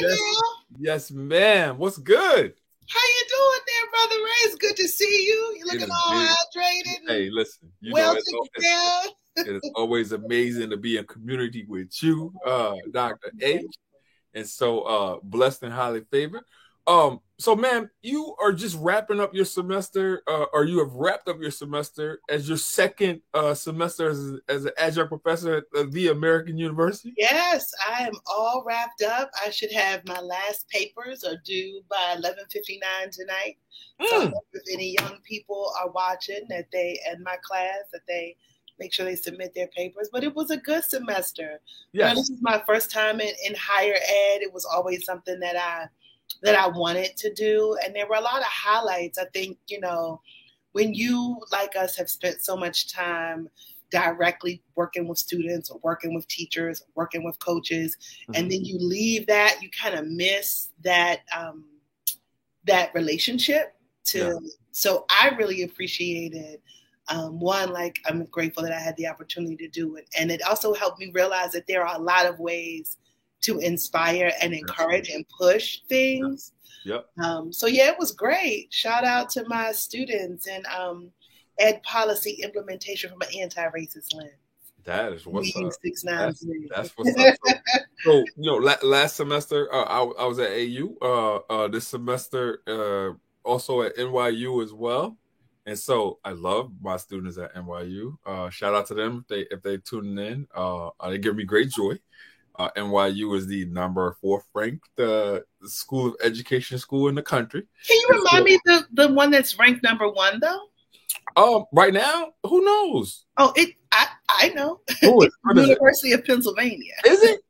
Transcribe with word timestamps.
yes, 0.00 0.20
Yes, 0.78 1.10
ma'am. 1.10 1.78
What's 1.78 1.98
good? 1.98 2.54
How 2.88 3.00
you 3.00 3.24
doing 3.28 3.60
there, 3.66 3.90
Brother 3.90 4.22
Ray? 4.24 4.30
It's 4.44 4.54
good 4.56 4.76
to 4.76 4.88
see 4.88 5.26
you. 5.26 5.56
You're 5.58 5.66
looking 5.66 5.90
all 5.90 6.14
hydrated. 6.14 7.08
Hey, 7.08 7.30
listen. 7.30 7.70
You 7.80 7.92
well 7.92 8.14
know, 8.14 8.18
it's, 8.18 9.12
it's, 9.36 9.48
it's, 9.48 9.70
always 9.74 10.12
amazing 10.12 10.70
to 10.70 10.76
be 10.76 10.96
in 10.96 11.04
community 11.04 11.66
with 11.68 12.02
you, 12.02 12.32
uh, 12.46 12.74
Dr. 12.92 13.32
H. 13.40 13.66
And 14.34 14.46
so 14.46 14.80
uh 14.82 15.18
blessed 15.22 15.64
and 15.64 15.72
highly 15.72 16.02
favored. 16.10 16.44
Um, 16.86 17.20
so 17.38 17.54
man, 17.54 17.88
you 18.02 18.34
are 18.40 18.52
just 18.52 18.76
wrapping 18.80 19.20
up 19.20 19.34
your 19.34 19.44
semester, 19.44 20.22
uh, 20.26 20.46
or 20.52 20.64
you 20.64 20.78
have 20.80 20.92
wrapped 20.92 21.28
up 21.28 21.40
your 21.40 21.50
semester 21.50 22.20
as 22.28 22.48
your 22.48 22.58
second 22.58 23.20
uh, 23.32 23.54
semester 23.54 24.10
as, 24.10 24.40
as 24.48 24.64
an 24.64 24.72
adjunct 24.76 25.10
professor 25.10 25.64
at 25.76 25.92
the 25.92 26.08
American 26.08 26.58
University. 26.58 27.14
Yes, 27.16 27.72
I 27.88 28.06
am 28.06 28.14
all 28.26 28.64
wrapped 28.66 29.02
up. 29.02 29.30
I 29.44 29.50
should 29.50 29.72
have 29.72 30.04
my 30.06 30.20
last 30.20 30.68
papers 30.68 31.22
are 31.22 31.36
due 31.44 31.82
by 31.88 32.16
eleven 32.16 32.44
fifty 32.50 32.80
nine 32.80 33.10
tonight. 33.10 33.56
Mm. 34.00 34.08
So 34.08 34.32
if 34.52 34.62
any 34.72 34.96
young 35.00 35.18
people 35.22 35.72
are 35.80 35.90
watching 35.90 36.44
that 36.48 36.66
they 36.72 36.98
in 37.12 37.22
my 37.22 37.36
class 37.42 37.84
that 37.92 38.02
they 38.08 38.36
make 38.78 38.92
sure 38.92 39.04
they 39.04 39.16
submit 39.16 39.52
their 39.54 39.66
papers. 39.68 40.08
But 40.12 40.22
it 40.22 40.34
was 40.34 40.50
a 40.50 40.56
good 40.56 40.84
semester. 40.84 41.60
Yes. 41.92 42.10
You 42.10 42.14
know, 42.14 42.20
this 42.20 42.30
is 42.30 42.38
my 42.40 42.62
first 42.64 42.92
time 42.92 43.20
in, 43.20 43.32
in 43.44 43.54
higher 43.58 43.94
ed. 43.94 44.40
It 44.40 44.52
was 44.52 44.64
always 44.64 45.04
something 45.04 45.40
that 45.40 45.56
I 45.56 45.88
that 46.42 46.54
I 46.54 46.68
wanted 46.68 47.16
to 47.16 47.32
do. 47.32 47.76
And 47.84 47.94
there 47.94 48.06
were 48.06 48.16
a 48.16 48.20
lot 48.20 48.40
of 48.40 48.46
highlights. 48.46 49.18
I 49.18 49.24
think, 49.32 49.58
you 49.66 49.80
know, 49.80 50.20
when 50.72 50.94
you, 50.94 51.40
like 51.50 51.74
us, 51.76 51.96
have 51.96 52.10
spent 52.10 52.42
so 52.42 52.56
much 52.56 52.92
time 52.92 53.48
directly 53.90 54.62
working 54.76 55.08
with 55.08 55.18
students 55.18 55.70
or 55.70 55.80
working 55.82 56.14
with 56.14 56.28
teachers, 56.28 56.82
working 56.94 57.24
with 57.24 57.38
coaches, 57.38 57.96
mm-hmm. 58.22 58.34
and 58.34 58.50
then 58.50 58.64
you 58.64 58.78
leave 58.78 59.26
that, 59.26 59.58
you 59.62 59.70
kind 59.70 59.94
of 59.94 60.06
miss 60.06 60.70
that 60.84 61.20
um, 61.36 61.64
that 62.64 62.94
relationship. 62.94 63.74
To 64.04 64.18
yeah. 64.18 64.34
so, 64.72 65.06
I 65.10 65.30
really 65.38 65.62
appreciated 65.62 66.60
um, 67.08 67.40
one, 67.40 67.72
like 67.72 67.98
I'm 68.06 68.24
grateful 68.26 68.62
that 68.62 68.72
I 68.72 68.78
had 68.78 68.96
the 68.96 69.06
opportunity 69.06 69.56
to 69.56 69.68
do 69.68 69.96
it, 69.96 70.08
and 70.18 70.30
it 70.30 70.42
also 70.42 70.74
helped 70.74 71.00
me 71.00 71.10
realize 71.14 71.52
that 71.52 71.66
there 71.66 71.86
are 71.86 71.96
a 71.96 72.02
lot 72.02 72.26
of 72.26 72.38
ways 72.38 72.98
to 73.42 73.58
inspire 73.58 74.32
and 74.42 74.52
encourage 74.52 75.08
and 75.10 75.24
push 75.38 75.80
things. 75.88 76.52
Yep. 76.84 77.06
Um, 77.22 77.52
so 77.52 77.66
yeah, 77.66 77.88
it 77.88 77.98
was 77.98 78.12
great. 78.12 78.72
Shout 78.72 79.04
out 79.04 79.30
to 79.30 79.44
my 79.48 79.72
students 79.72 80.46
and 80.46 80.64
um, 80.66 81.10
ed 81.58 81.82
policy 81.82 82.40
implementation 82.42 83.10
from 83.10 83.20
an 83.22 83.28
anti-racist 83.38 84.14
lens. 84.14 84.32
That 84.84 85.12
is 85.12 85.26
what's 85.26 85.54
up. 85.56 85.70
Six 85.82 86.04
nine 86.04 86.16
that's, 86.18 86.46
that's 86.74 86.90
what's 86.96 87.18
up. 87.18 87.34
So, 87.44 87.54
so 88.04 88.12
you 88.36 88.50
know, 88.50 88.54
la- 88.54 88.76
last 88.82 89.16
semester 89.16 89.72
uh, 89.72 89.82
I, 89.82 90.02
I, 90.22 90.24
was 90.24 90.38
at 90.38 90.50
AU. 90.50 90.96
Uh, 91.02 91.52
uh, 91.52 91.68
this 91.68 91.86
semester 91.86 92.62
uh, 92.66 93.12
also 93.46 93.82
at 93.82 93.96
NYU 93.96 94.64
as 94.64 94.72
well. 94.72 95.18
And 95.66 95.78
so 95.78 96.18
I 96.24 96.30
love 96.30 96.72
my 96.80 96.96
students 96.96 97.36
at 97.36 97.54
NYU. 97.54 98.16
Uh, 98.24 98.48
shout 98.48 98.74
out 98.74 98.86
to 98.86 98.94
them 98.94 99.18
if 99.22 99.28
they 99.28 99.54
if 99.54 99.62
they 99.62 99.76
tuning 99.76 100.24
in. 100.24 100.48
Uh, 100.54 100.88
they 101.06 101.18
give 101.18 101.36
me 101.36 101.44
great 101.44 101.68
joy 101.68 101.98
uh, 102.58 102.70
NYU 102.76 103.36
is 103.36 103.46
the 103.46 103.64
number 103.66 104.16
fourth 104.20 104.44
ranked 104.54 104.98
uh, 104.98 105.40
school 105.62 106.08
of 106.08 106.16
education 106.22 106.78
school 106.78 107.08
in 107.08 107.14
the 107.14 107.22
country. 107.22 107.62
Can 107.86 107.96
you 107.96 108.08
remind 108.10 108.38
so, 108.38 108.44
me 108.44 108.60
the 108.64 108.86
the 108.92 109.12
one 109.12 109.30
that's 109.30 109.58
ranked 109.58 109.82
number 109.82 110.08
one 110.08 110.40
though? 110.40 110.60
Um, 111.36 111.64
right 111.72 111.94
now, 111.94 112.32
who 112.44 112.64
knows? 112.64 113.24
Oh, 113.36 113.52
it 113.56 113.74
I 113.92 114.06
I 114.28 114.48
know. 114.50 114.80
Who 115.00 115.22
is, 115.22 115.36
University 115.54 116.12
of 116.12 116.24
Pennsylvania. 116.24 116.94
Is 117.06 117.22
it? 117.22 117.40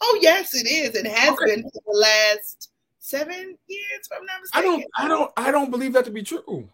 Oh 0.00 0.18
yes, 0.20 0.54
it 0.54 0.66
is. 0.66 0.94
It 0.94 1.06
has 1.06 1.30
okay. 1.30 1.46
been 1.46 1.62
for 1.62 1.80
the 1.86 1.98
last 1.98 2.70
seven 2.98 3.56
years, 3.68 4.08
if 4.10 4.18
I'm 4.18 4.26
not 4.26 4.40
mistaken. 4.40 4.50
I 4.54 4.62
don't 4.62 4.84
I 4.98 5.08
don't 5.08 5.30
I 5.36 5.50
don't 5.50 5.70
believe 5.70 5.92
that 5.92 6.04
to 6.06 6.10
be 6.10 6.22
true. 6.22 6.68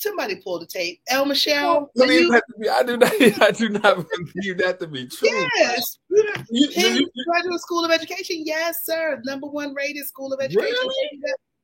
Somebody 0.00 0.36
pull 0.36 0.58
the 0.58 0.66
tape. 0.66 1.00
El 1.08 1.26
Michelle. 1.26 1.90
I, 2.00 2.04
you, 2.04 2.30
that 2.30 2.42
to 2.48 2.58
be, 2.58 2.68
I 2.68 2.82
do 2.82 2.96
not. 2.96 3.12
I 3.42 3.50
do 3.50 3.68
not 3.68 4.06
believe 4.34 4.58
that 4.58 4.78
to 4.80 4.86
be 4.86 5.06
true. 5.06 5.28
Yes, 5.56 5.98
you, 6.08 6.68
you, 6.70 7.10
Graduate 7.26 7.60
School 7.60 7.84
of 7.84 7.90
Education. 7.90 8.42
Yes, 8.44 8.84
sir. 8.84 9.20
Number 9.24 9.46
one 9.46 9.74
rated 9.74 10.06
school 10.06 10.32
of 10.32 10.40
education. 10.40 10.70
Really? 10.72 11.20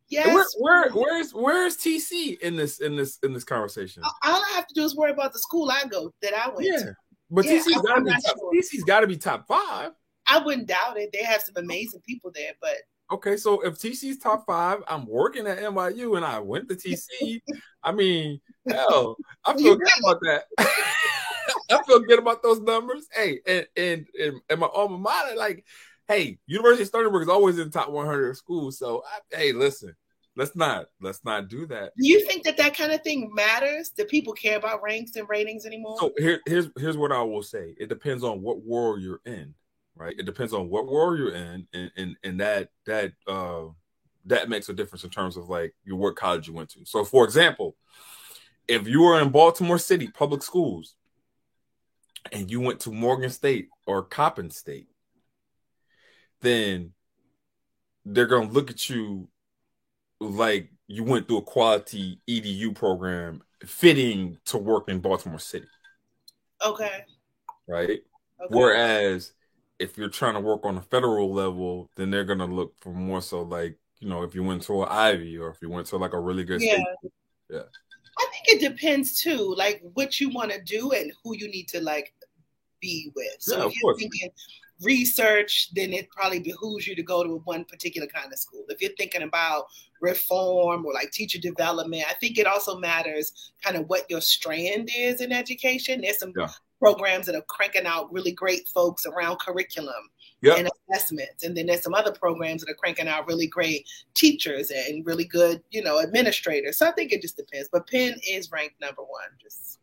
Yes. 0.09 0.55
Where, 0.59 0.91
where, 0.91 0.91
where's 0.91 1.33
where's 1.33 1.77
TC 1.77 2.39
in 2.41 2.57
this 2.57 2.81
in 2.81 2.95
this 2.95 3.19
in 3.23 3.33
this 3.33 3.45
conversation? 3.45 4.03
All 4.05 4.43
I 4.43 4.53
have 4.55 4.67
to 4.67 4.75
do 4.75 4.85
is 4.85 4.95
worry 4.95 5.11
about 5.11 5.33
the 5.33 5.39
school 5.39 5.71
I 5.71 5.85
go 5.89 6.13
that 6.23 6.33
I 6.35 6.49
went 6.49 6.69
yeah. 6.71 6.79
to. 6.79 6.95
But 7.31 7.45
yeah, 7.45 7.53
TC's 7.53 7.83
got 7.83 7.95
to 7.97 8.05
be 8.05 8.11
top, 8.11 8.23
sure. 8.23 8.53
TC's 8.55 8.85
got 8.85 9.01
to 9.01 9.07
be 9.07 9.17
top 9.17 9.47
five. 9.49 9.93
I 10.29 10.39
wouldn't 10.39 10.69
doubt 10.69 10.99
it. 10.99 11.11
They 11.13 11.25
have 11.25 11.43
some 11.43 11.57
amazing 11.57 12.01
people 12.07 12.31
there, 12.35 12.53
but 12.61 12.77
Okay, 13.11 13.37
so 13.37 13.61
if 13.61 13.75
TC's 13.75 14.19
top 14.19 14.45
five, 14.47 14.83
I'm 14.89 15.07
working 15.07 15.47
at 15.47 15.59
NYU 15.59 16.17
and 16.17 16.25
I 16.25 16.41
went 16.41 16.69
to 16.69 16.75
TC. 16.75 17.41
I 17.83 17.93
mean, 17.93 18.41
hell, 18.69 19.17
I 19.45 19.55
feel 19.57 19.77
good 19.77 19.89
about 20.01 20.21
that. 20.23 20.45
I 21.71 21.83
feel 21.85 22.01
good 22.01 22.19
about 22.19 22.43
those 22.43 22.61
numbers. 22.61 23.07
Hey, 23.15 23.41
and 23.47 23.67
and 23.77 24.07
and, 24.21 24.41
and 24.51 24.61
my 24.61 24.67
alma 24.67 24.99
mater, 24.99 25.37
like, 25.37 25.65
hey, 26.09 26.39
University 26.47 26.83
of 26.85 27.13
Brook 27.13 27.23
is 27.23 27.29
always 27.29 27.59
in 27.59 27.67
the 27.67 27.71
top 27.71 27.91
100 27.91 28.31
of 28.31 28.37
schools. 28.37 28.79
So, 28.79 29.05
I, 29.07 29.37
hey, 29.37 29.53
listen, 29.53 29.95
let's 30.35 30.57
not 30.57 30.87
let's 31.01 31.25
not 31.25 31.49
do 31.49 31.65
that. 31.67 31.93
Do 31.97 32.09
you 32.09 32.27
think 32.27 32.43
that 32.43 32.57
that 32.57 32.77
kind 32.77 32.91
of 32.91 33.03
thing 33.03 33.31
matters? 33.33 33.91
Do 33.91 34.05
people 34.05 34.33
care 34.33 34.57
about 34.57 34.83
ranks 34.83 35.15
and 35.15 35.29
ratings 35.29 35.65
anymore? 35.65 35.97
So 36.01 36.13
here, 36.19 36.41
here's 36.47 36.69
here's 36.77 36.97
what 36.97 37.13
I 37.13 37.23
will 37.23 37.45
say. 37.45 37.77
It 37.79 37.89
depends 37.89 38.25
on 38.25 38.43
what 38.43 38.65
world 38.65 39.01
you're 39.01 39.21
in 39.25 39.55
right? 39.97 40.15
It 40.17 40.27
depends 40.27 40.53
on 40.53 40.69
what 40.69 40.87
world 40.87 41.19
you're 41.19 41.35
in, 41.35 41.67
and 41.73 41.91
and, 41.97 42.17
and 42.23 42.41
that 42.41 42.71
that 42.87 43.13
uh, 43.27 43.65
that 44.27 44.49
makes 44.49 44.69
a 44.69 44.75
difference 44.75 45.05
in 45.05 45.11
terms 45.11 45.37
of 45.37 45.49
like 45.49 45.75
your 45.85 45.97
what 45.97 46.17
college 46.17 46.47
you 46.47 46.55
went 46.55 46.71
to. 46.71 46.85
So, 46.85 47.05
for 47.05 47.25
example, 47.25 47.77
if 48.69 48.87
you 48.87 49.03
were 49.03 49.21
in 49.21 49.31
Baltimore 49.31 49.79
City 49.79 50.09
public 50.09 50.43
schools 50.43 50.95
and 52.33 52.51
you 52.51 52.61
went 52.61 52.81
to 52.81 52.93
Morgan 52.93 53.31
State 53.31 53.69
or 53.87 54.03
Coppin 54.03 54.51
State, 54.51 54.89
then 56.41 56.93
they're 58.05 58.27
gonna 58.27 58.51
look 58.51 58.71
at 58.71 58.89
you 58.91 59.29
like 60.21 60.71
you 60.89 61.05
went 61.05 61.27
through 61.27 61.39
a 61.39 61.43
quality 61.43 62.21
EDU 62.29 62.75
program 62.75 63.43
fitting 63.65 64.39
to 64.47 64.59
work 64.59 64.89
in 64.89 65.01
Baltimore 65.01 65.39
City. 65.39 65.67
Okay. 66.65 67.05
Right. 67.67 68.01
Okay. 68.41 68.49
Whereas 68.51 69.33
if 69.79 69.99
you're 69.99 70.09
trying 70.09 70.35
to 70.35 70.41
work 70.41 70.65
on 70.65 70.79
a 70.79 70.83
federal 70.83 71.33
level, 71.33 71.91
then 71.97 72.11
they're 72.11 72.25
gonna 72.25 72.47
look 72.47 72.75
for 72.81 72.93
more 72.93 73.21
so 73.21 73.43
like 73.43 73.79
you 74.01 74.09
know 74.09 74.23
if 74.23 74.35
you 74.35 74.43
went 74.43 74.63
to 74.63 74.83
an 74.83 74.89
Ivy 74.91 75.39
or 75.39 75.51
if 75.51 75.59
you 75.61 75.71
went 75.71 75.87
to 75.89 75.97
like 75.97 76.13
a 76.13 76.21
really 76.21 76.45
good 76.45 76.61
yeah. 76.61 76.75
state. 76.75 77.13
Yeah. 77.51 77.63
I 78.19 78.27
think 78.33 78.63
it 78.63 78.69
depends 78.69 79.21
too, 79.21 79.55
like 79.59 79.83
what 79.93 80.21
you 80.21 80.31
want 80.31 80.51
to 80.51 80.63
do 80.63 80.93
and 80.93 81.13
who 81.23 81.37
you 81.37 81.49
need 81.49 81.69
to 81.69 81.83
like 81.83 82.15
be 82.81 83.13
with. 83.15 83.37
So 83.41 83.59
yeah, 83.59 83.67
if 83.67 83.73
you're 83.83 83.99
thinking 83.99 84.31
research, 84.83 85.69
then 85.75 85.93
it 85.93 86.09
probably 86.11 86.41
behooves 86.41 86.87
you 86.87 86.97
to 86.97 87.03
go 87.03 87.23
to 87.23 87.43
one 87.45 87.65
particular 87.67 88.07
kind 88.07 88.33
of 88.33 88.39
school. 88.39 88.65
If 88.71 88.81
you're 88.81 88.97
thinking 88.97 89.23
about 89.23 89.67
reform 90.01 90.87
or 90.87 90.95
like 90.95 91.11
teacher 91.11 91.39
development, 91.39 92.05
I 92.09 92.15
think 92.15 92.39
it 92.39 92.47
also 92.47 92.79
matters 92.79 93.53
kind 93.63 93.77
of 93.77 93.87
what 93.89 94.07
your 94.09 94.23
strand 94.23 94.89
is 94.97 95.21
in 95.21 95.31
education. 95.31 96.01
There's 96.01 96.19
some 96.19 96.33
yeah 96.35 96.49
programs 96.79 97.27
that 97.27 97.35
are 97.35 97.45
cranking 97.49 97.87
out 97.87 98.13
really 98.13 98.33
great 98.33 98.69
folks 98.69 99.07
around 99.07 99.39
curriculum 99.39 100.11
yep. 100.43 100.59
and 100.59 100.69
assessments. 100.91 101.45
And 101.45 101.57
then 101.57 101.67
there's 101.67 101.83
some 101.83 101.95
other 101.95 102.13
programs 102.13 102.63
that 102.63 102.71
are 102.71 102.75
cranking 102.75 103.09
out 103.09 103.27
really 103.27 103.47
great 103.47 103.89
teachers 104.15 104.71
and 104.71 105.05
really 105.07 105.25
good, 105.25 105.63
you 105.71 105.83
know, 105.83 106.01
administrators. 106.01 106.79
So 106.79 106.87
I 106.87 106.93
think 106.93 107.13
it 107.13 107.23
just 107.23 107.37
depends. 107.37 107.69
But 107.73 107.89
Penn 107.89 108.15
is 108.29 108.51
ranked 108.51 108.81
number 108.81 109.03
one. 109.03 109.29
Just 109.41 109.79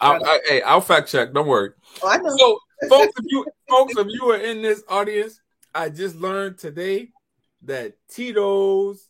I'll, 0.00 0.24
I, 0.24 0.40
hey, 0.46 0.62
I'll 0.62 0.80
fact 0.80 1.08
check. 1.08 1.32
Don't 1.32 1.46
worry. 1.46 1.70
Oh, 2.02 2.08
I 2.08 2.16
know. 2.18 2.36
So, 2.36 2.58
folks, 2.88 3.12
if 3.18 3.24
you 3.28 3.46
folks, 3.68 3.94
if 3.96 4.06
you 4.10 4.30
are 4.30 4.38
in 4.38 4.62
this 4.62 4.82
audience, 4.88 5.40
I 5.74 5.88
just 5.88 6.16
learned 6.16 6.58
today 6.58 7.10
that 7.62 7.94
Tito's 8.08 9.08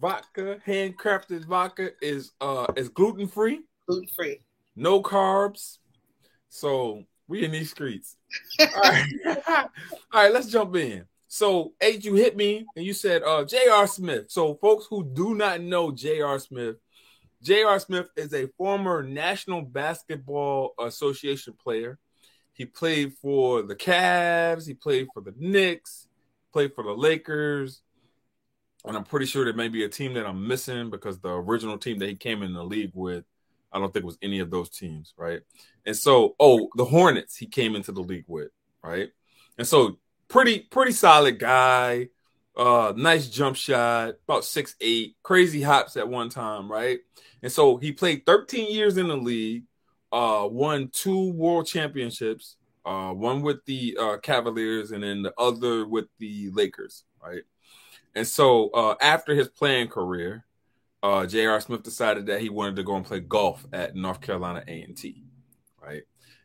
vodka, 0.00 0.58
handcrafted 0.66 1.46
vodka, 1.46 1.90
is 2.00 2.32
uh 2.40 2.66
is 2.76 2.88
gluten 2.88 3.26
free. 3.26 3.60
Gluten 3.86 4.08
free. 4.08 4.40
No 4.76 5.02
carbs. 5.02 5.78
So 6.52 7.04
we 7.28 7.44
in 7.46 7.50
these 7.50 7.70
streets. 7.70 8.16
All 8.60 8.66
right. 8.82 9.06
All 9.48 9.64
right, 10.12 10.32
let's 10.32 10.48
jump 10.48 10.76
in. 10.76 11.06
So, 11.26 11.72
H, 11.80 12.04
you 12.04 12.14
hit 12.14 12.36
me 12.36 12.66
and 12.76 12.84
you 12.84 12.92
said 12.92 13.22
uh 13.22 13.44
J.R. 13.44 13.86
Smith. 13.86 14.30
So, 14.30 14.54
folks 14.56 14.86
who 14.90 15.02
do 15.02 15.34
not 15.34 15.62
know 15.62 15.90
J.R. 15.90 16.38
Smith, 16.38 16.76
J.R. 17.42 17.80
Smith 17.80 18.08
is 18.18 18.34
a 18.34 18.48
former 18.58 19.02
National 19.02 19.62
Basketball 19.62 20.74
Association 20.78 21.54
player. 21.54 21.98
He 22.52 22.66
played 22.66 23.14
for 23.14 23.62
the 23.62 23.74
Cavs, 23.74 24.66
he 24.66 24.74
played 24.74 25.08
for 25.14 25.22
the 25.22 25.32
Knicks, 25.38 26.06
played 26.52 26.74
for 26.74 26.84
the 26.84 26.92
Lakers, 26.92 27.80
and 28.84 28.94
I'm 28.94 29.04
pretty 29.04 29.24
sure 29.24 29.46
there 29.46 29.54
may 29.54 29.68
be 29.68 29.84
a 29.84 29.88
team 29.88 30.12
that 30.14 30.26
I'm 30.26 30.46
missing 30.46 30.90
because 30.90 31.18
the 31.18 31.30
original 31.30 31.78
team 31.78 31.98
that 32.00 32.10
he 32.10 32.14
came 32.14 32.42
in 32.42 32.52
the 32.52 32.62
league 32.62 32.92
with 32.92 33.24
I 33.72 33.78
don't 33.78 33.90
think 33.90 34.02
it 34.02 34.06
was 34.06 34.18
any 34.20 34.40
of 34.40 34.50
those 34.50 34.68
teams, 34.68 35.14
right? 35.16 35.40
And 35.84 35.96
so, 35.96 36.36
oh, 36.38 36.68
the 36.76 36.84
Hornets 36.84 37.36
he 37.36 37.46
came 37.46 37.74
into 37.74 37.92
the 37.92 38.02
league 38.02 38.24
with, 38.28 38.50
right? 38.82 39.10
And 39.58 39.66
so 39.66 39.98
pretty 40.28 40.60
pretty 40.60 40.92
solid 40.92 41.38
guy. 41.38 42.08
Uh, 42.56 42.92
nice 42.96 43.28
jump 43.28 43.56
shot, 43.56 44.14
about 44.28 44.44
six 44.44 44.76
eight, 44.80 45.16
crazy 45.22 45.62
hops 45.62 45.96
at 45.96 46.08
one 46.08 46.28
time, 46.28 46.70
right? 46.70 47.00
And 47.42 47.50
so 47.50 47.76
he 47.76 47.92
played 47.92 48.26
13 48.26 48.72
years 48.72 48.98
in 48.98 49.08
the 49.08 49.16
league, 49.16 49.64
uh, 50.12 50.46
won 50.50 50.90
two 50.92 51.32
world 51.32 51.66
championships, 51.66 52.56
uh, 52.84 53.12
one 53.12 53.42
with 53.42 53.64
the 53.64 53.96
uh, 54.00 54.16
Cavaliers 54.18 54.92
and 54.92 55.02
then 55.02 55.22
the 55.22 55.32
other 55.38 55.86
with 55.86 56.06
the 56.18 56.50
Lakers, 56.50 57.04
right? 57.22 57.42
And 58.14 58.26
so 58.26 58.68
uh, 58.70 58.94
after 59.00 59.34
his 59.34 59.48
playing 59.48 59.88
career, 59.88 60.44
uh, 61.02 61.26
J.R. 61.26 61.60
Smith 61.60 61.82
decided 61.82 62.26
that 62.26 62.40
he 62.40 62.48
wanted 62.48 62.76
to 62.76 62.84
go 62.84 62.96
and 62.96 63.04
play 63.04 63.20
golf 63.20 63.66
at 63.72 63.96
North 63.96 64.20
Carolina 64.20 64.62
A&T, 64.68 65.24
right? 65.82 66.02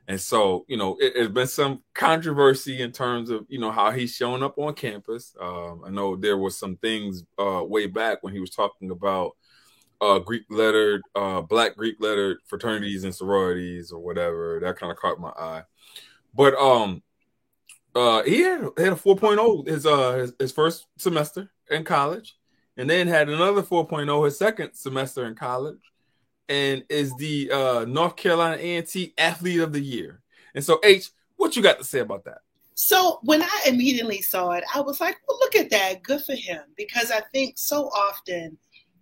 And 0.07 0.19
so, 0.19 0.65
you 0.67 0.77
know, 0.77 0.95
it, 0.99 1.17
has 1.17 1.27
been 1.27 1.47
some 1.47 1.83
controversy 1.93 2.81
in 2.81 2.91
terms 2.91 3.29
of, 3.29 3.45
you 3.49 3.59
know, 3.59 3.71
how 3.71 3.91
he's 3.91 4.15
shown 4.15 4.41
up 4.41 4.57
on 4.57 4.73
campus. 4.73 5.35
Um, 5.39 5.81
I 5.85 5.89
know 5.89 6.15
there 6.15 6.37
was 6.37 6.57
some 6.57 6.77
things 6.77 7.23
uh, 7.37 7.61
way 7.63 7.87
back 7.87 8.19
when 8.21 8.33
he 8.33 8.39
was 8.39 8.51
talking 8.51 8.89
about 8.91 9.35
uh, 9.99 10.19
Greek 10.19 10.43
lettered, 10.49 11.01
uh, 11.13 11.41
black 11.41 11.75
Greek 11.75 11.97
lettered 11.99 12.37
fraternities 12.45 13.03
and 13.03 13.13
sororities 13.13 13.91
or 13.91 13.99
whatever. 13.99 14.59
That 14.61 14.77
kind 14.77 14.91
of 14.91 14.97
caught 14.97 15.19
my 15.19 15.29
eye. 15.29 15.63
But 16.33 16.55
um, 16.55 17.03
uh, 17.95 18.23
he 18.23 18.41
had, 18.41 18.61
had 18.77 18.93
a 18.93 18.95
4.0 18.95 19.67
his 19.67 19.85
uh 19.85 20.13
his, 20.13 20.33
his 20.39 20.51
first 20.51 20.85
semester 20.97 21.49
in 21.69 21.83
college, 21.83 22.37
and 22.77 22.89
then 22.89 23.07
had 23.07 23.27
another 23.27 23.63
4.0 23.63 24.25
his 24.25 24.37
second 24.37 24.73
semester 24.73 25.25
in 25.25 25.35
college, 25.35 25.79
and 26.49 26.83
is 26.89 27.15
the 27.17 27.51
uh, 27.51 27.85
North 27.85 28.15
Carolina 28.15 28.57
A&T 28.59 29.13
Athlete 29.17 29.59
of 29.59 29.73
the 29.73 29.81
Year. 29.81 30.21
And 30.55 30.63
so, 30.63 30.79
H, 30.83 31.09
what 31.35 31.55
you 31.55 31.61
got 31.61 31.77
to 31.77 31.83
say 31.83 31.99
about 31.99 32.25
that? 32.25 32.39
So 32.75 33.19
when 33.23 33.41
I 33.41 33.65
immediately 33.67 34.21
saw 34.21 34.51
it, 34.51 34.63
I 34.73 34.81
was 34.81 35.01
like, 35.01 35.17
well, 35.27 35.39
look 35.39 35.55
at 35.55 35.69
that. 35.71 36.03
Good 36.03 36.21
for 36.21 36.35
him. 36.35 36.61
Because 36.75 37.11
I 37.11 37.21
think 37.33 37.57
so 37.57 37.85
often 37.85 38.57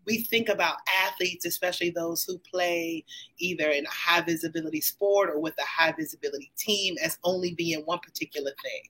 we 0.05 0.23
think 0.23 0.49
about 0.49 0.77
athletes, 1.05 1.45
especially 1.45 1.89
those 1.89 2.23
who 2.23 2.37
play 2.39 3.03
either 3.39 3.69
in 3.71 3.85
a 3.85 3.89
high 3.89 4.21
visibility 4.21 4.81
sport 4.81 5.29
or 5.29 5.39
with 5.39 5.55
a 5.59 5.65
high 5.65 5.91
visibility 5.91 6.51
team, 6.57 6.95
as 7.03 7.17
only 7.23 7.53
being 7.53 7.81
one 7.81 7.99
particular 7.99 8.51
thing. 8.63 8.81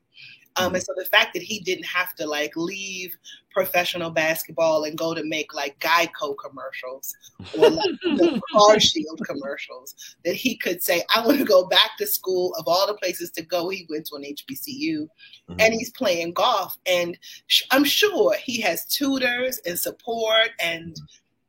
Um, 0.57 0.73
and 0.73 0.83
so 0.83 0.93
the 0.95 1.05
fact 1.05 1.33
that 1.33 1.41
he 1.41 1.59
didn't 1.59 1.85
have 1.85 2.15
to 2.15 2.27
like 2.27 2.55
leave 2.55 3.17
professional 3.51 4.09
basketball 4.09 4.83
and 4.83 4.97
go 4.97 5.13
to 5.13 5.23
make 5.23 5.53
like 5.53 5.79
Geico 5.79 6.35
commercials 6.37 7.15
or 7.57 7.69
like 7.69 8.41
Car 8.51 8.79
Shield 8.79 9.19
commercials, 9.25 9.95
that 10.23 10.35
he 10.35 10.57
could 10.57 10.83
say, 10.83 11.03
I 11.13 11.25
want 11.25 11.39
to 11.39 11.45
go 11.45 11.65
back 11.65 11.91
to 11.99 12.07
school. 12.07 12.53
Of 12.59 12.67
all 12.67 12.87
the 12.87 12.95
places 12.95 13.31
to 13.31 13.41
go, 13.41 13.69
he 13.69 13.87
went 13.89 14.05
to 14.07 14.15
an 14.15 14.23
HBCU 14.23 15.01
mm-hmm. 15.01 15.55
and 15.59 15.73
he's 15.73 15.91
playing 15.91 16.33
golf. 16.33 16.77
And 16.85 17.17
sh- 17.47 17.63
I'm 17.71 17.85
sure 17.85 18.35
he 18.35 18.61
has 18.61 18.85
tutors 18.85 19.59
and 19.65 19.79
support 19.79 20.49
and 20.61 20.95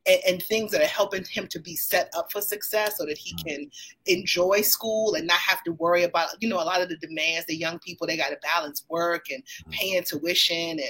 and, 0.06 0.20
and, 0.26 0.42
things 0.42 0.70
that 0.72 0.82
are 0.82 0.86
helping 0.86 1.24
him 1.24 1.46
to 1.48 1.58
be 1.58 1.74
set 1.76 2.10
up 2.16 2.30
for 2.30 2.40
success 2.40 2.96
so 2.96 3.04
that 3.06 3.18
he 3.18 3.34
mm-hmm. 3.34 3.48
can 3.48 3.70
enjoy 4.06 4.60
school 4.60 5.14
and 5.14 5.26
not 5.26 5.38
have 5.38 5.62
to 5.64 5.72
worry 5.72 6.04
about, 6.04 6.28
you 6.40 6.48
know, 6.48 6.56
a 6.56 6.64
lot 6.64 6.80
of 6.80 6.88
the 6.88 6.96
demands, 6.96 7.46
the 7.46 7.56
young 7.56 7.78
people, 7.80 8.06
they 8.06 8.16
got 8.16 8.30
to 8.30 8.38
balance 8.42 8.84
work 8.88 9.26
and 9.30 9.42
mm-hmm. 9.42 9.70
paying 9.70 10.02
tuition 10.04 10.70
and 10.70 10.80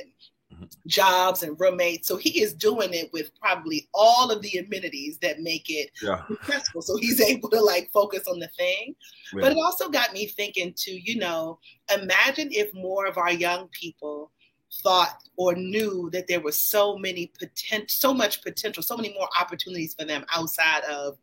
mm-hmm. 0.53 0.65
jobs 0.87 1.43
and 1.43 1.59
roommates. 1.59 2.09
So 2.09 2.17
he 2.17 2.43
is 2.43 2.55
doing 2.55 2.93
it 2.93 3.11
with 3.13 3.31
probably 3.41 3.89
all 3.95 4.31
of 4.31 4.43
the 4.43 4.59
amenities 4.59 5.19
that 5.19 5.41
make 5.41 5.67
it 5.69 5.91
yeah. 6.03 6.27
successful. 6.27 6.83
So 6.83 6.97
he's 6.97 7.21
able 7.29 7.49
to 7.51 7.61
like 7.61 7.91
focus 7.93 8.27
on 8.29 8.39
the 8.39 8.49
thing. 8.49 8.95
Yeah. 9.33 9.41
But 9.41 9.53
it 9.53 9.59
also 9.59 9.89
got 9.89 10.13
me 10.13 10.27
thinking 10.27 10.75
to, 10.77 10.91
you 10.91 11.19
know, 11.19 11.59
imagine 11.95 12.49
if 12.51 12.73
more 12.75 13.07
of 13.07 13.17
our 13.17 13.33
young 13.33 13.69
people 13.69 14.31
thought 14.83 15.23
or 15.37 15.55
knew 15.55 16.11
that 16.13 16.29
there 16.29 16.41
was 16.41 16.61
so 16.61 16.97
many 16.97 17.33
potential, 17.39 17.87
so 17.89 18.15
much 18.15 18.43
potential, 18.43 18.83
so 18.83 18.97
many 18.97 19.13
more 19.15 19.29
opportunities 19.39 19.95
for 19.95 20.05
them 20.05 20.25
outside 20.35 20.83
of 20.85 21.19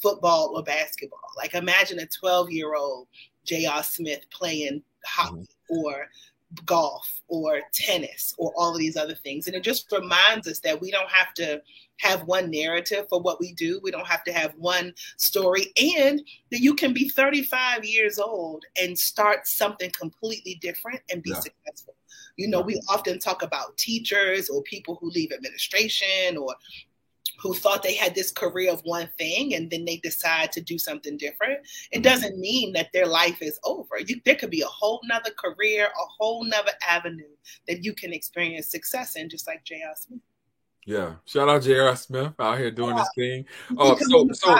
football 0.00 0.52
or 0.54 0.62
basketball. 0.62 1.20
Like 1.36 1.54
imagine 1.54 1.98
a 1.98 2.06
12 2.06 2.50
year 2.50 2.74
old 2.74 3.08
J.R. 3.44 3.82
Smith 3.82 4.26
playing 4.30 4.82
hockey 5.04 5.40
mm-hmm. 5.40 5.76
or 5.76 6.08
golf 6.64 7.20
or 7.28 7.60
tennis 7.72 8.34
or 8.38 8.52
all 8.56 8.72
of 8.72 8.78
these 8.78 8.96
other 8.96 9.14
things. 9.14 9.46
And 9.46 9.56
it 9.56 9.62
just 9.62 9.90
reminds 9.92 10.48
us 10.48 10.60
that 10.60 10.80
we 10.80 10.90
don't 10.90 11.10
have 11.10 11.34
to 11.34 11.60
have 11.98 12.22
one 12.24 12.50
narrative 12.50 13.06
for 13.08 13.20
what 13.20 13.40
we 13.40 13.52
do. 13.52 13.80
We 13.82 13.90
don't 13.90 14.06
have 14.06 14.24
to 14.24 14.32
have 14.32 14.54
one 14.56 14.94
story. 15.16 15.72
And 15.98 16.22
that 16.50 16.60
you 16.60 16.74
can 16.74 16.92
be 16.92 17.08
35 17.08 17.84
years 17.84 18.18
old 18.18 18.64
and 18.80 18.98
start 18.98 19.46
something 19.46 19.90
completely 19.90 20.54
different 20.60 21.00
and 21.12 21.22
be 21.22 21.30
yeah. 21.30 21.40
successful. 21.40 21.94
You 22.36 22.48
know, 22.48 22.60
we 22.60 22.80
often 22.88 23.18
talk 23.18 23.42
about 23.42 23.76
teachers 23.76 24.48
or 24.48 24.62
people 24.62 24.96
who 25.00 25.10
leave 25.10 25.32
administration 25.32 26.36
or 26.36 26.54
who 27.38 27.54
thought 27.54 27.82
they 27.82 27.94
had 27.94 28.14
this 28.14 28.32
career 28.32 28.72
of 28.72 28.80
one 28.82 29.08
thing 29.18 29.54
and 29.54 29.70
then 29.70 29.84
they 29.84 29.96
decide 29.98 30.52
to 30.52 30.60
do 30.60 30.78
something 30.78 31.16
different. 31.16 31.60
It 31.90 31.96
mm-hmm. 31.96 32.02
doesn't 32.02 32.38
mean 32.38 32.72
that 32.72 32.92
their 32.92 33.06
life 33.06 33.40
is 33.40 33.58
over. 33.64 33.98
You, 33.98 34.20
there 34.24 34.34
could 34.34 34.50
be 34.50 34.62
a 34.62 34.66
whole 34.66 35.00
nother 35.04 35.30
career, 35.30 35.86
a 35.86 36.06
whole 36.18 36.44
nother 36.44 36.72
avenue 36.86 37.24
that 37.68 37.84
you 37.84 37.94
can 37.94 38.12
experience 38.12 38.70
success 38.70 39.16
in, 39.16 39.28
just 39.28 39.46
like 39.46 39.64
J.R. 39.64 39.94
Smith. 39.96 40.20
Yeah, 40.88 41.16
shout 41.26 41.50
out 41.50 41.62
J.R. 41.62 41.94
Smith 41.96 42.32
out 42.38 42.56
here 42.56 42.70
doing 42.70 42.96
yeah. 42.96 43.02
this 43.02 43.10
thing. 43.14 43.44
Uh, 43.76 43.94
so, 43.98 44.26
so, 44.32 44.58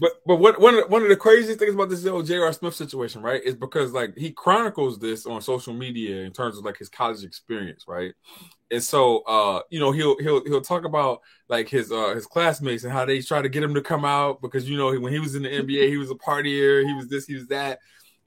but 0.00 0.10
but 0.26 0.36
what 0.40 0.60
one 0.60 0.74
of 0.74 0.80
the, 0.80 0.86
one 0.88 1.02
of 1.04 1.08
the 1.08 1.14
craziest 1.14 1.60
things 1.60 1.74
about 1.74 1.88
this 1.88 2.04
whole 2.04 2.24
J.R. 2.24 2.52
Smith 2.52 2.74
situation, 2.74 3.22
right, 3.22 3.40
is 3.44 3.54
because 3.54 3.92
like 3.92 4.18
he 4.18 4.32
chronicles 4.32 4.98
this 4.98 5.24
on 5.24 5.40
social 5.40 5.72
media 5.72 6.24
in 6.24 6.32
terms 6.32 6.58
of 6.58 6.64
like 6.64 6.78
his 6.78 6.88
college 6.88 7.22
experience, 7.22 7.84
right? 7.86 8.12
And 8.72 8.82
so, 8.82 9.18
uh, 9.20 9.60
you 9.70 9.78
know, 9.78 9.92
he'll 9.92 10.18
he'll 10.18 10.44
he'll 10.44 10.62
talk 10.62 10.84
about 10.84 11.20
like 11.48 11.68
his 11.68 11.92
uh 11.92 12.12
his 12.12 12.26
classmates 12.26 12.82
and 12.82 12.92
how 12.92 13.04
they 13.04 13.20
try 13.20 13.40
to 13.40 13.48
get 13.48 13.62
him 13.62 13.74
to 13.74 13.82
come 13.82 14.04
out 14.04 14.42
because 14.42 14.68
you 14.68 14.76
know 14.76 14.98
when 14.98 15.12
he 15.12 15.20
was 15.20 15.36
in 15.36 15.44
the 15.44 15.48
NBA, 15.48 15.90
he 15.90 15.96
was 15.96 16.10
a 16.10 16.16
partier, 16.16 16.84
he 16.84 16.92
was 16.92 17.06
this, 17.06 17.26
he 17.26 17.34
was 17.34 17.46
that 17.46 17.78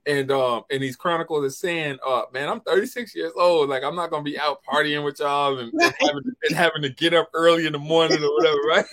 and 0.06 0.30
um 0.30 0.62
and 0.70 0.82
these 0.82 0.96
chronicles 0.96 1.44
is 1.44 1.58
saying, 1.58 1.98
uh, 2.06 2.22
man, 2.32 2.48
I'm 2.48 2.60
36 2.60 3.14
years 3.14 3.32
old. 3.36 3.68
Like 3.68 3.82
I'm 3.82 3.96
not 3.96 4.10
gonna 4.10 4.22
be 4.22 4.38
out 4.38 4.60
partying 4.64 5.04
with 5.04 5.20
y'all 5.20 5.58
and, 5.58 5.72
and, 5.72 5.94
having, 6.00 6.22
and 6.48 6.56
having 6.56 6.82
to 6.82 6.90
get 6.90 7.14
up 7.14 7.28
early 7.34 7.66
in 7.66 7.72
the 7.72 7.78
morning 7.78 8.22
or 8.22 8.34
whatever, 8.34 8.58
right? 8.68 8.86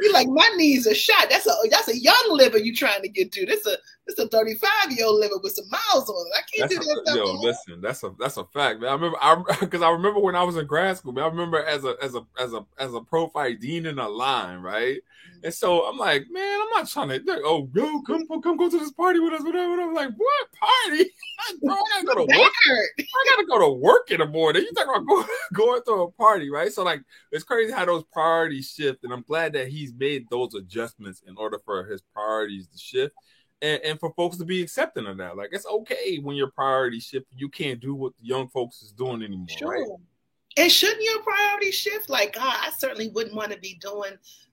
You're 0.00 0.12
like, 0.12 0.28
my 0.28 0.48
knees 0.56 0.86
are 0.86 0.94
shot. 0.94 1.26
That's 1.28 1.46
a 1.46 1.52
that's 1.70 1.88
a 1.88 1.98
young 1.98 2.28
liver 2.30 2.58
you 2.58 2.74
trying 2.74 3.02
to 3.02 3.08
get 3.08 3.32
to. 3.32 3.46
This 3.46 3.66
a 3.66 3.76
this 4.06 4.18
a 4.18 4.28
35 4.28 4.70
year 4.90 5.06
old 5.06 5.20
liver 5.20 5.34
with 5.42 5.52
some 5.52 5.68
miles 5.68 6.08
on 6.08 6.26
it. 6.26 6.32
I 6.36 6.42
can't 6.52 6.70
that's 6.70 6.86
do 6.86 7.02
that. 7.04 7.12
A, 7.12 7.16
yo, 7.16 7.32
listen, 7.34 7.80
that's 7.80 8.02
a 8.02 8.14
that's 8.18 8.36
a 8.36 8.44
fact, 8.44 8.80
man. 8.80 8.90
I 8.90 8.94
remember 8.94 9.18
I 9.20 9.42
because 9.60 9.82
I 9.82 9.90
remember 9.90 10.20
when 10.20 10.36
I 10.36 10.42
was 10.42 10.56
in 10.56 10.66
grad 10.66 10.96
school, 10.96 11.12
man. 11.12 11.24
I 11.24 11.28
remember 11.28 11.62
as 11.62 11.84
a 11.84 11.96
as 12.02 12.14
a 12.14 12.24
as 12.38 12.52
a 12.52 12.64
as 12.78 12.94
a 12.94 13.00
pro 13.00 13.28
fight 13.28 13.60
dean 13.60 13.86
in 13.86 13.98
a 13.98 14.08
line, 14.08 14.60
right? 14.60 14.96
Mm-hmm. 14.96 15.44
And 15.44 15.54
so 15.54 15.84
I'm 15.86 15.96
like, 15.96 16.26
man, 16.30 16.60
I'm 16.60 16.70
not 16.70 16.88
trying 16.88 17.08
to. 17.08 17.20
Like, 17.24 17.42
oh, 17.44 17.62
go 17.62 18.02
come 18.02 18.26
come 18.26 18.56
go 18.56 18.68
to 18.70 18.78
this 18.78 18.92
party 18.92 19.20
with 19.20 19.34
us, 19.34 19.42
whatever. 19.42 19.72
And 19.74 19.82
I'm 19.82 19.94
like, 19.94 20.10
what 20.16 20.48
party? 20.52 21.10
Bro, 21.62 21.74
I 21.74 22.02
gotta 22.04 22.06
go 22.06 22.26
to 22.26 22.38
work. 22.38 22.52
I 22.66 23.24
gotta 23.30 23.46
go 23.46 23.58
to 23.60 23.68
work 23.72 24.10
in 24.10 24.18
the 24.20 24.26
morning. 24.26 24.62
You 24.62 24.72
talk 24.72 24.86
about 24.88 25.06
going 25.06 25.26
going 25.52 25.82
to 25.86 25.92
a 25.92 26.10
party, 26.12 26.50
right? 26.50 26.72
So 26.72 26.82
like, 26.82 27.02
it's 27.32 27.44
crazy 27.44 27.72
how 27.72 27.84
those 27.84 28.04
priorities 28.12 28.70
shift, 28.70 29.04
and 29.04 29.12
I'm 29.12 29.19
glad 29.26 29.52
that 29.54 29.68
he's 29.68 29.92
made 29.92 30.28
those 30.30 30.54
adjustments 30.54 31.22
in 31.26 31.36
order 31.36 31.58
for 31.64 31.84
his 31.84 32.02
priorities 32.14 32.66
to 32.68 32.78
shift. 32.78 33.14
And, 33.62 33.78
and, 33.84 34.00
for 34.00 34.10
folks 34.14 34.38
to 34.38 34.46
be 34.46 34.62
accepting 34.62 35.06
of 35.06 35.18
that. 35.18 35.36
Like 35.36 35.50
it's 35.52 35.66
okay 35.66 36.16
when 36.16 36.34
your 36.34 36.50
priorities 36.50 37.04
shift. 37.04 37.26
You 37.36 37.50
can't 37.50 37.78
do 37.78 37.94
what 37.94 38.14
the 38.16 38.26
young 38.26 38.48
folks 38.48 38.80
is 38.80 38.90
doing 38.90 39.22
anymore. 39.22 39.48
Sure. 39.50 39.68
Right? 39.68 40.00
And 40.56 40.72
shouldn't 40.72 41.02
your 41.02 41.22
priorities 41.22 41.74
shift? 41.74 42.08
Like 42.08 42.36
God, 42.36 42.56
I 42.58 42.70
certainly 42.70 43.08
wouldn't 43.08 43.36
want 43.36 43.52
to 43.52 43.58
be 43.58 43.78
doing 43.78 44.12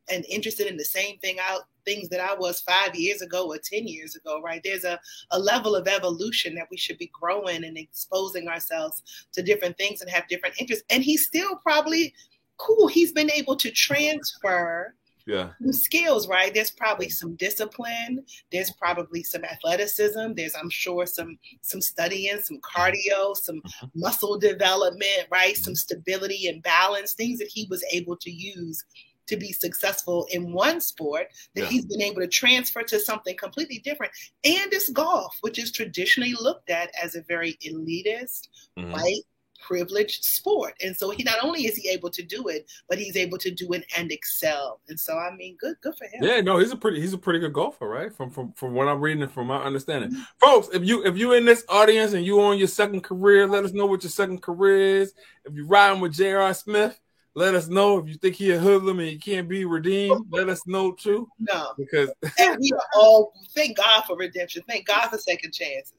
and 0.09 0.25
interested 0.27 0.67
in 0.67 0.75
the 0.75 0.83
same 0.83 1.17
thing 1.19 1.37
out 1.41 1.61
things 1.85 2.09
that 2.09 2.19
I 2.19 2.35
was 2.35 2.59
five 2.61 2.95
years 2.95 3.21
ago 3.21 3.47
or 3.47 3.57
10 3.57 3.87
years 3.87 4.15
ago, 4.15 4.41
right? 4.41 4.61
There's 4.63 4.83
a, 4.83 4.99
a 5.31 5.39
level 5.39 5.73
of 5.73 5.87
evolution 5.87 6.53
that 6.55 6.67
we 6.69 6.75
should 6.75 6.97
be 6.97 7.09
growing 7.13 7.63
and 7.63 7.77
exposing 7.77 8.47
ourselves 8.49 9.03
to 9.31 9.41
different 9.41 9.77
things 9.77 10.01
and 10.01 10.09
have 10.09 10.27
different 10.27 10.55
interests. 10.59 10.83
And 10.89 11.01
he 11.01 11.15
still 11.15 11.55
probably 11.55 12.13
cool. 12.57 12.87
He's 12.87 13.11
been 13.11 13.31
able 13.31 13.55
to 13.57 13.71
transfer 13.71 14.93
yeah. 15.27 15.49
skills, 15.71 16.27
right? 16.27 16.53
There's 16.53 16.71
probably 16.71 17.09
some 17.09 17.35
discipline. 17.35 18.23
There's 18.51 18.71
probably 18.71 19.23
some 19.23 19.43
athleticism. 19.43 20.33
There's, 20.35 20.55
I'm 20.55 20.69
sure, 20.69 21.05
some 21.05 21.37
some 21.61 21.81
studying, 21.81 22.39
some 22.41 22.59
cardio, 22.61 23.35
some 23.35 23.57
mm-hmm. 23.57 23.87
muscle 23.93 24.39
development, 24.39 25.27
right? 25.29 25.55
Some 25.57 25.75
stability 25.75 26.47
and 26.47 26.63
balance, 26.63 27.13
things 27.13 27.39
that 27.39 27.49
he 27.49 27.67
was 27.69 27.83
able 27.91 28.15
to 28.17 28.31
use 28.31 28.83
to 29.27 29.35
be 29.35 29.51
successful 29.51 30.25
in 30.31 30.53
one 30.53 30.79
sport 30.79 31.27
that 31.53 31.63
yeah. 31.63 31.67
he's 31.67 31.85
been 31.85 32.01
able 32.01 32.21
to 32.21 32.27
transfer 32.27 32.81
to 32.81 32.97
something 32.97 33.35
completely 33.35 33.79
different. 33.79 34.13
And 34.45 34.71
it's 34.71 34.89
golf, 34.89 35.35
which 35.41 35.59
is 35.59 35.71
traditionally 35.73 36.33
looked 36.39 36.69
at 36.69 36.91
as 37.01 37.15
a 37.15 37.23
very 37.23 37.57
elitist, 37.65 38.47
mm-hmm. 38.77 38.91
white 38.91 39.23
privileged 39.59 40.23
sport. 40.23 40.73
And 40.81 40.95
so 40.95 41.09
he 41.09 41.23
not 41.23 41.43
only 41.43 41.65
is 41.65 41.75
he 41.75 41.89
able 41.89 42.09
to 42.11 42.23
do 42.23 42.47
it, 42.47 42.69
but 42.89 42.97
he's 42.97 43.15
able 43.15 43.37
to 43.39 43.51
do 43.51 43.73
it 43.73 43.85
and 43.97 44.11
excel. 44.11 44.81
And 44.89 44.99
so 44.99 45.17
I 45.17 45.35
mean, 45.35 45.57
good, 45.59 45.75
good 45.81 45.95
for 45.95 46.05
him. 46.05 46.23
Yeah, 46.23 46.41
no, 46.41 46.57
he's 46.57 46.71
a 46.71 46.75
pretty 46.75 47.01
he's 47.01 47.13
a 47.13 47.17
pretty 47.17 47.39
good 47.39 47.53
golfer, 47.53 47.87
right? 47.87 48.13
From 48.13 48.31
from 48.31 48.53
from 48.53 48.73
what 48.73 48.87
I'm 48.87 49.01
reading 49.01 49.23
and 49.23 49.31
from 49.31 49.47
my 49.47 49.61
understanding. 49.61 50.11
Mm-hmm. 50.11 50.21
Folks, 50.39 50.69
if 50.73 50.83
you 50.83 51.05
if 51.05 51.17
you 51.17 51.33
in 51.33 51.45
this 51.45 51.65
audience 51.69 52.13
and 52.13 52.25
you 52.25 52.41
on 52.41 52.57
your 52.57 52.67
second 52.67 53.01
career, 53.01 53.47
let 53.47 53.63
us 53.63 53.73
know 53.73 53.85
what 53.85 54.03
your 54.03 54.11
second 54.11 54.41
career 54.41 55.01
is. 55.01 55.13
If 55.45 55.53
you're 55.53 55.67
riding 55.67 56.01
with 56.01 56.13
J.R. 56.13 56.53
Smith, 56.53 56.99
let 57.37 57.53
us 57.53 57.67
know 57.67 57.99
if 57.99 58.07
you 58.07 58.15
think 58.15 58.35
he 58.35 58.51
a 58.51 58.59
hoodlum 58.59 58.99
and 58.99 59.09
he 59.09 59.17
can't 59.17 59.47
be 59.47 59.63
redeemed. 59.63 60.25
Let 60.31 60.49
us 60.49 60.65
know 60.65 60.93
too. 60.93 61.27
No, 61.39 61.73
because 61.77 62.11
and 62.39 62.57
we 62.59 62.71
are 62.71 62.81
all 62.95 63.31
thank 63.53 63.77
God 63.77 64.03
for 64.05 64.17
redemption. 64.17 64.63
Thank 64.67 64.87
God 64.87 65.09
for 65.09 65.17
second 65.17 65.53
chances. 65.53 65.93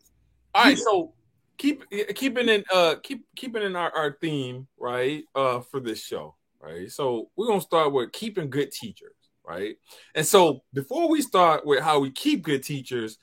All 0.54 0.64
right, 0.64 0.78
so 0.78 1.12
keep 1.58 1.84
keeping 2.14 2.48
in 2.48 2.64
uh 2.72 2.94
keep 3.02 3.26
keeping 3.36 3.62
in 3.62 3.76
our, 3.76 3.94
our 3.94 4.16
theme 4.20 4.66
right 4.78 5.24
uh 5.34 5.60
for 5.60 5.80
this 5.80 6.02
show 6.02 6.34
right? 6.60 6.90
So 6.90 7.30
we're 7.36 7.46
gonna 7.46 7.60
start 7.60 7.92
with 7.92 8.12
keeping 8.12 8.50
good 8.50 8.72
teachers 8.72 9.14
right? 9.46 9.76
And 10.14 10.26
so 10.26 10.62
before 10.74 11.08
we 11.08 11.22
start 11.22 11.64
with 11.64 11.80
how 11.80 12.00
we 12.00 12.10
keep 12.10 12.42
good 12.42 12.62
teachers 12.62 13.18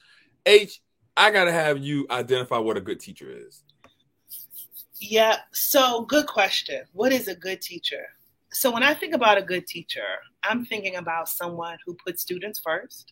h 0.45 0.81
i 1.17 1.31
gotta 1.31 1.51
have 1.51 1.77
you 1.77 2.05
identify 2.09 2.57
what 2.57 2.77
a 2.77 2.81
good 2.81 2.99
teacher 2.99 3.29
is. 3.29 3.63
Yeah 4.99 5.37
so 5.51 6.01
good 6.03 6.27
question. 6.27 6.81
What 6.93 7.11
is 7.11 7.27
a 7.27 7.35
good 7.35 7.61
teacher? 7.61 8.05
So 8.51 8.71
when 8.71 8.83
i 8.83 8.93
think 8.93 9.13
about 9.13 9.37
a 9.37 9.41
good 9.41 9.67
teacher 9.67 10.07
i'm 10.43 10.65
thinking 10.65 10.95
about 10.95 11.27
someone 11.27 11.77
who 11.85 11.93
puts 11.95 12.21
students 12.21 12.59
first 12.59 13.11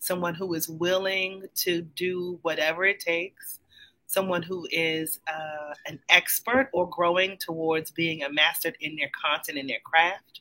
someone 0.00 0.34
who 0.34 0.52
is 0.52 0.68
willing 0.68 1.42
to 1.54 1.80
do 1.80 2.38
whatever 2.42 2.84
it 2.84 3.00
takes 3.00 3.58
someone 4.06 4.42
who 4.42 4.66
is 4.70 5.20
uh, 5.28 5.74
an 5.86 5.98
expert 6.08 6.70
or 6.72 6.88
growing 6.88 7.36
towards 7.38 7.90
being 7.90 8.22
a 8.22 8.32
master 8.32 8.72
in 8.80 8.96
their 8.96 9.10
content 9.22 9.58
and 9.58 9.68
their 9.68 9.80
craft, 9.84 10.40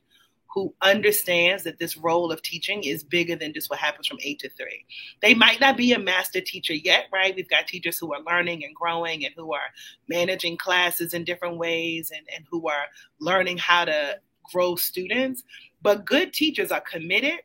who 0.55 0.73
understands 0.81 1.63
that 1.63 1.77
this 1.77 1.97
role 1.97 2.31
of 2.31 2.41
teaching 2.41 2.85
is 2.85 3.03
bigger 3.03 3.35
than 3.35 3.53
just 3.53 3.69
what 3.69 3.77
happens 3.77 4.07
from 4.07 4.17
eight 4.23 4.39
to 4.39 4.49
three. 4.51 4.85
They 5.21 5.33
might 5.33 5.59
not 5.59 5.75
be 5.75 5.91
a 5.91 5.99
master 5.99 6.39
teacher 6.39 6.73
yet, 6.73 7.07
right? 7.11 7.35
We've 7.35 7.49
got 7.49 7.67
teachers 7.67 7.97
who 7.97 8.13
are 8.13 8.21
learning 8.25 8.63
and 8.63 8.73
growing 8.73 9.25
and 9.25 9.33
who 9.35 9.53
are 9.53 9.67
managing 10.07 10.55
classes 10.55 11.13
in 11.13 11.25
different 11.25 11.57
ways 11.57 12.11
and, 12.15 12.25
and 12.33 12.45
who 12.49 12.69
are 12.69 12.85
learning 13.19 13.57
how 13.57 13.83
to 13.83 14.17
grow 14.49 14.77
students. 14.77 15.43
But 15.81 16.05
good 16.05 16.31
teachers 16.31 16.71
are 16.71 16.81
committed 16.81 17.39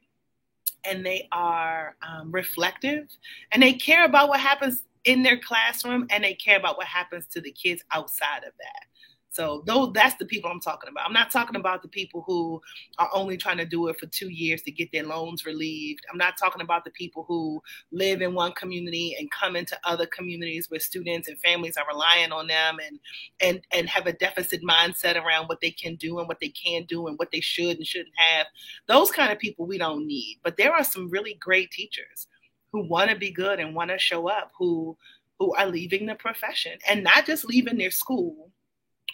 and 0.85 1.05
they 1.05 1.27
are 1.33 1.97
um, 2.09 2.31
reflective 2.31 3.09
and 3.50 3.61
they 3.61 3.73
care 3.73 4.05
about 4.05 4.29
what 4.29 4.39
happens 4.39 4.85
in 5.04 5.23
their 5.23 5.38
classroom 5.38 6.07
and 6.11 6.25
they 6.25 6.35
care 6.35 6.59
about 6.59 6.76
what 6.76 6.87
happens 6.87 7.26
to 7.28 7.40
the 7.40 7.52
kids 7.52 7.83
outside 7.92 8.38
of 8.38 8.52
that. 8.59 8.87
So 9.33 9.62
those 9.64 9.92
that's 9.92 10.16
the 10.16 10.25
people 10.25 10.50
I'm 10.50 10.61
talking 10.61 10.90
about. 10.90 11.07
I'm 11.07 11.12
not 11.12 11.30
talking 11.30 11.54
about 11.54 11.83
the 11.83 11.88
people 11.88 12.25
who 12.26 12.61
are 12.99 13.09
only 13.14 13.37
trying 13.37 13.59
to 13.59 13.64
do 13.64 13.87
it 13.87 13.99
for 13.99 14.07
two 14.07 14.28
years 14.28 14.62
to 14.62 14.73
get 14.73 14.90
their 14.90 15.04
loans 15.04 15.47
relieved. 15.47 16.00
I'm 16.11 16.19
not 16.19 16.37
talking 16.37 16.62
about 16.62 16.85
the 16.85 16.90
people 16.90 17.25
who 17.28 17.62
live 17.92 18.23
in 18.23 18.35
one 18.35 18.52
community 18.52 19.16
and 19.19 19.30
come 19.30 19.54
into 19.54 19.78
other 19.85 20.07
communities 20.07 20.69
where 20.69 20.80
students 20.80 21.28
and 21.28 21.38
families 21.38 21.76
are 21.76 21.87
relying 21.88 22.33
on 22.33 22.49
them 22.49 22.78
and 22.85 22.99
and 23.40 23.61
and 23.73 23.88
have 23.88 24.09
a 24.09 24.12
deficit 24.12 24.62
mindset 24.64 25.14
around 25.14 25.47
what 25.47 25.61
they 25.61 25.71
can 25.71 25.95
do 25.95 26.19
and 26.19 26.26
what 26.26 26.40
they 26.40 26.49
can 26.49 26.83
do 26.85 27.07
and 27.07 27.16
what 27.16 27.30
they 27.30 27.40
should 27.40 27.76
and 27.76 27.87
shouldn't 27.87 28.16
have. 28.16 28.49
Those 28.88 29.12
kind 29.12 29.30
of 29.30 29.38
people 29.38 29.64
we 29.64 29.78
don't 29.78 30.09
need. 30.09 30.40
But 30.42 30.57
there 30.57 30.75
are 30.75 30.85
some 30.85 31.09
really 31.09 31.35
great 31.35 31.71
teachers 31.71 32.26
who 32.73 32.87
want 32.87 33.11
to 33.11 33.17
be 33.17 33.31
good 33.31 33.61
and 33.61 33.75
want 33.75 33.91
to 33.91 33.99
show 33.99 34.29
up 34.29 34.53
who 34.59 34.97
who 35.39 35.55
are 35.55 35.67
leaving 35.67 36.07
the 36.07 36.15
profession. 36.15 36.79
And 36.89 37.03
not 37.03 37.27
just 37.27 37.47
leaving 37.47 37.79
their 37.79 37.91
school 37.91 38.50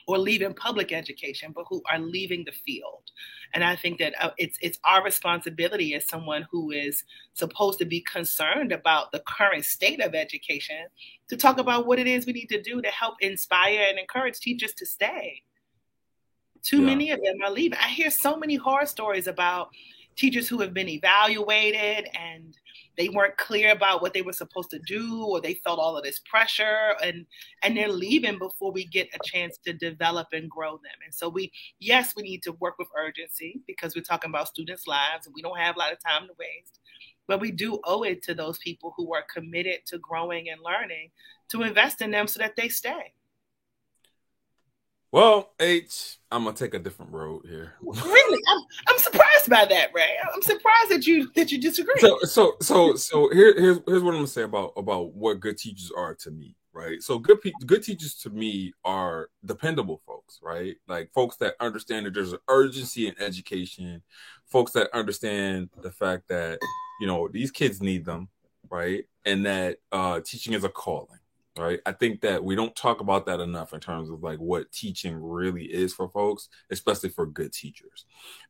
or 0.08 0.18
leaving 0.18 0.52
public 0.54 0.92
education 0.92 1.52
but 1.54 1.64
who 1.70 1.82
are 1.90 2.00
leaving 2.00 2.44
the 2.44 2.52
field. 2.52 3.04
And 3.54 3.64
i 3.64 3.76
think 3.76 3.98
that 3.98 4.14
uh, 4.20 4.30
it's 4.36 4.58
it's 4.60 4.78
our 4.84 5.02
responsibility 5.02 5.94
as 5.94 6.08
someone 6.08 6.46
who 6.50 6.72
is 6.72 7.04
supposed 7.34 7.78
to 7.78 7.84
be 7.84 8.00
concerned 8.00 8.72
about 8.72 9.12
the 9.12 9.22
current 9.26 9.64
state 9.64 10.00
of 10.00 10.14
education 10.14 10.86
to 11.28 11.36
talk 11.36 11.58
about 11.58 11.86
what 11.86 11.98
it 11.98 12.06
is 12.06 12.26
we 12.26 12.32
need 12.32 12.48
to 12.48 12.60
do 12.60 12.82
to 12.82 12.88
help 12.88 13.14
inspire 13.20 13.86
and 13.88 13.98
encourage 13.98 14.38
teachers 14.40 14.72
to 14.74 14.86
stay. 14.86 15.42
Too 16.62 16.80
yeah. 16.80 16.86
many 16.86 17.10
of 17.12 17.20
them 17.22 17.36
are 17.44 17.50
leaving. 17.52 17.78
I 17.78 17.88
hear 17.88 18.10
so 18.10 18.36
many 18.36 18.56
horror 18.56 18.86
stories 18.86 19.28
about 19.28 19.70
teachers 20.16 20.48
who 20.48 20.60
have 20.60 20.74
been 20.74 20.88
evaluated 20.88 22.08
and 22.14 22.56
they 22.96 23.08
weren't 23.08 23.36
clear 23.36 23.72
about 23.72 24.02
what 24.02 24.14
they 24.14 24.22
were 24.22 24.32
supposed 24.32 24.70
to 24.70 24.78
do 24.80 25.24
or 25.24 25.40
they 25.40 25.54
felt 25.54 25.78
all 25.78 25.96
of 25.96 26.04
this 26.04 26.20
pressure 26.20 26.94
and 27.02 27.26
and 27.62 27.76
they're 27.76 27.88
leaving 27.88 28.38
before 28.38 28.72
we 28.72 28.86
get 28.86 29.08
a 29.14 29.18
chance 29.24 29.58
to 29.64 29.72
develop 29.72 30.28
and 30.32 30.50
grow 30.50 30.72
them. 30.72 30.98
And 31.04 31.14
so 31.14 31.28
we 31.28 31.52
yes 31.78 32.14
we 32.16 32.22
need 32.22 32.42
to 32.44 32.52
work 32.52 32.78
with 32.78 32.88
urgency 32.96 33.60
because 33.66 33.94
we're 33.94 34.02
talking 34.02 34.30
about 34.30 34.48
students 34.48 34.86
lives 34.86 35.26
and 35.26 35.34
we 35.34 35.42
don't 35.42 35.58
have 35.58 35.76
a 35.76 35.78
lot 35.78 35.92
of 35.92 35.98
time 36.02 36.26
to 36.26 36.34
waste 36.38 36.80
but 37.28 37.40
we 37.40 37.50
do 37.50 37.80
owe 37.84 38.02
it 38.02 38.22
to 38.22 38.34
those 38.34 38.58
people 38.58 38.94
who 38.96 39.12
are 39.12 39.24
committed 39.32 39.80
to 39.86 39.98
growing 39.98 40.48
and 40.48 40.60
learning 40.64 41.10
to 41.48 41.62
invest 41.62 42.00
in 42.00 42.10
them 42.10 42.26
so 42.26 42.38
that 42.38 42.54
they 42.56 42.68
stay 42.68 43.12
well, 45.12 45.52
H, 45.60 46.18
I'm 46.30 46.44
gonna 46.44 46.56
take 46.56 46.74
a 46.74 46.78
different 46.78 47.12
road 47.12 47.42
here. 47.46 47.74
really, 47.80 48.42
I'm, 48.48 48.60
I'm 48.88 48.98
surprised 48.98 49.48
by 49.48 49.64
that, 49.64 49.90
Ray. 49.94 50.16
I'm 50.34 50.42
surprised 50.42 50.90
that 50.90 51.06
you 51.06 51.30
that 51.34 51.52
you 51.52 51.60
disagree. 51.60 51.98
So, 51.98 52.18
so, 52.22 52.56
so, 52.60 52.96
so 52.96 53.30
here, 53.30 53.58
here's 53.58 53.78
here's 53.86 54.02
what 54.02 54.10
I'm 54.10 54.18
gonna 54.18 54.26
say 54.26 54.42
about 54.42 54.72
about 54.76 55.14
what 55.14 55.40
good 55.40 55.58
teachers 55.58 55.92
are 55.96 56.14
to 56.16 56.30
me, 56.30 56.56
right? 56.72 57.02
So, 57.02 57.18
good 57.18 57.38
good 57.64 57.84
teachers 57.84 58.14
to 58.16 58.30
me 58.30 58.72
are 58.84 59.30
dependable 59.44 60.02
folks, 60.06 60.40
right? 60.42 60.76
Like 60.88 61.12
folks 61.12 61.36
that 61.36 61.54
understand 61.60 62.06
that 62.06 62.14
there's 62.14 62.32
an 62.32 62.40
urgency 62.48 63.06
in 63.06 63.14
education, 63.20 64.02
folks 64.46 64.72
that 64.72 64.90
understand 64.92 65.70
the 65.82 65.92
fact 65.92 66.28
that 66.28 66.58
you 67.00 67.06
know 67.06 67.28
these 67.28 67.52
kids 67.52 67.80
need 67.80 68.04
them, 68.04 68.28
right? 68.70 69.04
And 69.24 69.46
that 69.46 69.78
uh, 69.92 70.20
teaching 70.20 70.52
is 70.52 70.64
a 70.64 70.68
calling 70.68 71.20
right? 71.58 71.80
I 71.86 71.92
think 71.92 72.20
that 72.22 72.42
we 72.42 72.54
don't 72.54 72.74
talk 72.76 73.00
about 73.00 73.26
that 73.26 73.40
enough 73.40 73.72
in 73.72 73.80
terms 73.80 74.10
of 74.10 74.22
like 74.22 74.38
what 74.38 74.70
teaching 74.72 75.16
really 75.16 75.64
is 75.64 75.92
for 75.94 76.08
folks 76.08 76.48
especially 76.70 77.10
for 77.10 77.26
good 77.26 77.52
teachers. 77.52 78.04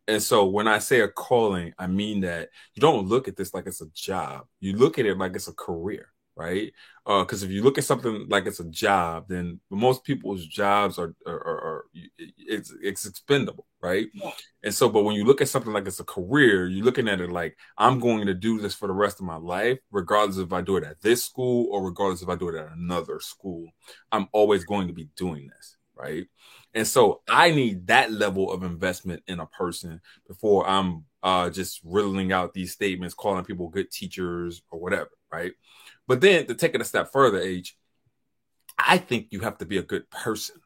And 0.09 0.23
so 0.23 0.47
when 0.47 0.69
i 0.69 0.79
say 0.79 1.01
a 1.01 1.09
calling 1.09 1.73
i 1.79 1.87
mean 1.87 2.21
that 2.21 2.51
you 2.75 2.81
don't 2.81 3.09
look 3.09 3.29
at 3.29 3.37
this 3.37 3.55
like 3.55 3.67
it's 3.67 3.81
a 3.81 3.91
job. 3.95 4.47
You 4.61 4.77
look 4.77 4.99
at 4.99 5.07
it 5.07 5.19
like 5.19 5.35
it's 5.35 5.49
a 5.49 5.53
career 5.53 6.09
right? 6.37 6.73
Because 7.05 7.43
uh, 7.43 7.47
if 7.47 7.53
you 7.53 7.63
look 7.63 7.79
at 7.79 7.85
something 7.85 8.27
like 8.29 8.47
it's 8.47 8.61
a 8.61 8.65
job, 8.65 9.27
then 9.29 9.59
most 9.71 10.05
people's 10.05 10.45
jobs 10.45 10.99
are, 10.99 11.15
are, 11.27 11.35
are, 11.35 11.61
are 11.61 11.85
it's, 12.19 12.73
it's 12.83 13.07
expendable, 13.07 13.67
right? 13.81 14.09
Yeah. 14.13 14.31
And 14.63 14.75
so, 14.75 14.89
but 14.89 15.05
when 15.05 15.15
you 15.15 15.25
look 15.25 15.41
at 15.41 15.49
something 15.49 15.73
like 15.73 15.87
it's 15.87 16.01
a 16.01 16.05
career, 16.05 16.67
you're 16.67 16.85
looking 16.85 17.09
at 17.09 17.21
it 17.21 17.31
like 17.31 17.57
I'm 17.79 18.01
going 18.01 18.27
to 18.27 18.35
do 18.35 18.61
this 18.61 18.75
for 18.75 18.87
the 18.87 18.95
rest 18.95 19.19
of 19.19 19.27
my 19.27 19.37
life, 19.37 19.79
regardless 19.91 20.39
if 20.39 20.53
I 20.53 20.61
do 20.61 20.77
it 20.77 20.85
at 20.85 21.01
this 21.01 21.25
school 21.25 21.69
or 21.71 21.85
regardless 21.85 22.23
if 22.23 22.29
I 22.29 22.37
do 22.37 22.49
it 22.49 22.57
at 22.57 22.73
another 22.77 23.19
school. 23.21 23.69
I'm 24.13 24.29
always 24.33 24.65
going 24.65 24.89
to 24.89 24.95
be 24.95 25.09
doing 25.17 25.49
this, 25.49 25.77
right? 25.95 26.27
And 26.75 26.87
so 26.87 27.23
I 27.27 27.53
need 27.53 27.87
that 27.87 28.13
level 28.13 28.53
of 28.53 28.63
investment 28.63 29.23
in 29.27 29.41
a 29.41 29.47
person 29.47 30.03
before 30.29 30.69
I'm 30.69 31.07
uh, 31.23 31.49
just 31.49 31.81
riddling 31.83 32.33
out 32.33 32.53
these 32.53 32.73
statements, 32.73 33.15
calling 33.15 33.45
people 33.45 33.69
good 33.69 33.91
teachers 33.91 34.61
or 34.71 34.79
whatever, 34.79 35.11
right? 35.33 35.53
But 36.07 36.21
then 36.21 36.47
to 36.47 36.55
take 36.55 36.75
it 36.75 36.81
a 36.81 36.85
step 36.85 37.13
further, 37.13 37.41
H, 37.41 37.77
I 38.79 38.99
think 38.99 39.29
you 39.31 39.41
have 39.41 39.59
to 39.59 39.67
be 39.67 39.79
a 39.79 39.83
good 39.83 40.09
person 40.11 40.57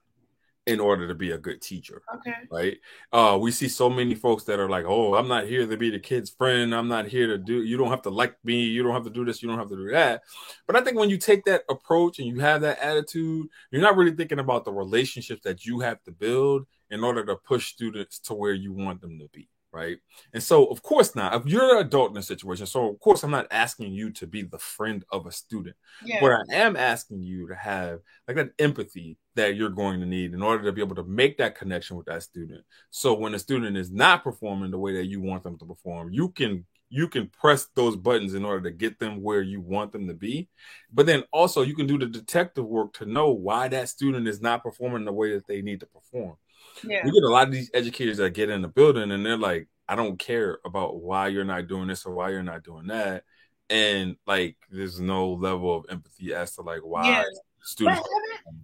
in 0.66 0.78
order 0.78 1.08
to 1.08 1.14
be 1.14 1.30
a 1.30 1.38
good 1.38 1.60
teacher. 1.60 2.02
Okay. 2.16 2.34
Right. 2.50 2.78
Uh, 3.12 3.38
we 3.40 3.50
see 3.50 3.66
so 3.66 3.88
many 3.88 4.14
folks 4.14 4.44
that 4.44 4.60
are 4.60 4.68
like, 4.68 4.84
oh, 4.86 5.14
I'm 5.14 5.26
not 5.26 5.46
here 5.46 5.66
to 5.66 5.76
be 5.76 5.90
the 5.90 5.98
kid's 5.98 6.30
friend. 6.30 6.74
I'm 6.74 6.86
not 6.86 7.06
here 7.06 7.26
to 7.28 7.38
do, 7.38 7.62
you 7.62 7.76
don't 7.76 7.90
have 7.90 8.02
to 8.02 8.10
like 8.10 8.36
me. 8.44 8.62
You 8.64 8.82
don't 8.82 8.92
have 8.92 9.04
to 9.04 9.10
do 9.10 9.24
this. 9.24 9.42
You 9.42 9.48
don't 9.48 9.58
have 9.58 9.70
to 9.70 9.76
do 9.76 9.90
that. 9.90 10.22
But 10.66 10.76
I 10.76 10.82
think 10.82 10.98
when 10.98 11.10
you 11.10 11.18
take 11.18 11.44
that 11.46 11.62
approach 11.68 12.18
and 12.18 12.28
you 12.28 12.40
have 12.40 12.60
that 12.60 12.78
attitude, 12.78 13.48
you're 13.70 13.82
not 13.82 13.96
really 13.96 14.14
thinking 14.14 14.38
about 14.38 14.64
the 14.64 14.72
relationships 14.72 15.42
that 15.44 15.64
you 15.64 15.80
have 15.80 16.02
to 16.04 16.12
build 16.12 16.66
in 16.90 17.02
order 17.02 17.24
to 17.24 17.36
push 17.36 17.68
students 17.68 18.18
to 18.20 18.34
where 18.34 18.52
you 18.52 18.72
want 18.72 19.00
them 19.00 19.18
to 19.18 19.28
be 19.32 19.48
right? 19.72 19.98
And 20.34 20.42
so, 20.42 20.66
of 20.66 20.82
course, 20.82 21.14
not 21.14 21.34
if 21.34 21.46
you're 21.46 21.78
an 21.78 21.86
adult 21.86 22.10
in 22.10 22.16
a 22.16 22.22
situation. 22.22 22.66
So, 22.66 22.88
of 22.88 22.98
course, 23.00 23.22
I'm 23.22 23.30
not 23.30 23.46
asking 23.50 23.92
you 23.92 24.10
to 24.12 24.26
be 24.26 24.42
the 24.42 24.58
friend 24.58 25.04
of 25.10 25.26
a 25.26 25.32
student, 25.32 25.76
yeah. 26.04 26.18
but 26.20 26.32
I 26.32 26.42
am 26.54 26.76
asking 26.76 27.22
you 27.22 27.48
to 27.48 27.54
have 27.54 28.00
like 28.26 28.36
that 28.36 28.50
empathy 28.58 29.18
that 29.36 29.54
you're 29.54 29.70
going 29.70 30.00
to 30.00 30.06
need 30.06 30.34
in 30.34 30.42
order 30.42 30.64
to 30.64 30.72
be 30.72 30.82
able 30.82 30.96
to 30.96 31.04
make 31.04 31.38
that 31.38 31.56
connection 31.56 31.96
with 31.96 32.06
that 32.06 32.22
student. 32.22 32.64
So, 32.90 33.14
when 33.14 33.34
a 33.34 33.38
student 33.38 33.76
is 33.76 33.90
not 33.90 34.24
performing 34.24 34.70
the 34.70 34.78
way 34.78 34.94
that 34.94 35.06
you 35.06 35.20
want 35.20 35.42
them 35.44 35.58
to 35.58 35.64
perform, 35.64 36.12
you 36.12 36.30
can 36.30 36.66
you 36.90 37.06
can 37.06 37.28
press 37.28 37.68
those 37.76 37.96
buttons 37.96 38.34
in 38.34 38.44
order 38.44 38.68
to 38.68 38.76
get 38.76 38.98
them 38.98 39.22
where 39.22 39.40
you 39.40 39.60
want 39.60 39.92
them 39.92 40.08
to 40.08 40.14
be. 40.14 40.48
But 40.92 41.06
then 41.06 41.22
also 41.32 41.62
you 41.62 41.76
can 41.76 41.86
do 41.86 41.96
the 41.96 42.06
detective 42.06 42.66
work 42.66 42.92
to 42.94 43.06
know 43.06 43.30
why 43.30 43.68
that 43.68 43.88
student 43.88 44.26
is 44.26 44.42
not 44.42 44.64
performing 44.64 45.04
the 45.04 45.12
way 45.12 45.34
that 45.34 45.46
they 45.46 45.62
need 45.62 45.80
to 45.80 45.86
perform. 45.86 46.34
Yeah. 46.82 47.04
We 47.04 47.12
get 47.12 47.22
a 47.22 47.28
lot 47.28 47.46
of 47.46 47.52
these 47.52 47.70
educators 47.72 48.16
that 48.16 48.34
get 48.34 48.50
in 48.50 48.60
the 48.60 48.68
building 48.68 49.12
and 49.12 49.24
they're 49.24 49.36
like, 49.36 49.68
I 49.88 49.94
don't 49.94 50.18
care 50.18 50.58
about 50.64 51.00
why 51.00 51.28
you're 51.28 51.44
not 51.44 51.68
doing 51.68 51.86
this 51.86 52.04
or 52.04 52.14
why 52.14 52.30
you're 52.30 52.42
not 52.42 52.64
doing 52.64 52.88
that. 52.88 53.22
And 53.70 54.16
like 54.26 54.56
there's 54.68 54.98
no 54.98 55.32
level 55.32 55.76
of 55.76 55.86
empathy 55.88 56.34
as 56.34 56.56
to 56.56 56.62
like 56.62 56.80
why 56.80 57.08
yeah. 57.08 57.24
students. 57.62 58.00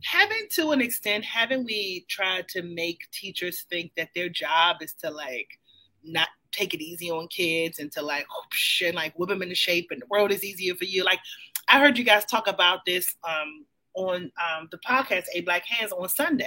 Haven't, 0.04 0.30
haven't, 0.30 0.50
to 0.52 0.72
an 0.72 0.80
extent, 0.80 1.24
haven't 1.24 1.64
we 1.64 2.06
tried 2.08 2.48
to 2.48 2.62
make 2.62 3.08
teachers 3.12 3.64
think 3.70 3.92
that 3.96 4.10
their 4.16 4.28
job 4.28 4.78
is 4.80 4.94
to 4.94 5.10
like 5.10 5.60
not 6.06 6.28
take 6.52 6.74
it 6.74 6.82
easy 6.82 7.10
on 7.10 7.28
kids 7.28 7.78
and 7.78 7.92
to 7.92 8.02
like 8.02 8.26
whoosh, 8.30 8.82
and 8.82 8.94
like 8.94 9.18
whip 9.18 9.28
them 9.28 9.42
into 9.42 9.54
shape 9.54 9.88
and 9.90 10.00
the 10.00 10.06
world 10.06 10.32
is 10.32 10.44
easier 10.44 10.74
for 10.74 10.84
you. 10.84 11.04
Like 11.04 11.20
I 11.68 11.80
heard 11.80 11.98
you 11.98 12.04
guys 12.04 12.24
talk 12.24 12.46
about 12.46 12.84
this 12.84 13.14
um, 13.28 13.66
on 13.94 14.30
um, 14.38 14.68
the 14.70 14.78
podcast 14.78 15.24
A 15.34 15.40
Black 15.42 15.64
Hands 15.66 15.92
on 15.92 16.08
Sunday, 16.08 16.44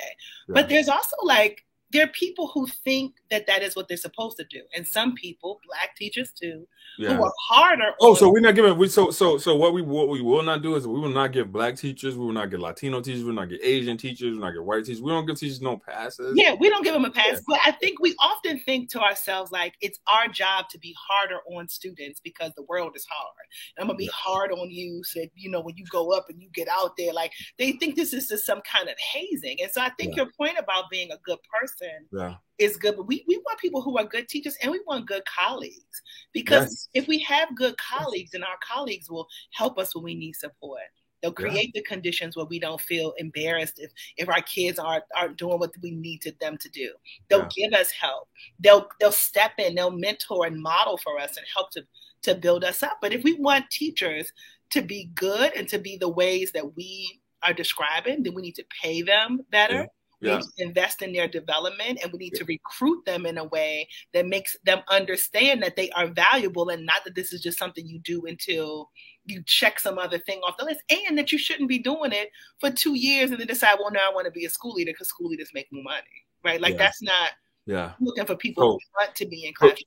right. 0.47 0.55
but 0.55 0.69
there's 0.69 0.89
also 0.89 1.15
like 1.23 1.63
there 1.91 2.05
are 2.05 2.09
people 2.09 2.47
who 2.47 2.67
think 2.67 3.15
that 3.31 3.47
that 3.47 3.63
is 3.63 3.75
what 3.75 3.87
they're 3.87 3.97
supposed 3.97 4.37
to 4.37 4.43
do, 4.45 4.61
and 4.75 4.85
some 4.87 5.15
people, 5.15 5.59
black 5.67 5.95
teachers 5.95 6.31
too, 6.31 6.67
yeah. 6.97 7.15
who 7.15 7.23
are 7.23 7.33
harder. 7.47 7.93
Oh, 7.99 8.13
so 8.13 8.31
we're 8.31 8.41
not 8.41 8.55
giving. 8.55 8.77
We 8.77 8.87
so 8.87 9.09
so 9.09 9.37
so 9.37 9.55
what 9.55 9.73
we 9.73 9.81
what 9.81 10.07
we 10.07 10.21
will 10.21 10.43
not 10.43 10.61
do 10.61 10.75
is 10.75 10.87
we 10.87 10.99
will 10.99 11.09
not 11.09 11.31
give 11.31 11.51
black 11.51 11.75
teachers, 11.75 12.15
we 12.15 12.25
will 12.25 12.33
not 12.33 12.51
give 12.51 12.59
Latino 12.59 13.01
teachers, 13.01 13.21
we 13.21 13.29
will 13.29 13.41
not 13.41 13.49
give 13.49 13.59
Asian 13.63 13.97
teachers, 13.97 14.31
we 14.31 14.33
will 14.33 14.45
not 14.45 14.51
get 14.51 14.63
white 14.63 14.85
teachers. 14.85 15.01
We 15.01 15.11
don't 15.11 15.25
give 15.25 15.39
teachers 15.39 15.61
no 15.61 15.77
passes. 15.77 16.33
Yeah, 16.35 16.55
we 16.59 16.69
don't 16.69 16.83
give 16.83 16.93
them 16.93 17.05
a 17.05 17.11
pass. 17.11 17.33
Yeah. 17.33 17.39
But 17.47 17.59
I 17.65 17.71
think 17.71 17.99
we 17.99 18.15
often 18.19 18.59
think 18.59 18.89
to 18.91 19.01
ourselves 19.01 19.51
like 19.51 19.73
it's 19.81 19.99
our 20.13 20.27
job 20.27 20.69
to 20.69 20.77
be 20.77 20.95
harder 20.97 21.39
on 21.55 21.67
students 21.67 22.19
because 22.19 22.51
the 22.55 22.63
world 22.63 22.93
is 22.95 23.05
hard. 23.09 23.33
And 23.77 23.83
I'm 23.83 23.87
gonna 23.87 23.97
be 23.97 24.05
yeah. 24.05 24.11
hard 24.13 24.51
on 24.51 24.69
you, 24.69 25.03
so 25.03 25.21
you 25.35 25.49
know 25.49 25.61
when 25.61 25.75
you 25.75 25.85
go 25.91 26.11
up 26.13 26.25
and 26.29 26.39
you 26.39 26.49
get 26.53 26.67
out 26.67 26.97
there, 26.97 27.13
like 27.13 27.31
they 27.57 27.71
think 27.73 27.95
this 27.95 28.13
is 28.13 28.27
just 28.27 28.45
some 28.45 28.61
kind 28.61 28.89
of 28.89 28.95
hazing. 28.99 29.57
And 29.61 29.71
so 29.71 29.81
I 29.81 29.89
think 29.97 30.15
your 30.15 30.27
point 30.37 30.57
about 30.59 30.89
being 30.91 31.11
a 31.11 31.17
good 31.25 31.39
person 31.59 31.78
yeah 32.11 32.35
is 32.59 32.77
good, 32.77 32.97
but 32.97 33.07
we, 33.07 33.23
we 33.27 33.37
want 33.37 33.59
people 33.59 33.81
who 33.81 33.97
are 33.97 34.03
good 34.03 34.27
teachers 34.27 34.57
and 34.61 34.71
we 34.71 34.81
want 34.85 35.07
good 35.07 35.23
colleagues 35.25 36.01
because 36.33 36.89
yes. 36.93 37.03
if 37.03 37.07
we 37.07 37.19
have 37.19 37.55
good 37.55 37.75
colleagues, 37.77 38.33
and 38.33 38.43
our 38.43 38.57
colleagues 38.61 39.09
will 39.09 39.27
help 39.51 39.79
us 39.79 39.95
when 39.95 40.03
we 40.03 40.15
need 40.15 40.35
support. 40.35 40.81
They'll 41.21 41.33
create 41.33 41.71
yeah. 41.73 41.81
the 41.81 41.83
conditions 41.83 42.37
where 42.37 42.45
we 42.45 42.59
don't 42.59 42.79
feel 42.79 43.13
embarrassed 43.17 43.79
if, 43.79 43.91
if 44.15 44.29
our 44.29 44.41
kids 44.41 44.79
aren't 44.79 45.03
aren't 45.13 45.37
doing 45.37 45.59
what 45.59 45.73
we 45.81 45.91
need 45.91 46.21
to 46.21 46.33
them 46.39 46.57
to 46.57 46.69
do. 46.69 46.91
They'll 47.29 47.39
yeah. 47.57 47.69
give 47.69 47.73
us 47.73 47.91
help. 47.91 48.29
They'll 48.59 48.87
they'll 48.99 49.11
step 49.11 49.51
in. 49.57 49.75
They'll 49.75 49.91
mentor 49.91 50.45
and 50.45 50.61
model 50.61 50.97
for 50.97 51.19
us 51.19 51.35
and 51.35 51.45
help 51.53 51.71
to 51.71 51.83
to 52.21 52.35
build 52.35 52.63
us 52.63 52.83
up. 52.83 52.99
But 53.01 53.13
if 53.13 53.23
we 53.23 53.33
want 53.33 53.69
teachers 53.69 54.31
to 54.71 54.81
be 54.81 55.11
good 55.15 55.51
and 55.57 55.67
to 55.69 55.77
be 55.77 55.97
the 55.97 56.07
ways 56.07 56.53
that 56.53 56.75
we 56.77 57.21
are 57.43 57.53
describing, 57.53 58.23
then 58.23 58.33
we 58.33 58.41
need 58.41 58.55
to 58.55 58.65
pay 58.81 59.01
them 59.01 59.41
better. 59.51 59.87
Yeah. 60.21 60.31
We 60.31 60.37
need 60.37 60.45
to 60.57 60.63
invest 60.63 61.01
in 61.01 61.13
their 61.13 61.27
development 61.27 61.99
and 62.03 62.11
we 62.11 62.19
need 62.19 62.33
yeah. 62.33 62.39
to 62.39 62.45
recruit 62.45 63.05
them 63.05 63.25
in 63.25 63.37
a 63.37 63.45
way 63.45 63.87
that 64.13 64.27
makes 64.27 64.55
them 64.65 64.81
understand 64.89 65.63
that 65.63 65.75
they 65.75 65.89
are 65.91 66.07
valuable 66.07 66.69
and 66.69 66.85
not 66.85 67.03
that 67.05 67.15
this 67.15 67.31
is 67.31 67.41
just 67.41 67.57
something 67.57 67.87
you 67.87 67.99
do 67.99 68.25
until 68.25 68.89
you 69.25 69.41
check 69.45 69.79
some 69.79 69.97
other 69.97 70.17
thing 70.17 70.39
off 70.39 70.57
the 70.57 70.65
list 70.65 70.81
and 70.89 71.17
that 71.17 71.31
you 71.31 71.37
shouldn't 71.37 71.69
be 71.69 71.79
doing 71.79 72.11
it 72.11 72.29
for 72.59 72.69
two 72.69 72.95
years 72.95 73.31
and 73.31 73.39
then 73.39 73.47
decide, 73.47 73.77
well, 73.79 73.91
now 73.91 74.09
I 74.09 74.13
want 74.13 74.25
to 74.25 74.31
be 74.31 74.45
a 74.45 74.49
school 74.49 74.73
leader 74.73 74.91
because 74.91 75.07
school 75.07 75.29
leaders 75.29 75.51
make 75.53 75.67
more 75.71 75.83
money, 75.83 76.03
right? 76.43 76.59
Like 76.59 76.73
yeah. 76.73 76.79
that's 76.79 77.01
not 77.01 77.31
yeah. 77.69 77.91
looking 77.99 78.25
for 78.25 78.35
people 78.35 78.63
so, 78.63 78.71
who 78.71 78.79
want 78.99 79.15
to 79.15 79.25
be 79.27 79.45
in 79.45 79.53
class 79.53 79.77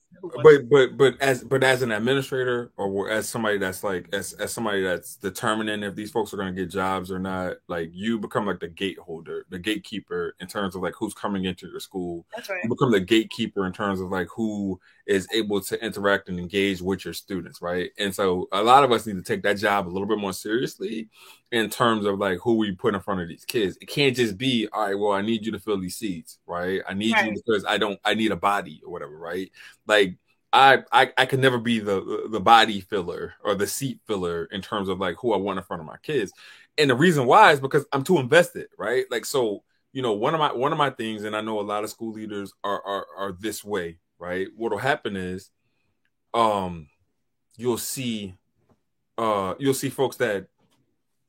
but 0.42 0.68
but 0.68 0.96
but 0.96 1.20
as 1.20 1.42
but 1.42 1.64
as 1.64 1.82
an 1.82 1.90
administrator 1.90 2.70
or 2.76 3.10
as 3.10 3.28
somebody 3.28 3.58
that's 3.58 3.82
like 3.82 4.08
as 4.12 4.32
as 4.34 4.52
somebody 4.52 4.82
that's 4.82 5.16
determining 5.16 5.82
if 5.82 5.94
these 5.96 6.10
folks 6.10 6.32
are 6.32 6.36
going 6.36 6.54
to 6.54 6.60
get 6.60 6.70
jobs 6.70 7.10
or 7.10 7.18
not 7.18 7.56
like 7.68 7.90
you 7.92 8.18
become 8.18 8.46
like 8.46 8.60
the 8.60 8.68
gate 8.68 8.98
holder 8.98 9.44
the 9.50 9.58
gatekeeper 9.58 10.34
in 10.40 10.46
terms 10.46 10.74
of 10.74 10.82
like 10.82 10.94
who's 10.98 11.14
coming 11.14 11.44
into 11.44 11.66
your 11.68 11.80
school. 11.80 12.26
That's 12.34 12.48
right. 12.48 12.60
you 12.62 12.68
become 12.68 12.90
the 12.90 13.00
gatekeeper 13.00 13.66
in 13.66 13.72
terms 13.72 14.00
of 14.00 14.10
like 14.10 14.28
who 14.34 14.80
is 15.06 15.26
able 15.34 15.60
to 15.62 15.84
interact 15.84 16.28
and 16.28 16.38
engage 16.38 16.80
with 16.80 17.04
your 17.04 17.14
students 17.14 17.60
right? 17.60 17.90
And 17.98 18.14
so 18.14 18.48
a 18.52 18.62
lot 18.62 18.84
of 18.84 18.92
us 18.92 19.06
need 19.06 19.16
to 19.16 19.22
take 19.22 19.42
that 19.42 19.58
job 19.58 19.88
a 19.88 19.90
little 19.90 20.08
bit 20.08 20.18
more 20.18 20.32
seriously 20.32 21.08
in 21.52 21.68
terms 21.68 22.06
of 22.06 22.18
like 22.18 22.38
who 22.38 22.54
we 22.54 22.72
put 22.72 22.94
in 22.94 23.00
front 23.00 23.20
of 23.20 23.28
these 23.28 23.44
kids. 23.44 23.76
It 23.80 23.86
can't 23.86 24.16
just 24.16 24.38
be, 24.38 24.66
all 24.72 24.86
right, 24.86 24.98
well, 24.98 25.12
I 25.12 25.20
need 25.20 25.44
you 25.44 25.52
to 25.52 25.58
fill 25.60 25.78
these 25.78 25.96
seats, 25.96 26.38
right? 26.46 26.80
I 26.88 26.94
need 26.94 27.12
right. 27.12 27.26
you 27.26 27.32
because 27.34 27.64
I 27.66 27.76
don't 27.76 28.00
I 28.04 28.14
need 28.14 28.32
a 28.32 28.36
body 28.36 28.82
or 28.84 28.90
whatever, 28.90 29.16
right? 29.16 29.50
Like 29.86 30.16
I, 30.54 30.78
I 30.90 31.12
I 31.16 31.26
can 31.26 31.42
never 31.42 31.58
be 31.58 31.78
the 31.78 32.26
the 32.30 32.40
body 32.40 32.80
filler 32.80 33.34
or 33.44 33.54
the 33.54 33.66
seat 33.66 34.00
filler 34.06 34.46
in 34.46 34.62
terms 34.62 34.88
of 34.88 34.98
like 34.98 35.16
who 35.20 35.34
I 35.34 35.36
want 35.36 35.58
in 35.58 35.64
front 35.64 35.82
of 35.82 35.86
my 35.86 35.98
kids. 36.02 36.32
And 36.78 36.88
the 36.88 36.96
reason 36.96 37.26
why 37.26 37.52
is 37.52 37.60
because 37.60 37.84
I'm 37.92 38.02
too 38.02 38.18
invested, 38.18 38.68
right? 38.78 39.04
Like 39.10 39.26
so, 39.26 39.62
you 39.92 40.00
know, 40.00 40.14
one 40.14 40.32
of 40.32 40.40
my 40.40 40.52
one 40.52 40.72
of 40.72 40.78
my 40.78 40.90
things, 40.90 41.24
and 41.24 41.36
I 41.36 41.42
know 41.42 41.60
a 41.60 41.62
lot 41.62 41.84
of 41.84 41.90
school 41.90 42.12
leaders 42.12 42.54
are 42.64 42.82
are, 42.82 43.06
are 43.18 43.32
this 43.32 43.62
way, 43.62 43.98
right? 44.18 44.48
What'll 44.56 44.78
happen 44.78 45.16
is 45.16 45.50
um 46.32 46.88
you'll 47.58 47.76
see 47.76 48.34
uh 49.18 49.54
you'll 49.58 49.74
see 49.74 49.90
folks 49.90 50.16
that 50.16 50.46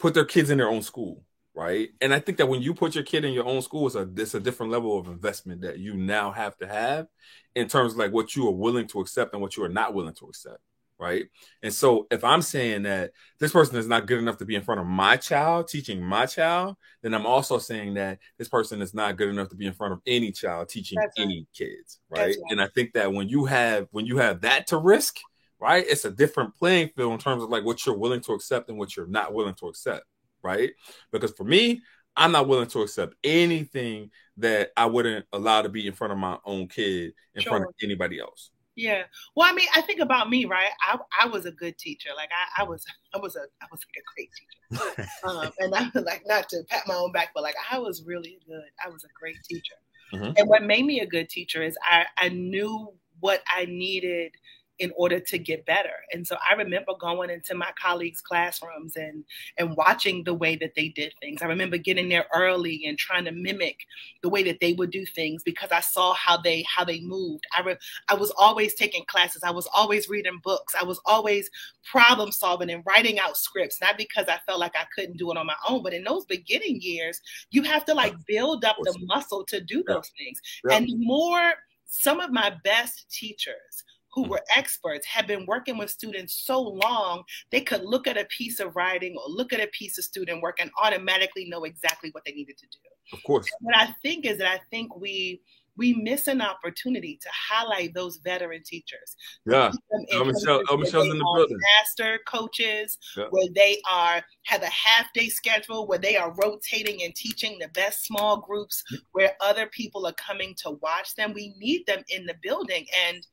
put 0.04 0.14
their 0.14 0.26
kids 0.26 0.50
in 0.50 0.58
their 0.58 0.68
own 0.68 0.82
school, 0.82 1.24
right? 1.56 1.88
And 2.02 2.14
I 2.14 2.20
think 2.20 2.38
that 2.40 2.50
when 2.50 2.62
you 2.62 2.74
put 2.74 2.94
your 2.94 3.06
kid 3.06 3.24
in 3.24 3.32
your 3.32 3.46
own 3.46 3.62
school, 3.62 3.88
it's 3.88 3.96
a 3.96 4.06
it's 4.18 4.34
a 4.34 4.40
different 4.42 4.70
level 4.70 5.00
of 5.00 5.08
investment 5.08 5.62
that 5.62 5.80
you 5.80 5.94
now 5.94 6.34
have 6.34 6.58
to 6.58 6.68
have 6.68 7.08
in 7.56 7.70
terms 7.70 7.94
of 7.94 8.00
like 8.00 8.12
what 8.12 8.36
you 8.36 8.46
are 8.50 8.52
willing 8.52 8.86
to 8.88 9.00
accept 9.00 9.32
and 9.32 9.42
what 9.42 9.56
you 9.56 9.64
are 9.64 9.70
not 9.70 9.94
willing 9.94 10.14
to 10.16 10.26
accept, 10.26 10.60
right? 11.00 11.28
And 11.62 11.74
so 11.74 12.08
if 12.12 12.22
I'm 12.26 12.42
saying 12.42 12.84
that 12.84 13.12
this 13.40 13.54
person 13.54 13.78
is 13.78 13.88
not 13.88 14.06
good 14.06 14.20
enough 14.20 14.36
to 14.40 14.46
be 14.46 14.56
in 14.56 14.62
front 14.62 14.82
of 14.82 14.88
my 14.88 15.16
child, 15.16 15.70
teaching 15.70 16.04
my 16.04 16.26
child, 16.26 16.76
then 17.02 17.14
I'm 17.14 17.26
also 17.26 17.58
saying 17.58 17.94
that 17.94 18.20
this 18.38 18.50
person 18.50 18.82
is 18.82 18.94
not 18.94 19.16
good 19.16 19.30
enough 19.30 19.48
to 19.52 19.56
be 19.56 19.68
in 19.68 19.74
front 19.74 19.94
of 19.94 20.02
any 20.06 20.34
child 20.34 20.68
teaching 20.68 20.98
That's 21.00 21.18
any 21.18 21.48
kids, 21.58 22.02
right? 22.10 22.26
right? 22.26 22.36
And 22.50 22.62
I 22.62 22.68
think 22.68 22.92
that 22.96 23.14
when 23.14 23.30
you 23.30 23.46
have 23.46 23.88
when 23.92 24.06
you 24.06 24.18
have 24.18 24.42
that 24.42 24.68
to 24.68 24.78
risk, 24.78 25.16
right? 25.64 25.86
It's 25.88 26.04
a 26.04 26.12
different 26.12 26.54
playing 26.56 26.90
field 26.90 27.14
in 27.14 27.20
terms 27.20 27.42
of 27.42 27.50
like 27.50 27.64
what 27.64 27.86
you're 27.86 27.98
willing 27.98 28.20
to 28.22 28.34
accept 28.34 28.68
and 28.68 28.78
what 28.78 28.98
you're 28.98 29.08
not 29.08 29.34
willing 29.34 29.54
to 29.56 29.68
accept, 29.68 30.04
right? 30.44 30.72
Because 31.14 31.32
for 31.32 31.46
me, 31.46 31.82
I'm 32.18 32.34
not 32.34 32.50
willing 32.50 32.68
to 32.68 32.82
accept 32.82 33.16
anything 33.24 34.12
that 34.38 34.72
I 34.76 34.88
wouldn't 34.88 35.26
allow 35.32 35.62
to 35.62 35.70
be 35.70 35.88
in 35.88 35.94
front 35.94 36.12
of 36.12 36.20
my 36.20 36.38
own 36.44 36.68
kid 36.68 37.14
in 37.34 37.42
sure. 37.42 37.52
front 37.52 37.64
of 37.64 37.74
anybody 37.82 38.20
else. 38.20 38.52
Yeah. 38.76 39.04
Well, 39.38 39.50
I 39.50 39.54
mean, 39.54 39.70
I 39.74 39.82
think 39.82 40.02
about 40.02 40.30
me, 40.30 40.44
right? 40.44 40.72
I, 40.86 40.98
I 41.22 41.28
was 41.28 41.46
a 41.46 41.52
good 41.52 41.78
teacher. 41.78 42.10
Like 42.14 42.30
I, 42.32 42.64
I 42.64 42.66
was 42.66 42.84
I 43.16 43.20
was 43.20 43.38
a 43.38 43.44
I 43.62 43.68
was 43.72 43.80
like 43.88 44.04
a 44.04 44.08
great 44.16 44.30
teacher. 44.36 45.10
um, 45.24 45.50
and 45.60 45.74
I 45.74 45.90
like 46.02 46.24
not 46.26 46.50
to 46.50 46.64
pat 46.68 46.84
my 46.88 46.96
own 46.96 47.14
back, 47.14 47.30
but 47.34 47.44
like 47.44 47.56
I 47.72 47.80
was 47.80 48.04
really 48.06 48.40
good. 48.46 48.64
I 48.86 48.90
was 48.90 49.06
a 49.06 49.14
great 49.18 49.38
teacher. 49.48 49.76
Mm-hmm. 50.12 50.34
And 50.36 50.50
what 50.50 50.64
made 50.64 50.86
me 50.86 51.00
a 51.00 51.06
good 51.06 51.30
teacher 51.30 51.64
is 51.64 51.78
I, 51.84 52.06
I 52.18 52.30
knew 52.30 52.92
what 53.22 53.42
I 53.48 53.66
needed 53.66 54.34
in 54.80 54.92
order 54.96 55.20
to 55.20 55.38
get 55.38 55.66
better. 55.66 55.94
And 56.12 56.26
so 56.26 56.36
I 56.48 56.54
remember 56.54 56.94
going 57.00 57.30
into 57.30 57.54
my 57.54 57.72
colleagues' 57.80 58.22
classrooms 58.22 58.96
and 58.96 59.24
and 59.58 59.76
watching 59.78 60.24
the 60.24 60.34
way 60.34 60.56
that 60.56 60.74
they 60.76 60.90
did 60.90 61.14
things. 61.22 61.42
I 61.42 61.46
remember 61.46 61.78
getting 61.78 62.10
there 62.10 62.26
early 62.34 62.84
and 62.86 62.98
trying 62.98 63.26
to 63.26 63.32
mimic 63.32 63.78
the 64.22 64.30
way 64.30 64.44
that 64.44 64.60
they 64.60 64.74
would 64.74 64.92
do 64.92 65.06
things 65.06 65.44
because 65.44 65.72
I 65.72 65.80
saw 65.80 66.14
how 66.14 66.38
they 66.38 66.64
how 66.64 66.84
they 66.84 67.02
moved. 67.02 67.46
I 67.56 67.62
re- 67.62 67.78
I 68.10 68.16
was 68.16 68.32
always 68.38 68.74
taking 68.74 69.06
classes. 69.06 69.44
I 69.44 69.52
was 69.52 69.68
always 69.74 70.10
reading 70.10 70.40
books. 70.44 70.74
I 70.80 70.84
was 70.84 71.00
always 71.06 71.50
problem 71.90 72.32
solving 72.32 72.72
and 72.72 72.84
writing 72.86 73.20
out 73.20 73.38
scripts, 73.38 73.80
not 73.80 73.98
because 73.98 74.28
I 74.28 74.40
felt 74.46 74.60
like 74.60 74.76
I 74.76 74.86
couldn't 74.96 75.18
do 75.18 75.32
it 75.32 75.38
on 75.38 75.46
my 75.46 75.56
own, 75.68 75.84
but 75.84 75.94
in 75.94 76.04
those 76.04 76.26
beginning 76.26 76.82
years, 76.82 77.22
you 77.52 77.62
have 77.64 77.86
to 77.86 77.94
like 77.94 78.16
build 78.26 78.66
up 78.66 78.78
the 78.82 78.98
muscle 79.06 79.44
to 79.46 79.62
do 79.62 79.84
those 79.88 80.12
things. 80.18 80.42
And 80.70 80.88
more 80.98 81.54
some 81.86 82.20
of 82.20 82.32
my 82.32 82.52
best 82.64 83.10
teachers 83.12 83.84
who 84.14 84.24
hmm. 84.24 84.32
were 84.32 84.42
experts 84.56 85.06
had 85.06 85.28
been 85.28 85.46
working 85.46 85.78
with 85.78 85.90
students 85.90 86.44
so 86.46 86.62
long 86.62 87.24
they 87.52 87.62
could 87.62 87.84
look 87.84 88.08
at 88.08 88.18
a 88.18 88.26
piece 88.26 88.60
of 88.60 88.76
writing 88.76 89.16
or 89.18 89.24
look 89.28 89.54
at 89.54 89.60
a 89.60 89.68
piece 89.68 89.98
of 89.98 90.04
student 90.04 90.42
work 90.42 90.58
and 90.60 90.72
automatically 90.82 91.46
know 91.50 91.64
exactly 91.64 92.10
what 92.12 92.24
they 92.26 92.32
needed 92.32 92.58
to 92.58 92.66
do. 92.68 92.80
Of 93.12 93.24
course. 93.24 93.46
And 93.60 93.66
what 93.66 93.76
I 93.76 93.94
think 94.02 94.26
is 94.26 94.38
that 94.38 94.48
I 94.48 94.60
think 94.70 94.96
we 94.96 95.42
we 95.78 95.94
miss 95.94 96.28
an 96.28 96.42
opportunity 96.42 97.18
to 97.22 97.30
highlight 97.32 97.94
those 97.94 98.18
veteran 98.18 98.62
teachers. 98.64 99.16
Yeah, 99.46 99.72
oh, 100.14 100.24
Michelle, 100.24 100.62
oh, 100.70 100.78
Michelle's 100.78 101.10
in 101.10 101.18
the 101.18 101.24
building. 101.36 101.58
Master 101.80 102.20
coaches, 102.28 102.98
yeah. 103.18 103.26
where 103.32 103.48
they 103.56 103.82
are 103.90 104.22
have 104.46 104.62
a 104.62 104.68
half 104.68 105.12
day 105.14 105.30
schedule, 105.30 105.88
where 105.88 105.98
they 105.98 106.16
are 106.16 106.34
rotating 106.34 107.04
and 107.04 107.16
teaching 107.16 107.58
the 107.60 107.70
best 107.70 108.06
small 108.06 108.42
groups, 108.42 108.84
hmm. 108.90 108.98
where 109.14 109.34
other 109.42 109.68
people 109.68 110.06
are 110.06 110.14
coming 110.14 110.54
to 110.58 110.72
watch 110.82 111.16
them. 111.16 111.34
We 111.34 111.56
need 111.58 111.86
them 111.88 112.04
in 112.10 112.26
the 112.26 112.36
building, 112.42 112.86
and 113.08 113.26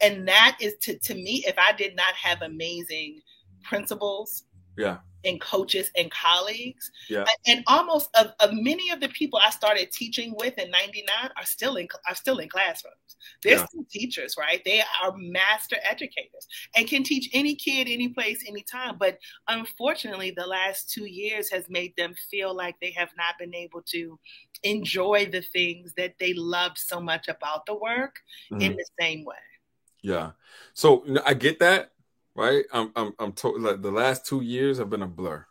and 0.00 0.26
that 0.28 0.56
is 0.60 0.74
to 0.80 0.98
to 0.98 1.14
me 1.14 1.44
if 1.46 1.56
i 1.58 1.72
did 1.72 1.96
not 1.96 2.14
have 2.14 2.42
amazing 2.42 3.20
principals 3.62 4.44
yeah. 4.76 4.98
and 5.24 5.40
coaches 5.40 5.90
and 5.96 6.10
colleagues 6.10 6.90
yeah. 7.08 7.24
and 7.46 7.62
almost 7.66 8.08
of, 8.16 8.32
of 8.40 8.50
many 8.52 8.90
of 8.90 9.00
the 9.00 9.08
people 9.08 9.40
i 9.42 9.50
started 9.50 9.90
teaching 9.90 10.34
with 10.36 10.56
in 10.58 10.70
99 10.70 11.30
are 11.36 11.44
still 11.44 11.76
in 11.76 11.88
are 12.08 12.14
still 12.14 12.38
in 12.38 12.48
classrooms. 12.48 12.94
They're 13.42 13.58
yeah. 13.58 13.66
still 13.66 13.84
teachers 13.90 14.36
right? 14.38 14.62
They 14.64 14.82
are 15.02 15.14
master 15.16 15.76
educators 15.82 16.46
and 16.76 16.86
can 16.86 17.02
teach 17.02 17.30
any 17.32 17.54
kid 17.54 17.88
any 17.90 18.08
place 18.08 18.44
anytime 18.46 18.96
but 18.98 19.18
unfortunately 19.48 20.32
the 20.36 20.46
last 20.46 20.90
two 20.90 21.06
years 21.06 21.50
has 21.50 21.68
made 21.68 21.94
them 21.96 22.14
feel 22.30 22.54
like 22.54 22.76
they 22.80 22.92
have 22.92 23.10
not 23.16 23.38
been 23.38 23.54
able 23.54 23.82
to 23.82 24.18
enjoy 24.62 25.26
the 25.30 25.42
things 25.42 25.92
that 25.96 26.14
they 26.18 26.34
love 26.34 26.72
so 26.76 27.00
much 27.00 27.28
about 27.28 27.66
the 27.66 27.74
work 27.74 28.16
mm-hmm. 28.52 28.60
in 28.60 28.76
the 28.76 28.86
same 29.00 29.24
way 29.24 29.36
yeah. 30.06 30.30
So 30.72 31.04
I 31.26 31.34
get 31.34 31.58
that, 31.58 31.90
right? 32.36 32.64
I'm 32.72 32.92
I'm 32.94 33.12
I'm 33.18 33.32
to- 33.32 33.58
like 33.58 33.82
the 33.82 33.90
last 33.90 34.24
two 34.24 34.40
years 34.40 34.78
have 34.78 34.88
been 34.88 35.02
a 35.02 35.08
blur 35.08 35.44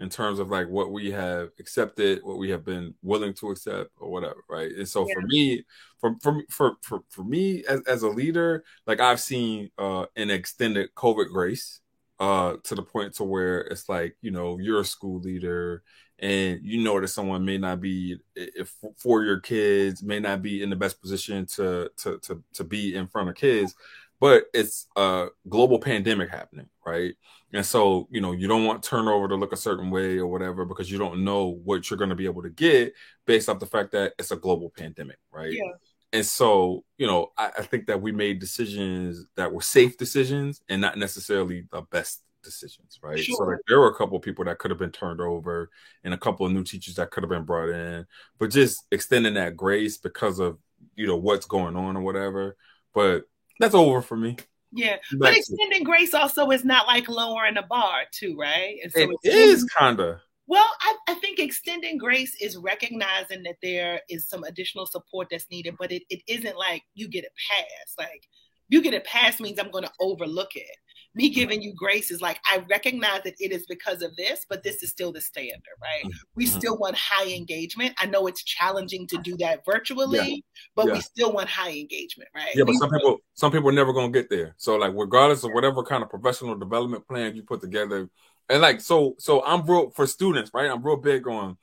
in 0.00 0.08
terms 0.08 0.40
of 0.40 0.50
like 0.50 0.68
what 0.68 0.90
we 0.90 1.12
have 1.12 1.50
accepted, 1.60 2.20
what 2.24 2.38
we 2.38 2.50
have 2.50 2.64
been 2.64 2.94
willing 3.02 3.34
to 3.34 3.50
accept, 3.50 3.90
or 3.98 4.10
whatever, 4.10 4.42
right? 4.48 4.72
And 4.72 4.88
so 4.88 5.06
yeah. 5.06 5.14
for 5.14 5.20
me, 5.22 5.64
for 6.00 6.16
for 6.20 6.42
for 6.48 6.72
for, 6.82 7.00
for 7.08 7.22
me 7.22 7.64
as, 7.68 7.82
as 7.82 8.02
a 8.02 8.08
leader, 8.08 8.64
like 8.84 8.98
I've 8.98 9.20
seen 9.20 9.70
uh, 9.78 10.06
an 10.16 10.30
extended 10.30 10.92
COVID 10.96 11.28
grace 11.28 11.80
uh, 12.18 12.56
to 12.64 12.74
the 12.74 12.82
point 12.82 13.14
to 13.14 13.24
where 13.24 13.60
it's 13.60 13.88
like 13.88 14.16
you 14.22 14.32
know 14.32 14.58
you're 14.58 14.80
a 14.80 14.84
school 14.84 15.20
leader 15.20 15.84
and 16.20 16.60
you 16.62 16.82
know 16.82 17.00
that 17.00 17.08
someone 17.08 17.44
may 17.44 17.56
not 17.56 17.80
be 17.80 18.18
if 18.36 18.74
for 18.98 19.24
your 19.24 19.40
kids 19.40 20.02
may 20.02 20.20
not 20.20 20.42
be 20.42 20.62
in 20.62 20.70
the 20.70 20.76
best 20.76 21.00
position 21.00 21.46
to 21.46 21.90
to 21.96 22.18
to 22.18 22.42
to 22.52 22.62
be 22.62 22.94
in 22.94 23.08
front 23.08 23.28
of 23.28 23.34
kids 23.34 23.74
but 24.20 24.44
it's 24.54 24.86
a 24.96 25.28
global 25.48 25.78
pandemic 25.78 26.30
happening 26.30 26.68
right 26.86 27.14
and 27.52 27.64
so 27.64 28.06
you 28.10 28.20
know 28.20 28.32
you 28.32 28.46
don't 28.46 28.64
want 28.64 28.82
turnover 28.82 29.26
to 29.28 29.34
look 29.34 29.52
a 29.52 29.56
certain 29.56 29.90
way 29.90 30.18
or 30.18 30.26
whatever 30.26 30.64
because 30.64 30.90
you 30.90 30.98
don't 30.98 31.24
know 31.24 31.58
what 31.64 31.90
you're 31.90 31.98
going 31.98 32.10
to 32.10 32.16
be 32.16 32.26
able 32.26 32.42
to 32.42 32.50
get 32.50 32.92
based 33.26 33.48
off 33.48 33.58
the 33.58 33.66
fact 33.66 33.92
that 33.92 34.12
it's 34.18 34.30
a 34.30 34.36
global 34.36 34.70
pandemic 34.70 35.18
right 35.32 35.52
yeah. 35.52 35.72
and 36.12 36.24
so 36.24 36.84
you 36.98 37.06
know 37.06 37.28
I, 37.36 37.50
I 37.58 37.62
think 37.62 37.86
that 37.86 38.00
we 38.00 38.12
made 38.12 38.38
decisions 38.38 39.26
that 39.36 39.52
were 39.52 39.62
safe 39.62 39.96
decisions 39.96 40.62
and 40.68 40.80
not 40.80 40.98
necessarily 40.98 41.66
the 41.72 41.82
best 41.82 42.22
decisions, 42.42 42.98
right? 43.02 43.18
Sure. 43.18 43.36
So 43.36 43.44
like 43.44 43.58
there 43.68 43.80
were 43.80 43.90
a 43.90 43.94
couple 43.94 44.16
of 44.16 44.22
people 44.22 44.44
that 44.44 44.58
could 44.58 44.70
have 44.70 44.78
been 44.78 44.90
turned 44.90 45.20
over 45.20 45.70
and 46.04 46.14
a 46.14 46.18
couple 46.18 46.46
of 46.46 46.52
new 46.52 46.64
teachers 46.64 46.94
that 46.96 47.10
could 47.10 47.22
have 47.22 47.30
been 47.30 47.44
brought 47.44 47.68
in, 47.68 48.06
but 48.38 48.50
just 48.50 48.84
extending 48.90 49.34
that 49.34 49.56
grace 49.56 49.98
because 49.98 50.38
of 50.38 50.58
you 50.94 51.06
know 51.06 51.16
what's 51.16 51.46
going 51.46 51.76
on 51.76 51.96
or 51.96 52.02
whatever. 52.02 52.56
But 52.94 53.24
that's 53.60 53.74
over 53.74 54.02
for 54.02 54.16
me. 54.16 54.36
Yeah, 54.72 54.96
but 55.18 55.36
extending 55.36 55.84
grace 55.84 56.14
also 56.14 56.50
is 56.50 56.64
not 56.64 56.86
like 56.86 57.08
lowering 57.08 57.54
the 57.54 57.62
bar 57.62 58.02
too, 58.12 58.36
right? 58.36 58.76
And 58.82 58.92
so 58.92 59.10
it 59.22 59.34
is 59.34 59.64
kinda. 59.78 60.20
Well, 60.46 60.68
I, 60.80 60.96
I, 61.08 61.14
think 61.14 61.38
extending 61.38 61.96
grace 61.96 62.36
is 62.40 62.56
recognizing 62.56 63.44
that 63.44 63.58
there 63.62 64.00
is 64.08 64.28
some 64.28 64.42
additional 64.42 64.84
support 64.84 65.28
that's 65.30 65.48
needed, 65.48 65.76
but 65.78 65.92
it, 65.92 66.02
it 66.10 66.22
isn't 66.26 66.56
like 66.56 66.82
you 66.94 67.06
get 67.06 67.24
a 67.24 67.30
pass. 67.48 67.94
Like 67.96 68.26
you 68.70 68.82
get 68.82 68.94
a 68.94 69.00
pass 69.00 69.40
means 69.40 69.58
I'm 69.58 69.70
going 69.70 69.84
to 69.84 69.92
overlook 70.00 70.56
it 70.56 70.76
me 71.14 71.28
giving 71.28 71.60
you 71.60 71.74
grace 71.74 72.10
is 72.10 72.20
like 72.20 72.38
I 72.44 72.64
recognize 72.70 73.22
that 73.24 73.34
it 73.40 73.52
is 73.52 73.66
because 73.66 74.02
of 74.02 74.14
this, 74.16 74.46
but 74.48 74.62
this 74.62 74.82
is 74.82 74.90
still 74.90 75.12
the 75.12 75.20
standard, 75.20 75.60
right? 75.82 76.04
Mm-hmm. 76.04 76.18
We 76.36 76.46
mm-hmm. 76.46 76.58
still 76.58 76.78
want 76.78 76.96
high 76.96 77.28
engagement. 77.32 77.94
I 77.98 78.06
know 78.06 78.26
it's 78.26 78.44
challenging 78.44 79.06
to 79.08 79.18
do 79.18 79.36
that 79.38 79.64
virtually, 79.64 80.18
yeah. 80.18 80.36
but 80.76 80.86
yeah. 80.86 80.92
we 80.94 81.00
still 81.00 81.32
want 81.32 81.48
high 81.48 81.72
engagement, 81.72 82.30
right? 82.34 82.54
Yeah, 82.54 82.64
but 82.64 82.72
we 82.72 82.78
some 82.78 82.90
people 82.90 83.18
some 83.34 83.52
people 83.52 83.68
are 83.70 83.72
never 83.72 83.92
gonna 83.92 84.12
get 84.12 84.30
there. 84.30 84.54
So 84.56 84.76
like 84.76 84.92
regardless 84.94 85.42
of 85.42 85.52
whatever 85.52 85.82
kind 85.82 86.02
of 86.02 86.10
professional 86.10 86.56
development 86.56 87.06
plan 87.08 87.34
you 87.34 87.42
put 87.42 87.60
together, 87.60 88.08
and 88.48 88.62
like 88.62 88.80
so 88.80 89.16
so 89.18 89.44
I'm 89.44 89.66
real 89.66 89.90
for 89.90 90.06
students, 90.06 90.52
right? 90.54 90.70
I'm 90.70 90.82
real 90.82 90.96
big 90.96 91.26
on 91.26 91.56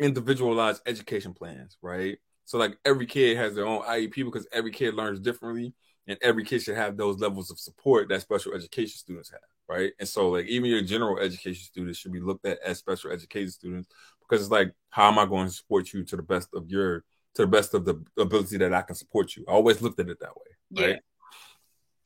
individualized 0.00 0.80
education 0.86 1.34
plans, 1.34 1.76
right? 1.82 2.18
So 2.46 2.56
like 2.56 2.78
every 2.84 3.06
kid 3.06 3.36
has 3.36 3.54
their 3.54 3.66
own 3.66 3.82
IEP 3.82 4.24
because 4.24 4.46
every 4.52 4.70
kid 4.70 4.94
learns 4.94 5.20
differently 5.20 5.74
and 6.06 6.18
every 6.22 6.44
kid 6.44 6.62
should 6.62 6.76
have 6.76 6.96
those 6.96 7.18
levels 7.18 7.50
of 7.50 7.58
support 7.58 8.08
that 8.08 8.22
special 8.22 8.54
education 8.54 8.96
students 8.96 9.30
have, 9.30 9.40
right? 9.68 9.92
And 9.98 10.08
so, 10.08 10.30
like, 10.30 10.46
even 10.46 10.70
your 10.70 10.82
general 10.82 11.18
education 11.18 11.64
students 11.64 11.98
should 11.98 12.12
be 12.12 12.20
looked 12.20 12.46
at 12.46 12.58
as 12.64 12.78
special 12.78 13.10
education 13.10 13.50
students 13.50 13.88
because 14.20 14.42
it's 14.42 14.50
like, 14.50 14.72
how 14.90 15.08
am 15.08 15.18
I 15.18 15.26
going 15.26 15.46
to 15.46 15.52
support 15.52 15.92
you 15.92 16.04
to 16.04 16.16
the 16.16 16.22
best 16.22 16.48
of 16.54 16.70
your, 16.70 17.04
to 17.34 17.42
the 17.42 17.48
best 17.48 17.74
of 17.74 17.84
the 17.84 18.02
ability 18.18 18.58
that 18.58 18.72
I 18.72 18.82
can 18.82 18.94
support 18.94 19.36
you? 19.36 19.44
I 19.48 19.52
always 19.52 19.82
looked 19.82 20.00
at 20.00 20.08
it 20.08 20.18
that 20.20 20.36
way, 20.36 20.82
right? 20.82 20.90
Yeah. 20.90 20.96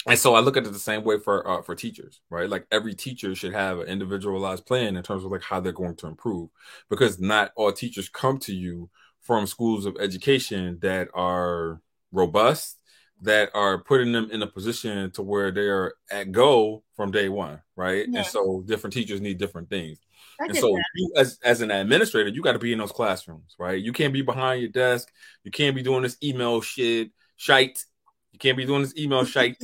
And 0.06 0.18
so 0.18 0.34
I 0.34 0.40
look 0.40 0.56
at 0.56 0.66
it 0.66 0.72
the 0.72 0.78
same 0.78 1.04
way 1.04 1.18
for 1.18 1.46
uh, 1.46 1.60
for 1.60 1.74
teachers, 1.74 2.22
right? 2.30 2.48
Like 2.48 2.66
every 2.72 2.94
teacher 2.94 3.34
should 3.34 3.52
have 3.52 3.80
an 3.80 3.86
individualized 3.86 4.64
plan 4.64 4.96
in 4.96 5.02
terms 5.02 5.24
of 5.24 5.30
like 5.30 5.42
how 5.42 5.60
they're 5.60 5.72
going 5.72 5.96
to 5.96 6.06
improve, 6.06 6.48
because 6.88 7.20
not 7.20 7.52
all 7.54 7.70
teachers 7.70 8.08
come 8.08 8.38
to 8.40 8.54
you 8.54 8.88
from 9.20 9.46
schools 9.46 9.84
of 9.84 9.98
education 10.00 10.78
that 10.80 11.08
are 11.12 11.82
robust 12.12 12.79
that 13.22 13.50
are 13.54 13.78
putting 13.78 14.12
them 14.12 14.30
in 14.30 14.42
a 14.42 14.46
position 14.46 15.11
to 15.12 15.22
where 15.22 15.50
they 15.50 15.68
are 15.68 15.94
at 16.11 16.33
go 16.33 16.83
from 16.94 17.11
day 17.11 17.28
one, 17.28 17.61
right? 17.76 18.06
Yeah. 18.09 18.20
And 18.20 18.26
so 18.26 18.62
different 18.66 18.94
teachers 18.94 19.20
need 19.20 19.38
different 19.38 19.68
things. 19.68 19.98
I 20.40 20.46
and 20.46 20.56
so 20.56 20.76
you, 20.94 21.12
as, 21.16 21.38
as 21.44 21.61
an 21.61 21.70
administrator, 21.70 22.30
you 22.30 22.42
got 22.42 22.52
to 22.52 22.59
be 22.59 22.72
in 22.72 22.78
those 22.78 22.92
classrooms, 22.92 23.56
right? 23.59 23.80
You 23.80 23.92
can't 23.92 24.12
be 24.12 24.22
behind 24.22 24.62
your 24.62 24.70
desk. 24.70 25.12
You 25.44 25.50
can't 25.50 25.76
be 25.76 25.83
doing 25.83 26.02
this 26.02 26.16
email 26.22 26.62
shit, 26.62 27.11
shite. 27.37 27.85
You 28.33 28.38
can't 28.38 28.56
be 28.56 28.64
doing 28.64 28.83
this 28.83 28.96
email 28.96 29.24
shite. 29.24 29.56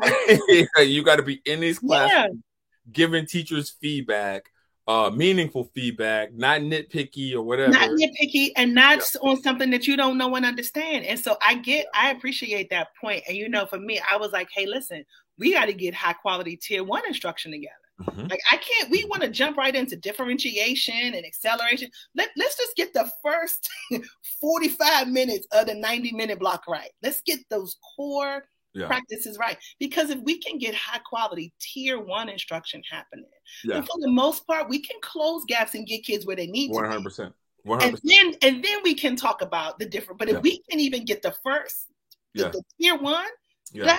you 0.78 1.02
got 1.04 1.16
to 1.16 1.22
be 1.22 1.42
in 1.44 1.60
these 1.60 1.80
classrooms, 1.80 2.12
yeah. 2.34 2.92
giving 2.92 3.26
teachers 3.26 3.70
feedback 3.78 4.51
uh 4.88 5.10
meaningful 5.14 5.70
feedback, 5.74 6.32
not 6.34 6.60
nitpicky 6.60 7.34
or 7.34 7.42
whatever. 7.42 7.72
Not 7.72 7.90
nitpicky 7.90 8.50
and 8.56 8.74
not 8.74 8.98
yeah. 8.98 9.30
on 9.30 9.40
something 9.42 9.70
that 9.70 9.86
you 9.86 9.96
don't 9.96 10.18
know 10.18 10.34
and 10.34 10.44
understand. 10.44 11.04
And 11.04 11.18
so 11.18 11.36
I 11.42 11.56
get 11.56 11.86
I 11.94 12.10
appreciate 12.10 12.70
that 12.70 12.88
point. 13.00 13.22
And 13.28 13.36
you 13.36 13.48
know, 13.48 13.66
for 13.66 13.78
me, 13.78 14.00
I 14.10 14.16
was 14.16 14.32
like, 14.32 14.48
hey, 14.54 14.66
listen, 14.66 15.04
we 15.38 15.52
got 15.52 15.66
to 15.66 15.72
get 15.72 15.94
high 15.94 16.12
quality 16.12 16.56
tier 16.56 16.84
one 16.84 17.02
instruction 17.06 17.52
together. 17.52 17.74
Mm-hmm. 18.00 18.26
Like 18.28 18.40
I 18.50 18.56
can't, 18.56 18.90
we 18.90 19.04
want 19.04 19.22
to 19.22 19.28
jump 19.28 19.56
right 19.56 19.74
into 19.74 19.96
differentiation 19.96 21.14
and 21.14 21.24
acceleration. 21.24 21.90
Let, 22.14 22.30
let's 22.36 22.56
just 22.56 22.76
get 22.76 22.92
the 22.92 23.10
first 23.22 23.68
45 24.40 25.08
minutes 25.08 25.46
of 25.52 25.66
the 25.66 25.74
90 25.74 26.12
minute 26.12 26.38
block 26.38 26.64
right. 26.68 26.90
Let's 27.02 27.20
get 27.22 27.40
those 27.50 27.76
core 27.96 28.44
yeah. 28.74 28.86
practices 28.86 29.38
right. 29.38 29.58
Because 29.78 30.10
if 30.10 30.20
we 30.20 30.38
can 30.38 30.58
get 30.58 30.74
high 30.74 30.98
quality 30.98 31.52
tier 31.60 32.00
one 32.00 32.28
instruction 32.28 32.82
happening, 32.90 33.26
yeah. 33.64 33.76
and 33.76 33.86
for 33.86 33.98
the 34.00 34.10
most 34.10 34.46
part, 34.46 34.68
we 34.68 34.80
can 34.80 34.96
close 35.00 35.44
gaps 35.46 35.74
and 35.74 35.86
get 35.86 36.04
kids 36.04 36.26
where 36.26 36.36
they 36.36 36.46
need 36.46 36.70
100%. 36.70 37.16
to. 37.16 37.34
100%. 37.66 37.82
And 37.82 38.00
then 38.02 38.34
and 38.42 38.64
then 38.64 38.78
we 38.82 38.94
can 38.94 39.14
talk 39.14 39.40
about 39.40 39.78
the 39.78 39.86
different. 39.86 40.18
But 40.18 40.28
if 40.28 40.34
yeah. 40.34 40.40
we 40.40 40.62
can 40.68 40.80
even 40.80 41.04
get 41.04 41.22
the 41.22 41.34
first, 41.44 41.86
the, 42.34 42.50
the 42.50 42.62
tier 42.80 42.96
one 42.96 43.26
down, 43.74 43.98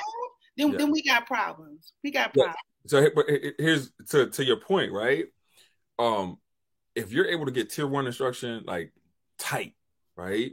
then 0.58 0.72
then 0.72 0.92
we 0.92 1.02
got 1.04 1.26
problems. 1.28 1.94
We 2.04 2.12
got 2.12 2.34
problems. 2.34 2.56
So 2.88 3.10
but 3.16 3.26
here's 3.58 3.92
to 4.10 4.30
to 4.30 4.44
your 4.44 4.58
point, 4.58 4.92
right? 4.92 5.26
Um, 5.98 6.38
if 6.96 7.12
you're 7.12 7.28
able 7.28 7.46
to 7.46 7.52
get 7.52 7.70
tier 7.70 7.88
one 7.88 8.06
instruction 8.06 8.64
like 8.66 8.92
tight, 9.38 9.74
right? 10.16 10.52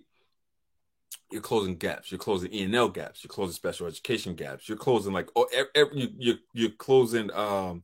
You're 1.30 1.42
closing 1.42 1.76
gaps. 1.76 2.10
You're 2.10 2.18
closing 2.18 2.52
E 2.52 2.64
and 2.64 2.74
L 2.74 2.88
gaps. 2.88 3.22
You're 3.22 3.28
closing 3.30 3.54
special 3.54 3.86
education 3.86 4.34
gaps. 4.34 4.68
You're 4.68 4.78
closing 4.78 5.12
like 5.12 5.28
oh, 5.36 5.46
every, 5.74 6.12
you, 6.18 6.34
you're 6.52 6.70
closing 6.70 7.30
um 7.32 7.82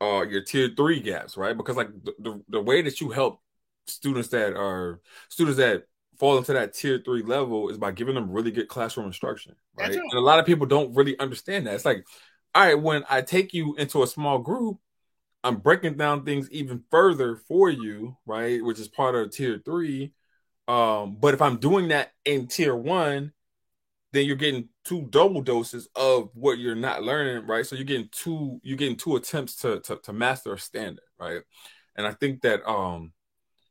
uh 0.00 0.24
your 0.28 0.42
tier 0.42 0.70
three 0.76 1.00
gaps, 1.00 1.36
right? 1.36 1.56
Because 1.56 1.76
like 1.76 1.88
the, 2.04 2.14
the, 2.18 2.42
the 2.48 2.60
way 2.60 2.82
that 2.82 3.00
you 3.00 3.10
help 3.10 3.40
students 3.86 4.28
that 4.28 4.54
are 4.54 5.00
students 5.28 5.58
that 5.58 5.84
fall 6.18 6.38
into 6.38 6.52
that 6.52 6.74
tier 6.74 7.00
three 7.04 7.22
level 7.22 7.68
is 7.70 7.78
by 7.78 7.90
giving 7.90 8.14
them 8.14 8.30
really 8.30 8.50
good 8.50 8.68
classroom 8.68 9.06
instruction, 9.06 9.54
right? 9.76 9.88
right? 9.88 9.98
And 9.98 10.18
a 10.18 10.20
lot 10.20 10.38
of 10.38 10.46
people 10.46 10.66
don't 10.66 10.94
really 10.94 11.18
understand 11.18 11.66
that. 11.66 11.74
It's 11.74 11.84
like, 11.84 12.04
all 12.54 12.64
right, 12.64 12.80
when 12.80 13.04
I 13.10 13.20
take 13.20 13.52
you 13.52 13.74
into 13.76 14.02
a 14.02 14.06
small 14.06 14.38
group, 14.38 14.78
I'm 15.42 15.56
breaking 15.56 15.96
down 15.96 16.24
things 16.24 16.50
even 16.50 16.84
further 16.90 17.36
for 17.36 17.68
you, 17.68 18.16
right? 18.26 18.64
Which 18.64 18.78
is 18.78 18.88
part 18.88 19.14
of 19.14 19.30
tier 19.30 19.60
three 19.64 20.12
um, 20.68 21.16
but 21.20 21.34
if 21.34 21.42
I'm 21.42 21.58
doing 21.58 21.88
that 21.88 22.12
in 22.24 22.46
tier 22.46 22.74
one, 22.74 23.32
then 24.12 24.26
you're 24.26 24.36
getting 24.36 24.68
two 24.84 25.02
double 25.10 25.42
doses 25.42 25.88
of 25.96 26.30
what 26.34 26.58
you're 26.58 26.74
not 26.76 27.02
learning, 27.02 27.46
right? 27.46 27.66
So 27.66 27.74
you're 27.76 27.84
getting 27.84 28.08
two, 28.12 28.60
you're 28.62 28.76
getting 28.76 28.96
two 28.96 29.16
attempts 29.16 29.56
to 29.56 29.80
to, 29.80 29.96
to 29.96 30.12
master 30.12 30.54
a 30.54 30.58
standard, 30.58 31.04
right? 31.18 31.42
And 31.96 32.06
I 32.06 32.12
think 32.12 32.42
that 32.42 32.66
um, 32.68 33.12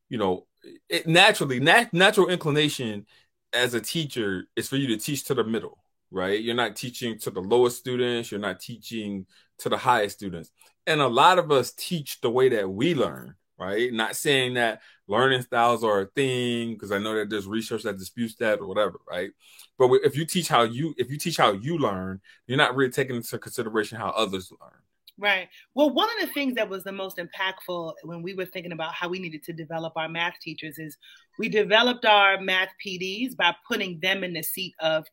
you 0.10 0.18
know, 0.18 0.48
it 0.90 1.08
naturally 1.08 1.60
nat- 1.60 1.94
natural 1.94 2.30
inclination 2.30 3.06
as 3.54 3.74
a 3.74 3.82
teacher 3.82 4.46
is 4.56 4.68
for 4.70 4.78
you 4.78 4.88
to 4.88 4.98
teach 4.98 5.24
to 5.26 5.34
the 5.34 5.44
middle, 5.44 5.80
right? 6.12 6.42
You're 6.42 6.56
not 6.56 6.76
teaching 6.76 7.18
to 7.20 7.32
the 7.32 7.42
lowest 7.42 7.78
students, 7.80 8.32
you're 8.32 8.40
not 8.40 8.60
teaching 8.60 9.26
to 9.60 9.70
the 9.70 9.78
highest 9.78 10.18
students. 10.18 10.52
And 10.86 11.02
a 11.02 11.08
lot 11.08 11.40
of 11.40 11.52
us 11.52 11.72
teach 11.72 12.22
the 12.22 12.30
way 12.30 12.50
that 12.50 12.70
we 12.70 12.94
learn, 12.94 13.36
right? 13.58 13.92
Not 13.94 14.16
saying 14.16 14.56
that 14.56 14.82
learning 15.08 15.42
styles 15.42 15.84
are 15.84 16.02
a 16.02 16.06
thing 16.08 16.74
because 16.74 16.92
I 16.92 16.98
know 16.98 17.16
that 17.16 17.30
there's 17.30 17.48
research 17.48 17.84
that 17.84 17.98
disputes 17.98 18.36
that 18.36 18.60
or 18.60 18.68
whatever, 18.68 19.00
right? 19.10 19.32
But 19.78 19.92
if 20.04 20.16
you 20.16 20.26
teach 20.26 20.48
how 20.48 20.64
you 20.64 20.94
if 20.98 21.10
you 21.10 21.18
teach 21.18 21.38
how 21.38 21.54
you 21.54 21.78
learn, 21.78 22.22
you're 22.48 22.58
not 22.58 22.76
really 22.76 22.92
taking 22.92 23.16
into 23.16 23.38
consideration 23.38 23.98
how 23.98 24.10
others 24.10 24.52
learn. 24.52 24.72
Right. 25.20 25.48
Well, 25.76 25.92
one 25.92 26.10
of 26.10 26.28
the 26.28 26.34
things 26.34 26.56
that 26.56 26.68
was 26.68 26.84
the 26.84 26.92
most 26.92 27.18
impactful 27.18 27.94
when 28.04 28.24
we 28.24 28.34
were 28.34 28.46
thinking 28.46 28.72
about 28.72 28.94
how 28.94 29.10
we 29.10 29.20
needed 29.20 29.44
to 29.44 29.54
develop 29.54 29.94
our 29.96 30.10
math 30.10 30.40
teachers 30.42 30.80
is 30.80 30.98
we 31.38 31.50
developed 31.50 32.06
our 32.06 32.42
math 32.42 32.70
PDs 32.84 33.36
by 33.36 33.54
putting 33.68 34.00
them 34.00 34.24
in 34.24 34.34
the 34.34 34.42
seat 34.42 34.74
of 34.80 35.06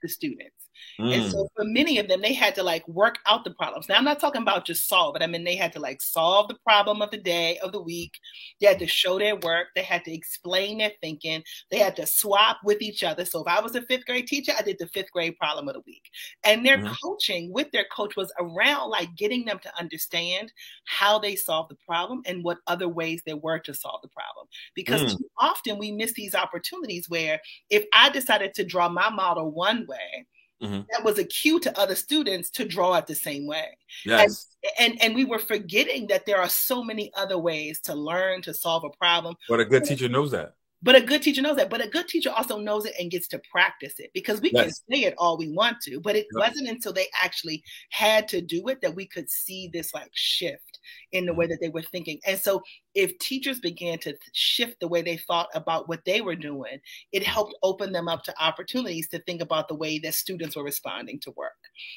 the 0.00 0.08
students. 0.08 0.57
Mm. 1.00 1.14
And 1.14 1.32
so 1.32 1.48
for 1.54 1.64
many 1.64 1.98
of 1.98 2.08
them, 2.08 2.20
they 2.20 2.32
had 2.32 2.54
to 2.56 2.62
like 2.62 2.86
work 2.88 3.18
out 3.26 3.44
the 3.44 3.52
problems. 3.52 3.88
Now 3.88 3.96
I'm 3.96 4.04
not 4.04 4.20
talking 4.20 4.42
about 4.42 4.64
just 4.64 4.88
solve 4.88 5.16
it. 5.16 5.22
I 5.22 5.26
mean, 5.26 5.44
they 5.44 5.56
had 5.56 5.72
to 5.74 5.80
like 5.80 6.02
solve 6.02 6.48
the 6.48 6.56
problem 6.64 7.02
of 7.02 7.10
the 7.10 7.18
day, 7.18 7.58
of 7.58 7.72
the 7.72 7.80
week. 7.80 8.18
They 8.60 8.66
had 8.66 8.78
to 8.80 8.86
show 8.86 9.18
their 9.18 9.36
work. 9.36 9.68
They 9.74 9.82
had 9.82 10.04
to 10.04 10.12
explain 10.12 10.78
their 10.78 10.92
thinking. 11.00 11.42
They 11.70 11.78
had 11.78 11.96
to 11.96 12.06
swap 12.06 12.58
with 12.64 12.82
each 12.82 13.04
other. 13.04 13.24
So 13.24 13.40
if 13.40 13.46
I 13.46 13.60
was 13.60 13.74
a 13.76 13.82
fifth 13.82 14.06
grade 14.06 14.26
teacher, 14.26 14.52
I 14.58 14.62
did 14.62 14.78
the 14.78 14.88
fifth 14.88 15.12
grade 15.12 15.36
problem 15.36 15.68
of 15.68 15.74
the 15.74 15.82
week. 15.86 16.10
And 16.44 16.64
their 16.64 16.78
mm-hmm. 16.78 16.94
coaching 17.02 17.52
with 17.52 17.70
their 17.70 17.86
coach 17.94 18.16
was 18.16 18.32
around 18.38 18.90
like 18.90 19.14
getting 19.16 19.44
them 19.44 19.58
to 19.60 19.78
understand 19.78 20.52
how 20.84 21.18
they 21.18 21.36
solved 21.36 21.70
the 21.70 21.78
problem 21.86 22.22
and 22.26 22.42
what 22.42 22.58
other 22.66 22.88
ways 22.88 23.22
there 23.24 23.36
were 23.36 23.58
to 23.60 23.74
solve 23.74 24.02
the 24.02 24.08
problem. 24.08 24.46
Because 24.74 25.02
mm. 25.02 25.18
too 25.18 25.30
often 25.38 25.78
we 25.78 25.92
miss 25.92 26.12
these 26.12 26.34
opportunities 26.34 27.08
where 27.08 27.40
if 27.70 27.84
I 27.92 28.10
decided 28.10 28.54
to 28.54 28.64
draw 28.64 28.88
my 28.88 29.10
model 29.10 29.50
one 29.50 29.86
way, 29.86 30.26
Mm-hmm. 30.62 30.80
that 30.90 31.04
was 31.04 31.18
a 31.18 31.24
cue 31.24 31.60
to 31.60 31.78
other 31.78 31.94
students 31.94 32.50
to 32.50 32.64
draw 32.64 32.96
it 32.96 33.06
the 33.06 33.14
same 33.14 33.46
way. 33.46 33.78
Yes. 34.04 34.56
And, 34.80 34.92
and, 34.92 35.02
and 35.02 35.14
we 35.14 35.24
were 35.24 35.38
forgetting 35.38 36.08
that 36.08 36.26
there 36.26 36.40
are 36.40 36.48
so 36.48 36.82
many 36.82 37.12
other 37.16 37.38
ways 37.38 37.80
to 37.82 37.94
learn 37.94 38.42
to 38.42 38.52
solve 38.52 38.82
a 38.82 38.90
problem. 38.90 39.36
But 39.48 39.60
a 39.60 39.64
good 39.64 39.84
teacher 39.84 40.08
knows 40.08 40.32
that. 40.32 40.54
But 40.80 40.94
a 40.94 41.00
good 41.00 41.22
teacher 41.22 41.42
knows 41.42 41.56
that. 41.56 41.70
But 41.70 41.84
a 41.84 41.88
good 41.88 42.06
teacher 42.06 42.30
also 42.30 42.58
knows 42.58 42.84
it 42.84 42.94
and 43.00 43.10
gets 43.10 43.26
to 43.28 43.40
practice 43.50 43.94
it 43.98 44.10
because 44.14 44.40
we 44.40 44.50
yes. 44.52 44.62
can 44.62 44.96
say 44.96 45.04
it 45.04 45.14
all 45.18 45.36
we 45.36 45.50
want 45.52 45.80
to, 45.82 46.00
but 46.00 46.14
it 46.14 46.26
wasn't 46.34 46.68
until 46.68 46.92
they 46.92 47.06
actually 47.20 47.62
had 47.90 48.28
to 48.28 48.40
do 48.40 48.68
it 48.68 48.80
that 48.82 48.94
we 48.94 49.06
could 49.06 49.28
see 49.28 49.68
this 49.72 49.92
like 49.92 50.10
shift 50.14 50.78
in 51.12 51.26
the 51.26 51.34
way 51.34 51.46
mm-hmm. 51.46 51.52
that 51.52 51.60
they 51.60 51.68
were 51.68 51.82
thinking. 51.82 52.20
And 52.26 52.38
so 52.38 52.62
if 52.94 53.18
teachers 53.18 53.58
began 53.58 53.98
to 53.98 54.14
shift 54.32 54.78
the 54.80 54.88
way 54.88 55.02
they 55.02 55.16
thought 55.16 55.48
about 55.54 55.88
what 55.88 56.04
they 56.04 56.20
were 56.20 56.36
doing, 56.36 56.78
it 57.12 57.24
helped 57.24 57.54
open 57.62 57.92
them 57.92 58.08
up 58.08 58.22
to 58.24 58.42
opportunities 58.42 59.08
to 59.08 59.18
think 59.20 59.42
about 59.42 59.68
the 59.68 59.74
way 59.74 59.98
that 59.98 60.14
students 60.14 60.54
were 60.54 60.64
responding 60.64 61.18
to 61.20 61.32
work, 61.32 61.52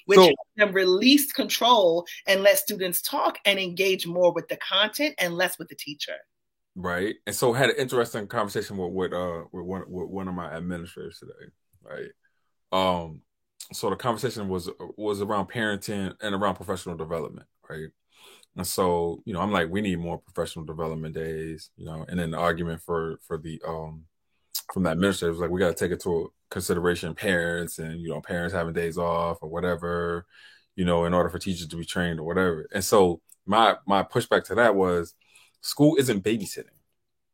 which 0.07 0.17
so, 0.17 0.31
them 0.57 0.71
release 0.71 1.31
control 1.31 2.05
and 2.27 2.41
let 2.41 2.57
students 2.57 3.01
talk 3.01 3.37
and 3.45 3.59
engage 3.59 4.07
more 4.07 4.33
with 4.33 4.47
the 4.47 4.57
content 4.57 5.13
and 5.19 5.35
less 5.35 5.59
with 5.59 5.67
the 5.69 5.75
teacher. 5.75 6.15
Right. 6.75 7.15
And 7.27 7.36
so 7.36 7.51
had 7.53 7.69
an 7.69 7.75
interesting 7.77 8.27
conversation 8.27 8.77
with 8.77 8.93
with 8.93 9.13
uh 9.13 9.43
with 9.51 9.65
one 9.65 9.84
with 9.88 10.10
one 10.10 10.27
of 10.27 10.34
my 10.36 10.51
administrators 10.53 11.19
today. 11.19 11.51
Right. 11.84 12.12
Um 12.71 13.21
so 13.73 13.89
the 13.89 13.95
conversation 13.97 14.49
was 14.49 14.69
was 14.97 15.21
around 15.21 15.47
parenting 15.49 16.15
and 16.21 16.36
around 16.36 16.55
professional 16.55 16.95
development, 16.97 17.47
right? 17.69 17.89
And 18.57 18.67
so, 18.67 19.23
you 19.25 19.34
know, 19.34 19.41
I'm 19.41 19.51
like, 19.51 19.69
we 19.71 19.81
need 19.81 19.99
more 19.99 20.19
professional 20.19 20.65
development 20.65 21.15
days, 21.15 21.71
you 21.77 21.86
know, 21.86 22.05
and 22.10 22.19
then 22.19 22.31
the 22.31 22.38
argument 22.39 22.81
for 22.81 23.19
for 23.27 23.38
the 23.38 23.62
um 23.67 24.05
from 24.73 24.84
that 24.84 24.93
administrator 24.93 25.31
was 25.31 25.41
like, 25.41 25.49
we 25.51 25.60
got 25.60 25.75
to 25.75 25.86
take 25.86 25.91
it 25.91 26.01
to 26.03 26.31
consideration 26.49 27.15
parents 27.15 27.79
and 27.79 28.01
you 28.01 28.10
know 28.10 28.21
parents 28.21 28.53
having 28.53 28.73
days 28.73 28.97
off 28.97 29.39
or 29.41 29.49
whatever, 29.49 30.25
you 30.75 30.86
know, 30.86 31.05
in 31.05 31.13
order 31.13 31.29
for 31.29 31.39
teachers 31.39 31.67
to 31.67 31.77
be 31.77 31.86
trained 31.86 32.19
or 32.19 32.23
whatever. 32.23 32.67
And 32.73 32.84
so 32.84 33.21
my 33.45 33.75
my 33.88 34.03
pushback 34.03 34.43
to 34.45 34.55
that 34.55 34.75
was 34.75 35.13
school 35.62 35.95
isn't 35.97 36.24
babysitting, 36.24 36.65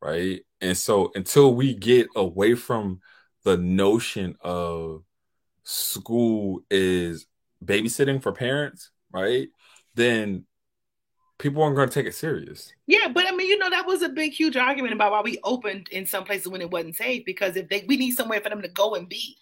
right? 0.01 0.41
And 0.61 0.77
so 0.77 1.11
until 1.15 1.53
we 1.53 1.73
get 1.73 2.07
away 2.15 2.55
from 2.55 3.01
the 3.43 3.57
notion 3.57 4.35
of 4.41 5.03
school 5.63 6.61
is 6.69 7.25
babysitting 7.63 8.21
for 8.21 8.31
parents, 8.31 8.91
right? 9.11 9.49
Then 9.95 10.45
people 11.37 11.61
aren't 11.61 11.75
going 11.75 11.87
to 11.87 11.93
take 11.93 12.07
it 12.07 12.15
serious. 12.15 12.73
Yeah, 12.87 13.07
but 13.13 13.27
I 13.27 13.31
mean, 13.31 13.47
you 13.47 13.57
know, 13.57 13.69
that 13.69 13.85
was 13.85 14.01
a 14.01 14.09
big, 14.09 14.31
huge 14.31 14.57
argument 14.57 14.93
about 14.93 15.11
why 15.11 15.21
we 15.21 15.39
opened 15.43 15.87
in 15.89 16.05
some 16.05 16.23
places 16.23 16.47
when 16.47 16.61
it 16.61 16.71
wasn't 16.71 16.95
safe 16.95 17.23
because 17.25 17.55
if 17.55 17.69
they, 17.69 17.85
we 17.87 17.97
need 17.97 18.11
somewhere 18.11 18.41
for 18.41 18.49
them 18.49 18.61
to 18.61 18.67
go 18.67 18.95
and 18.95 19.07
be. 19.07 19.37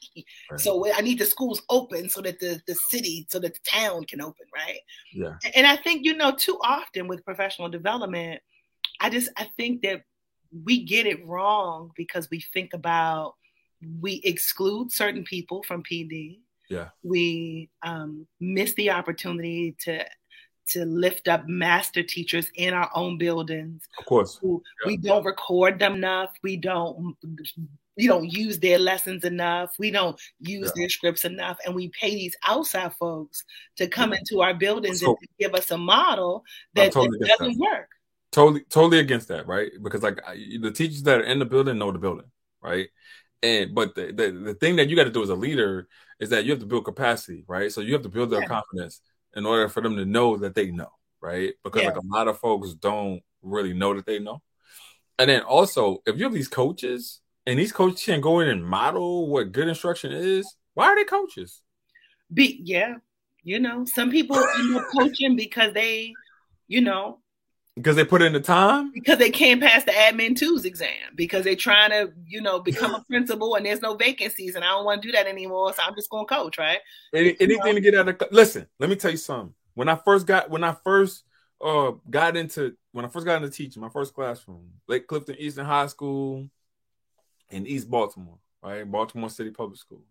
Right. 0.51 0.59
So 0.59 0.91
I 0.93 1.01
need 1.01 1.19
the 1.19 1.25
schools 1.25 1.61
open 1.69 2.09
so 2.09 2.21
that 2.21 2.39
the 2.39 2.61
the 2.67 2.75
city, 2.75 3.25
so 3.29 3.39
that 3.39 3.53
the 3.53 3.59
town 3.63 4.03
can 4.05 4.21
open, 4.21 4.45
right? 4.53 4.79
Yeah. 5.13 5.33
And 5.55 5.65
I 5.65 5.75
think 5.75 6.05
you 6.05 6.15
know, 6.15 6.31
too 6.31 6.59
often 6.63 7.07
with 7.07 7.25
professional 7.25 7.69
development, 7.69 8.41
I 8.99 9.09
just 9.09 9.29
I 9.37 9.45
think 9.57 9.81
that 9.83 10.03
we 10.63 10.83
get 10.83 11.05
it 11.05 11.25
wrong 11.25 11.91
because 11.95 12.29
we 12.29 12.39
think 12.39 12.73
about 12.73 13.35
we 14.01 14.21
exclude 14.23 14.91
certain 14.91 15.23
people 15.23 15.63
from 15.63 15.83
PD. 15.83 16.39
Yeah. 16.69 16.89
We 17.03 17.69
um, 17.83 18.27
miss 18.39 18.73
the 18.73 18.91
opportunity 18.91 19.75
to 19.81 20.05
to 20.69 20.83
lift 20.83 21.27
up 21.27 21.47
master 21.47 22.01
teachers 22.01 22.49
in 22.55 22.73
our 22.73 22.89
own 22.95 23.19
buildings. 23.19 23.87
Of 23.99 24.05
course. 24.05 24.39
yeah. 24.41 24.57
We 24.87 24.97
don't 24.97 25.23
record 25.23 25.77
them 25.77 25.95
enough. 25.95 26.31
We 26.41 26.57
don't 26.57 27.15
we 27.97 28.07
don't 28.07 28.29
use 28.29 28.59
their 28.59 28.79
lessons 28.79 29.23
enough. 29.23 29.75
We 29.77 29.91
don't 29.91 30.19
use 30.39 30.71
yeah. 30.75 30.81
their 30.81 30.89
scripts 30.89 31.23
enough. 31.23 31.57
And 31.65 31.75
we 31.75 31.89
pay 31.89 32.15
these 32.15 32.35
outside 32.45 32.93
folks 32.95 33.43
to 33.77 33.87
come 33.87 34.11
into 34.13 34.41
our 34.41 34.53
buildings 34.53 35.01
so, 35.01 35.09
and 35.09 35.29
give 35.39 35.53
us 35.53 35.71
a 35.71 35.77
model 35.77 36.43
that, 36.73 36.91
totally 36.91 37.19
that 37.19 37.37
doesn't 37.37 37.53
that. 37.53 37.59
work 37.59 37.89
totally 38.35 38.61
totally 38.69 38.99
against 38.99 39.29
that 39.29 39.47
right? 39.47 39.71
Because 39.81 40.03
like 40.03 40.19
the 40.59 40.71
teachers 40.71 41.03
that 41.03 41.21
are 41.21 41.23
in 41.23 41.39
the 41.39 41.45
building 41.45 41.77
know 41.77 41.91
the 41.91 41.97
building 41.97 42.29
right? 42.61 42.89
And 43.41 43.73
but 43.73 43.95
the, 43.95 44.11
the, 44.11 44.31
the 44.31 44.53
thing 44.55 44.75
that 44.75 44.89
you 44.89 44.95
got 44.95 45.05
to 45.05 45.11
do 45.11 45.23
as 45.23 45.29
a 45.29 45.35
leader 45.35 45.87
is 46.19 46.29
that 46.29 46.43
you 46.43 46.51
have 46.51 46.59
to 46.59 46.65
build 46.65 46.85
capacity 46.85 47.45
right? 47.47 47.71
So 47.71 47.81
you 47.81 47.93
have 47.93 48.03
to 48.03 48.09
build 48.09 48.29
their 48.29 48.41
yeah. 48.41 48.47
confidence 48.47 49.01
in 49.35 49.45
order 49.45 49.69
for 49.69 49.81
them 49.81 49.95
to 49.95 50.05
know 50.05 50.37
that 50.37 50.53
they 50.53 50.69
know 50.69 50.91
right? 51.21 51.53
Because 51.63 51.81
yeah. 51.81 51.87
like 51.89 51.97
a 51.97 52.05
lot 52.05 52.27
of 52.27 52.37
folks 52.39 52.73
don't 52.73 53.21
really 53.41 53.73
know 53.73 53.93
that 53.95 54.05
they 54.05 54.19
know. 54.19 54.41
And 55.17 55.29
then 55.29 55.41
also 55.41 56.03
if 56.05 56.17
you 56.17 56.25
have 56.25 56.33
these 56.33 56.49
coaches 56.49 57.21
and 57.47 57.57
these 57.57 57.71
coaches 57.71 58.03
can 58.03 58.19
go 58.19 58.41
in 58.41 58.49
and 58.49 58.65
model 58.65 59.29
what 59.29 59.53
good 59.53 59.69
instruction 59.69 60.11
is 60.11 60.55
why 60.73 60.87
are 60.87 60.95
they 60.95 61.05
coaches? 61.05 61.61
Be 62.33 62.59
yeah 62.63 62.95
you 63.43 63.59
know 63.59 63.85
some 63.85 64.11
people 64.11 64.35
end 64.35 64.75
up 64.75 64.87
coaching 64.97 65.37
because 65.37 65.73
they 65.73 66.11
you 66.67 66.81
know 66.81 67.19
because 67.75 67.97
they 67.97 68.05
put 68.05 68.21
in 68.21 68.31
the 68.33 68.39
time? 68.39 68.91
Because 68.93 69.17
they 69.17 69.29
can't 69.29 69.61
pass 69.61 69.83
the 69.83 69.91
admin 69.91 70.37
twos 70.37 70.63
exam. 70.63 70.89
Because 71.13 71.43
they're 71.43 71.55
trying 71.55 71.89
to, 71.89 72.11
you 72.25 72.41
know, 72.41 72.59
become 72.59 72.95
a 72.95 73.03
principal 73.09 73.55
and 73.55 73.65
there's 73.65 73.81
no 73.81 73.95
vacancies 73.95 74.55
and 74.55 74.63
I 74.63 74.69
don't 74.69 74.85
want 74.85 75.01
to 75.01 75.07
do 75.07 75.11
that 75.11 75.27
anymore. 75.27 75.73
So 75.73 75.81
I'm 75.85 75.95
just 75.95 76.09
gonna 76.09 76.25
coach, 76.25 76.57
right? 76.57 76.79
Any, 77.13 77.35
anything 77.39 77.57
know? 77.57 77.73
to 77.73 77.81
get 77.81 77.95
out 77.95 78.07
of 78.07 78.21
listen, 78.31 78.67
let 78.79 78.89
me 78.89 78.95
tell 78.95 79.11
you 79.11 79.17
something. 79.17 79.53
When 79.73 79.89
I 79.89 79.95
first 79.95 80.25
got 80.25 80.49
when 80.49 80.63
I 80.63 80.75
first 80.83 81.23
uh 81.61 81.91
got 82.09 82.37
into 82.37 82.75
when 82.93 83.03
I 83.03 83.09
first 83.09 83.25
got 83.25 83.43
into 83.43 83.49
teaching, 83.49 83.81
my 83.81 83.89
first 83.89 84.13
classroom, 84.13 84.69
Lake 84.87 85.07
Clifton 85.07 85.35
Eastern 85.37 85.65
High 85.65 85.87
School 85.87 86.49
in 87.49 87.67
East 87.67 87.89
Baltimore, 87.89 88.39
right? 88.63 88.89
Baltimore 88.89 89.29
City 89.29 89.51
Public 89.51 89.77
School. 89.77 90.03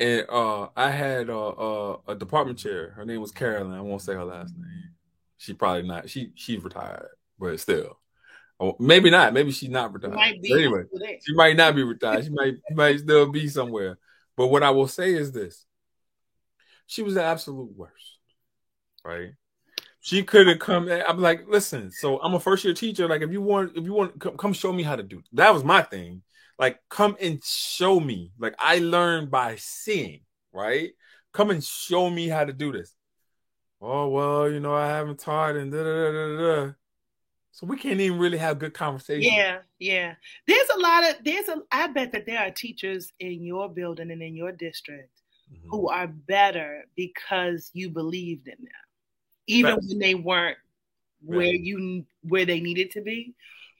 And 0.00 0.24
uh 0.30 0.68
I 0.74 0.88
had 0.88 1.28
uh, 1.28 1.48
uh, 1.48 1.96
a 2.08 2.14
department 2.14 2.58
chair. 2.58 2.92
Her 2.96 3.04
name 3.04 3.20
was 3.20 3.30
Carolyn. 3.30 3.76
I 3.76 3.82
won't 3.82 4.00
say 4.00 4.14
her 4.14 4.24
last 4.24 4.54
name 4.56 4.91
she 5.42 5.54
probably 5.54 5.82
not. 5.82 6.08
She 6.08 6.30
she's 6.36 6.62
retired, 6.62 7.08
but 7.36 7.58
still. 7.58 7.98
Oh, 8.60 8.76
maybe 8.78 9.10
not. 9.10 9.34
Maybe 9.34 9.50
she's 9.50 9.70
not 9.70 9.92
retired. 9.92 10.14
anyway, 10.16 10.84
she 11.20 11.34
might 11.34 11.56
not 11.56 11.74
be 11.74 11.82
retired. 11.82 12.24
She 12.24 12.30
might 12.30 12.54
might 12.70 13.00
still 13.00 13.28
be 13.28 13.48
somewhere. 13.48 13.98
But 14.36 14.46
what 14.48 14.62
I 14.62 14.70
will 14.70 14.86
say 14.86 15.12
is 15.12 15.32
this: 15.32 15.66
she 16.86 17.02
was 17.02 17.14
the 17.14 17.24
absolute 17.24 17.76
worst, 17.76 18.18
right? 19.04 19.30
She 20.00 20.22
could 20.22 20.46
have 20.46 20.60
come. 20.60 20.88
I'm 20.88 21.18
like, 21.18 21.48
listen. 21.48 21.90
So 21.90 22.20
I'm 22.20 22.34
a 22.34 22.40
first 22.40 22.64
year 22.64 22.74
teacher. 22.74 23.08
Like, 23.08 23.22
if 23.22 23.32
you 23.32 23.42
want, 23.42 23.76
if 23.76 23.84
you 23.84 23.92
want, 23.92 24.20
come, 24.20 24.36
come 24.36 24.52
show 24.52 24.72
me 24.72 24.84
how 24.84 24.94
to 24.94 25.02
do. 25.02 25.18
It. 25.18 25.24
That 25.32 25.52
was 25.52 25.64
my 25.64 25.82
thing. 25.82 26.22
Like, 26.56 26.78
come 26.88 27.16
and 27.20 27.42
show 27.42 27.98
me. 27.98 28.30
Like, 28.38 28.54
I 28.60 28.78
learned 28.78 29.32
by 29.32 29.56
seeing. 29.56 30.20
Right? 30.52 30.90
Come 31.32 31.50
and 31.50 31.64
show 31.64 32.10
me 32.10 32.28
how 32.28 32.44
to 32.44 32.52
do 32.52 32.70
this 32.70 32.94
oh 33.82 34.08
well, 34.08 34.50
you 34.50 34.60
know, 34.60 34.74
I 34.74 34.86
haven't 34.86 35.18
taught 35.18 35.56
and 35.56 35.70
da 35.70 35.82
da 35.82 36.12
da 36.12 36.36
da. 36.36 36.72
So 37.50 37.66
we 37.66 37.76
can't 37.76 38.00
even 38.00 38.18
really 38.18 38.38
have 38.38 38.58
good 38.58 38.72
conversation. 38.72 39.30
Yeah, 39.30 39.58
yeah. 39.78 40.14
There's 40.46 40.68
a 40.74 40.80
lot 40.80 41.10
of 41.10 41.16
there's 41.22 41.48
a 41.48 41.62
I 41.70 41.88
bet 41.88 42.12
that 42.12 42.24
there 42.24 42.38
are 42.38 42.50
teachers 42.50 43.12
in 43.20 43.44
your 43.44 43.68
building 43.68 44.10
and 44.10 44.22
in 44.22 44.34
your 44.34 44.52
district 44.52 45.20
mm-hmm. 45.52 45.68
who 45.68 45.88
are 45.90 46.06
better 46.06 46.84
because 46.96 47.70
you 47.74 47.90
believed 47.90 48.48
in 48.48 48.56
them. 48.58 48.68
Even 49.48 49.74
That's, 49.74 49.88
when 49.88 49.98
they 49.98 50.14
weren't 50.14 50.56
where 51.24 51.52
you 51.52 52.06
where 52.22 52.46
they 52.46 52.60
needed 52.60 52.92
to 52.92 53.02
be. 53.02 53.34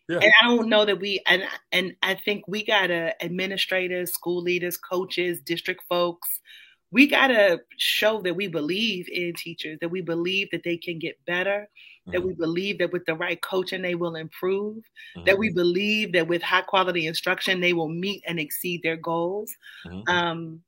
Yeah. 0.09 0.19
And 0.19 0.33
I 0.43 0.45
don't 0.49 0.69
know 0.69 0.85
that 0.85 1.01
we 1.01 1.23
and 1.27 1.45
and 1.71 1.97
I 2.03 2.15
think 2.15 2.47
we 2.47 2.65
gotta 2.65 3.21
administrators, 3.25 4.13
school 4.13 4.43
leaders, 4.43 4.77
coaches, 4.77 5.41
district 5.41 5.85
folks, 5.89 6.29
we 6.93 7.07
got 7.07 7.29
to 7.29 7.61
show 7.79 8.21
that 8.21 8.37
we 8.37 8.47
believe 8.47 9.09
in 9.09 9.33
teachers, 9.35 9.79
that 9.81 9.89
we 9.89 10.03
believe 10.03 10.49
that 10.53 10.63
they 10.63 10.77
can 10.77 10.99
get 10.99 11.19
better, 11.25 11.69
mm-hmm. 12.03 12.13
that 12.13 12.23
we 12.23 12.33
mm-hmm. 12.33 12.43
believe 12.43 12.79
that 12.79 12.93
with 12.93 13.05
the 13.07 13.15
right 13.15 13.41
coaching 13.41 13.81
they 13.81 13.95
will 13.95 14.15
improve, 14.15 14.85
mm-hmm. 15.17 15.25
that 15.25 15.39
we 15.39 15.49
mm-hmm. 15.49 15.57
believe 15.57 16.13
that 16.13 16.29
with 16.29 16.43
high 16.43 16.61
quality 16.61 17.07
instruction 17.07 17.61
they 17.61 17.73
will 17.73 17.89
meet 17.89 18.23
and 18.27 18.39
exceed 18.39 18.83
their 18.83 18.97
goals. 18.97 19.57
Mm-hmm. 19.87 20.09
Um, 20.09 20.63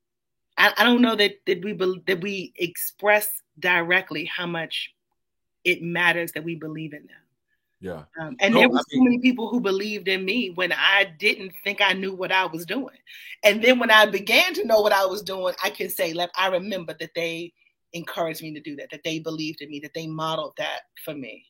I, 0.56 0.72
I, 0.78 0.84
don't 0.84 1.02
know 1.02 1.14
that 1.14 1.34
that 1.46 1.62
we 1.62 1.74
be, 1.74 2.02
that 2.06 2.20
we 2.22 2.54
express 2.56 3.42
directly 3.58 4.24
how 4.24 4.46
much 4.46 4.94
it 5.64 5.82
matters 5.82 6.32
that 6.32 6.44
we 6.44 6.54
believe 6.54 6.94
in 6.94 7.06
them. 7.06 7.23
Yeah. 7.84 8.04
Um, 8.18 8.34
and 8.40 8.54
no, 8.54 8.60
there 8.60 8.68
were 8.70 8.78
so 8.78 9.02
many 9.02 9.18
people 9.18 9.50
who 9.50 9.60
believed 9.60 10.08
in 10.08 10.24
me 10.24 10.48
when 10.48 10.72
I 10.72 11.12
didn't 11.18 11.52
think 11.62 11.82
I 11.82 11.92
knew 11.92 12.14
what 12.14 12.32
I 12.32 12.46
was 12.46 12.64
doing. 12.64 12.96
And 13.42 13.62
then 13.62 13.78
when 13.78 13.90
I 13.90 14.06
began 14.06 14.54
to 14.54 14.64
know 14.64 14.80
what 14.80 14.94
I 14.94 15.04
was 15.04 15.20
doing, 15.20 15.54
I 15.62 15.68
can 15.68 15.90
say, 15.90 16.14
like, 16.14 16.30
I 16.34 16.46
remember 16.46 16.96
that 16.98 17.10
they 17.14 17.52
encouraged 17.92 18.42
me 18.42 18.54
to 18.54 18.60
do 18.60 18.74
that, 18.76 18.88
that 18.90 19.02
they 19.04 19.18
believed 19.18 19.60
in 19.60 19.68
me, 19.68 19.80
that 19.80 19.92
they 19.92 20.06
modeled 20.06 20.54
that 20.56 20.80
for 21.04 21.12
me. 21.12 21.44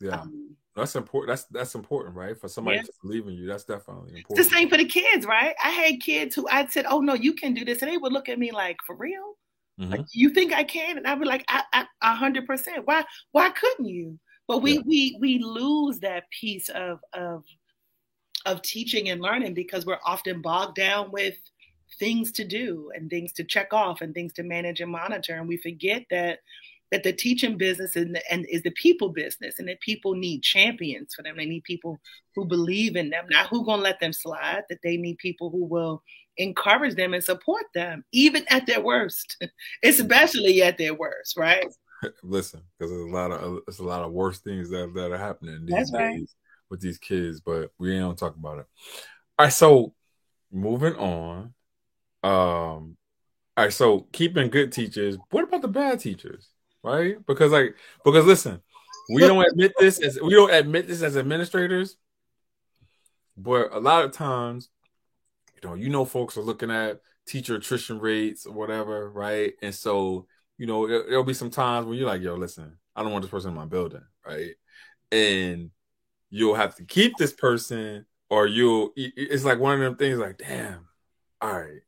Yeah. 0.00 0.22
Um, 0.22 0.56
that's 0.74 0.96
important. 0.96 1.28
That's 1.28 1.44
that's 1.44 1.76
important, 1.76 2.16
right? 2.16 2.36
For 2.36 2.48
somebody 2.48 2.78
yeah. 2.78 2.82
to 2.82 2.92
believe 3.00 3.28
in 3.28 3.34
you, 3.34 3.46
that's 3.46 3.64
definitely 3.64 4.16
important. 4.16 4.40
It's 4.40 4.48
the 4.48 4.54
same 4.56 4.68
for 4.68 4.76
the 4.76 4.86
kids, 4.86 5.24
right? 5.24 5.54
I 5.62 5.70
had 5.70 6.00
kids 6.00 6.34
who 6.34 6.48
I 6.50 6.66
said, 6.66 6.84
"Oh 6.88 7.00
no, 7.00 7.14
you 7.14 7.32
can 7.32 7.54
do 7.54 7.64
this," 7.64 7.80
and 7.80 7.90
they 7.90 7.96
would 7.96 8.12
look 8.12 8.28
at 8.28 8.40
me 8.40 8.50
like, 8.50 8.76
"For 8.84 8.96
real? 8.96 9.36
Mm-hmm. 9.80 9.92
Like, 9.92 10.06
you 10.12 10.30
think 10.30 10.52
I 10.52 10.64
can?" 10.64 10.98
And 10.98 11.06
I'd 11.06 11.20
be 11.20 11.24
like, 11.26 11.48
"A 11.48 11.86
hundred 12.02 12.44
percent. 12.44 12.86
Why? 12.86 13.04
Why 13.30 13.50
couldn't 13.50 13.86
you?" 13.86 14.18
But 14.48 14.58
we 14.58 14.74
yeah. 14.74 14.82
we 14.86 15.18
we 15.20 15.38
lose 15.38 16.00
that 16.00 16.30
piece 16.30 16.68
of 16.68 17.00
of 17.12 17.44
of 18.44 18.62
teaching 18.62 19.08
and 19.08 19.20
learning 19.20 19.54
because 19.54 19.84
we're 19.84 19.98
often 20.04 20.40
bogged 20.40 20.76
down 20.76 21.10
with 21.10 21.34
things 21.98 22.30
to 22.32 22.44
do 22.44 22.90
and 22.94 23.10
things 23.10 23.32
to 23.32 23.44
check 23.44 23.72
off 23.72 24.00
and 24.00 24.14
things 24.14 24.32
to 24.34 24.42
manage 24.42 24.80
and 24.80 24.92
monitor, 24.92 25.34
and 25.34 25.48
we 25.48 25.56
forget 25.56 26.04
that 26.10 26.40
that 26.92 27.02
the 27.02 27.12
teaching 27.12 27.56
business 27.56 27.96
and, 27.96 28.20
and 28.30 28.46
is 28.48 28.62
the 28.62 28.70
people 28.70 29.08
business 29.08 29.58
and 29.58 29.68
that 29.68 29.80
people 29.80 30.14
need 30.14 30.42
champions 30.42 31.14
for 31.14 31.22
them. 31.22 31.36
They 31.36 31.46
need 31.46 31.64
people 31.64 31.98
who 32.34 32.44
believe 32.44 32.94
in 32.94 33.10
them, 33.10 33.26
not 33.28 33.48
who 33.48 33.64
gonna 33.64 33.82
let 33.82 33.98
them 33.98 34.12
slide, 34.12 34.62
that 34.68 34.82
they 34.82 34.96
need 34.96 35.18
people 35.18 35.50
who 35.50 35.64
will 35.64 36.02
encourage 36.36 36.94
them 36.94 37.14
and 37.14 37.24
support 37.24 37.64
them, 37.74 38.04
even 38.12 38.44
at 38.48 38.66
their 38.66 38.80
worst, 38.80 39.42
especially 39.82 40.62
at 40.62 40.78
their 40.78 40.94
worst, 40.94 41.36
right? 41.36 41.66
Listen, 42.22 42.62
because 42.78 42.90
there's 42.90 43.10
a 43.10 43.14
lot 43.14 43.30
of 43.30 43.60
there's 43.66 43.78
a 43.78 43.84
lot 43.84 44.02
of 44.02 44.12
worse 44.12 44.38
things 44.38 44.70
that, 44.70 44.92
that 44.94 45.12
are 45.12 45.18
happening 45.18 45.66
these 45.66 45.90
days 45.90 46.34
with 46.70 46.80
these 46.80 46.98
kids, 46.98 47.40
but 47.40 47.70
we 47.78 47.92
ain't 47.92 48.02
gonna 48.02 48.14
talk 48.14 48.36
about 48.36 48.58
it. 48.58 48.66
All 49.38 49.46
right, 49.46 49.52
so 49.52 49.94
moving 50.52 50.94
on. 50.94 51.54
Um 52.22 52.96
all 53.58 53.64
right, 53.64 53.72
so 53.72 54.06
keeping 54.12 54.50
good 54.50 54.72
teachers. 54.72 55.16
What 55.30 55.44
about 55.44 55.62
the 55.62 55.68
bad 55.68 56.00
teachers? 56.00 56.50
right? 56.86 57.26
Because 57.26 57.52
like 57.52 57.74
because 58.04 58.24
listen, 58.24 58.62
we 59.12 59.22
don't 59.22 59.44
admit 59.44 59.72
this 59.78 60.00
as 60.00 60.18
we 60.20 60.34
don't 60.34 60.52
admit 60.52 60.86
this 60.86 61.02
as 61.02 61.16
administrators, 61.16 61.96
but 63.36 63.72
a 63.72 63.80
lot 63.80 64.04
of 64.04 64.12
times, 64.12 64.70
you 65.54 65.68
know, 65.68 65.74
you 65.74 65.88
know, 65.88 66.04
folks 66.04 66.36
are 66.36 66.42
looking 66.42 66.70
at 66.70 67.00
teacher 67.26 67.56
attrition 67.56 67.98
rates 67.98 68.46
or 68.46 68.52
whatever, 68.52 69.10
right? 69.10 69.54
And 69.60 69.74
so, 69.74 70.26
you 70.58 70.66
know, 70.66 70.86
it, 70.86 71.06
there'll 71.08 71.24
be 71.24 71.34
some 71.34 71.50
times 71.50 71.86
when 71.86 71.98
you're 71.98 72.06
like, 72.06 72.22
yo, 72.22 72.34
listen, 72.34 72.76
I 72.94 73.02
don't 73.02 73.12
want 73.12 73.22
this 73.22 73.30
person 73.30 73.50
in 73.50 73.56
my 73.56 73.66
building, 73.66 74.04
right? 74.26 74.52
And 75.12 75.70
you'll 76.30 76.54
have 76.54 76.76
to 76.76 76.84
keep 76.84 77.16
this 77.16 77.32
person, 77.32 78.06
or 78.30 78.46
you'll 78.46 78.92
it's 78.96 79.44
like 79.44 79.58
one 79.58 79.74
of 79.74 79.80
them 79.80 79.96
things 79.96 80.18
like, 80.18 80.38
damn, 80.38 80.86
all 81.40 81.52
right, 81.52 81.80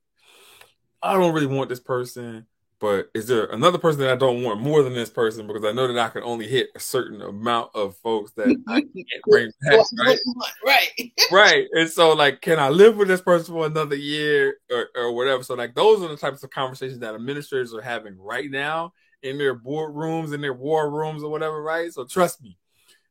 I 1.03 1.15
don't 1.15 1.35
really 1.35 1.47
want 1.47 1.69
this 1.69 1.81
person 1.81 2.47
but 2.81 3.11
is 3.15 3.27
there 3.27 3.47
another 3.47 3.79
person 3.79 4.01
that 4.01 4.11
I 4.13 4.17
don't 4.17 4.43
want 4.43 4.61
more 4.61 4.83
than 4.83 4.95
this 4.95 5.11
person 5.11 5.47
because 5.47 5.65
I 5.65 5.73
know 5.73 5.87
that 5.89 5.99
I 5.99 6.09
can 6.11 6.23
only 6.23 6.47
hit 6.47 6.69
a 6.77 6.81
certain 6.81 7.21
amount 7.21 7.71
of 7.75 7.97
folks 7.97 8.33
that 8.33 8.57
I 8.69 8.81
can't 8.81 9.23
bring 9.27 9.51
back, 9.63 9.85
right? 9.99 10.19
right, 10.65 11.13
right. 11.33 11.67
And 11.73 11.91
so, 11.91 12.13
like, 12.13 12.41
can 12.41 12.59
I 12.59 12.69
live 12.69 12.97
with 12.97 13.09
this 13.09 13.21
person 13.21 13.55
for 13.55 13.67
another 13.67 13.97
year 13.97 14.59
or, 14.71 14.89
or 14.95 15.13
whatever? 15.13 15.43
So, 15.43 15.55
like, 15.55 15.75
those 15.75 16.03
are 16.03 16.09
the 16.09 16.17
types 16.17 16.43
of 16.45 16.51
conversations 16.51 17.01
that 17.01 17.15
administrators 17.15 17.75
are 17.75 17.83
having 17.83 18.17
right 18.17 18.51
now 18.51 18.93
in 19.23 19.39
their 19.39 19.59
boardrooms, 19.59 20.33
in 20.33 20.41
their 20.41 20.55
war 20.55 20.91
rooms, 20.91 21.25
or 21.25 21.31
whatever, 21.31 21.61
right? 21.61 21.93
So, 21.93 22.05
trust 22.05 22.43
me, 22.43 22.57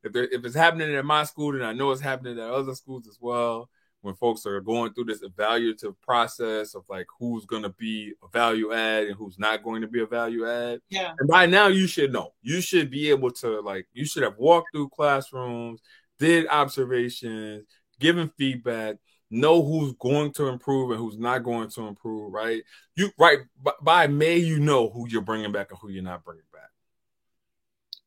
if 0.04 0.16
if 0.16 0.46
it's 0.46 0.56
happening 0.56 0.96
at 0.96 1.06
my 1.06 1.26
school, 1.26 1.52
then 1.52 1.64
I 1.64 1.74
know 1.74 1.92
it's 1.92 2.02
happening 2.02 2.40
at 2.40 2.50
other 2.50 2.76
schools 2.76 3.08
as 3.08 3.18
well 3.20 3.70
when 4.08 4.16
folks 4.16 4.46
are 4.46 4.62
going 4.62 4.94
through 4.94 5.04
this 5.04 5.22
evaluative 5.22 5.94
process 6.02 6.76
of 6.76 6.84
like 6.88 7.06
who's 7.20 7.46
going 7.46 7.64
to 7.64 7.74
be 7.78 8.14
a 8.24 8.28
value 8.30 8.74
add 8.74 9.04
and 9.04 9.18
who's 9.18 9.38
not 9.38 9.62
going 9.64 9.82
to 9.82 9.88
be 9.88 10.02
a 10.02 10.06
value 10.06 10.50
add. 10.50 10.80
Yeah. 10.90 11.12
And 11.20 11.28
by 11.28 11.46
now 11.46 11.68
you 11.68 11.88
should 11.88 12.14
know. 12.14 12.32
You 12.42 12.62
should 12.62 12.90
be 12.90 13.10
able 13.10 13.32
to 13.32 13.60
like 13.60 13.86
you 13.92 14.06
should 14.06 14.24
have 14.24 14.38
walked 14.38 14.70
through 14.72 14.90
classrooms, 14.90 15.82
did 16.20 16.48
observations, 16.48 17.66
given 18.00 18.32
feedback, 18.38 18.96
know 19.30 19.62
who's 19.62 19.92
going 20.00 20.32
to 20.36 20.48
improve 20.48 20.92
and 20.92 21.00
who's 21.00 21.18
not 21.18 21.44
going 21.44 21.70
to 21.72 21.82
improve, 21.86 22.32
right? 22.32 22.64
You 22.96 23.12
right 23.20 23.40
by 23.82 24.08
May 24.08 24.38
you 24.38 24.62
know 24.62 24.90
who 24.90 25.06
you're 25.10 25.22
bringing 25.22 25.52
back 25.52 25.72
and 25.72 25.80
who 25.82 25.90
you're 25.90 26.02
not 26.02 26.24
bringing 26.24 26.44
back. 26.54 26.62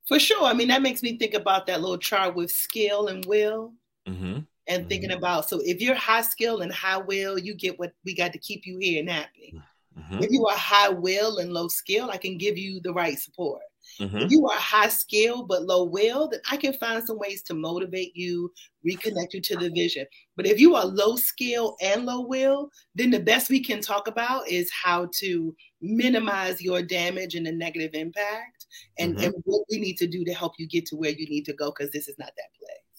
For 0.09 0.19
sure. 0.19 0.45
I 0.45 0.55
mean, 0.55 0.69
that 0.69 0.81
makes 0.81 1.03
me 1.03 1.19
think 1.19 1.35
about 1.35 1.67
that 1.67 1.83
little 1.83 1.99
chart 1.99 2.35
with 2.35 2.51
skill 2.51 3.09
and 3.09 3.23
will. 3.27 3.75
Mm-hmm 4.09 4.41
and 4.71 4.89
thinking 4.89 5.11
mm-hmm. 5.11 5.19
about 5.19 5.49
so 5.49 5.61
if 5.65 5.83
you're 5.83 5.97
high 5.97 6.23
skill 6.23 6.61
and 6.61 6.73
high 6.73 6.97
will, 6.97 7.39
you 7.39 7.55
get 7.55 7.79
what 7.79 7.93
we 8.05 8.15
got 8.15 8.33
to 8.33 8.39
keep 8.39 8.65
you 8.65 8.79
here 8.81 9.01
and 9.01 9.11
happy. 9.11 9.61
Mm-hmm. 9.99 10.23
If 10.23 10.31
you 10.31 10.47
are 10.47 10.57
high 10.57 10.89
will 10.89 11.39
and 11.39 11.53
low 11.53 11.69
skill, 11.69 12.11
I 12.11 12.17
can 12.17 12.39
give 12.39 12.57
you 12.57 12.81
the 12.81 12.93
right 12.93 13.19
support. 13.19 13.63
Mm-hmm. 13.99 14.19
If 14.19 14.31
you 14.31 14.47
are 14.47 14.57
high 14.57 14.89
skill 14.89 15.43
but 15.43 15.65
low 15.65 15.85
will, 15.85 16.29
then 16.29 16.41
I 16.49 16.57
can 16.57 16.73
find 16.75 17.05
some 17.05 17.19
ways 17.19 17.43
to 17.45 17.55
motivate 17.55 18.15
you, 18.15 18.53
reconnect 18.87 19.35
you 19.35 19.41
to 19.41 19.57
the 19.57 19.71
vision. 19.71 20.07
But 20.37 20.47
if 20.47 20.61
you 20.61 20.77
are 20.77 20.87
low 20.87 21.17
skill 21.17 21.77
and 21.83 22.07
low 22.07 22.21
will, 22.21 22.71
then 22.95 23.11
the 23.11 23.21
best 23.21 23.51
we 23.51 23.63
can 23.63 23.81
talk 23.81 24.07
about 24.07 24.49
is 24.49 24.71
how 24.71 25.09
to 25.17 25.55
minimize 25.81 26.63
your 26.63 26.83
damage 26.83 27.35
and 27.35 27.47
the 27.47 27.53
negative 27.53 27.91
impact 27.95 28.67
and, 28.99 29.17
mm-hmm. 29.17 29.25
and 29.25 29.35
what 29.45 29.65
we 29.71 29.81
need 29.81 29.97
to 29.97 30.07
do 30.07 30.25
to 30.25 30.33
help 30.33 30.53
you 30.59 30.69
get 30.69 30.87
to 30.87 30.97
where 30.97 31.11
you 31.11 31.27
need 31.27 31.45
to 31.47 31.55
go 31.55 31.73
because 31.77 31.91
this 31.91 32.07
is 32.07 32.19
not 32.19 32.31
that 32.37 32.59
place. 32.59 32.90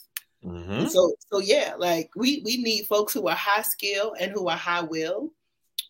Mm-hmm. 0.46 0.88
So 0.88 1.14
so 1.32 1.40
yeah, 1.40 1.76
like 1.78 2.10
we 2.16 2.42
we 2.44 2.58
need 2.58 2.86
folks 2.88 3.14
who 3.14 3.28
are 3.28 3.36
high 3.36 3.62
skill 3.62 4.16
and 4.20 4.32
who 4.32 4.48
are 4.48 4.58
high 4.58 4.82
will. 4.82 5.32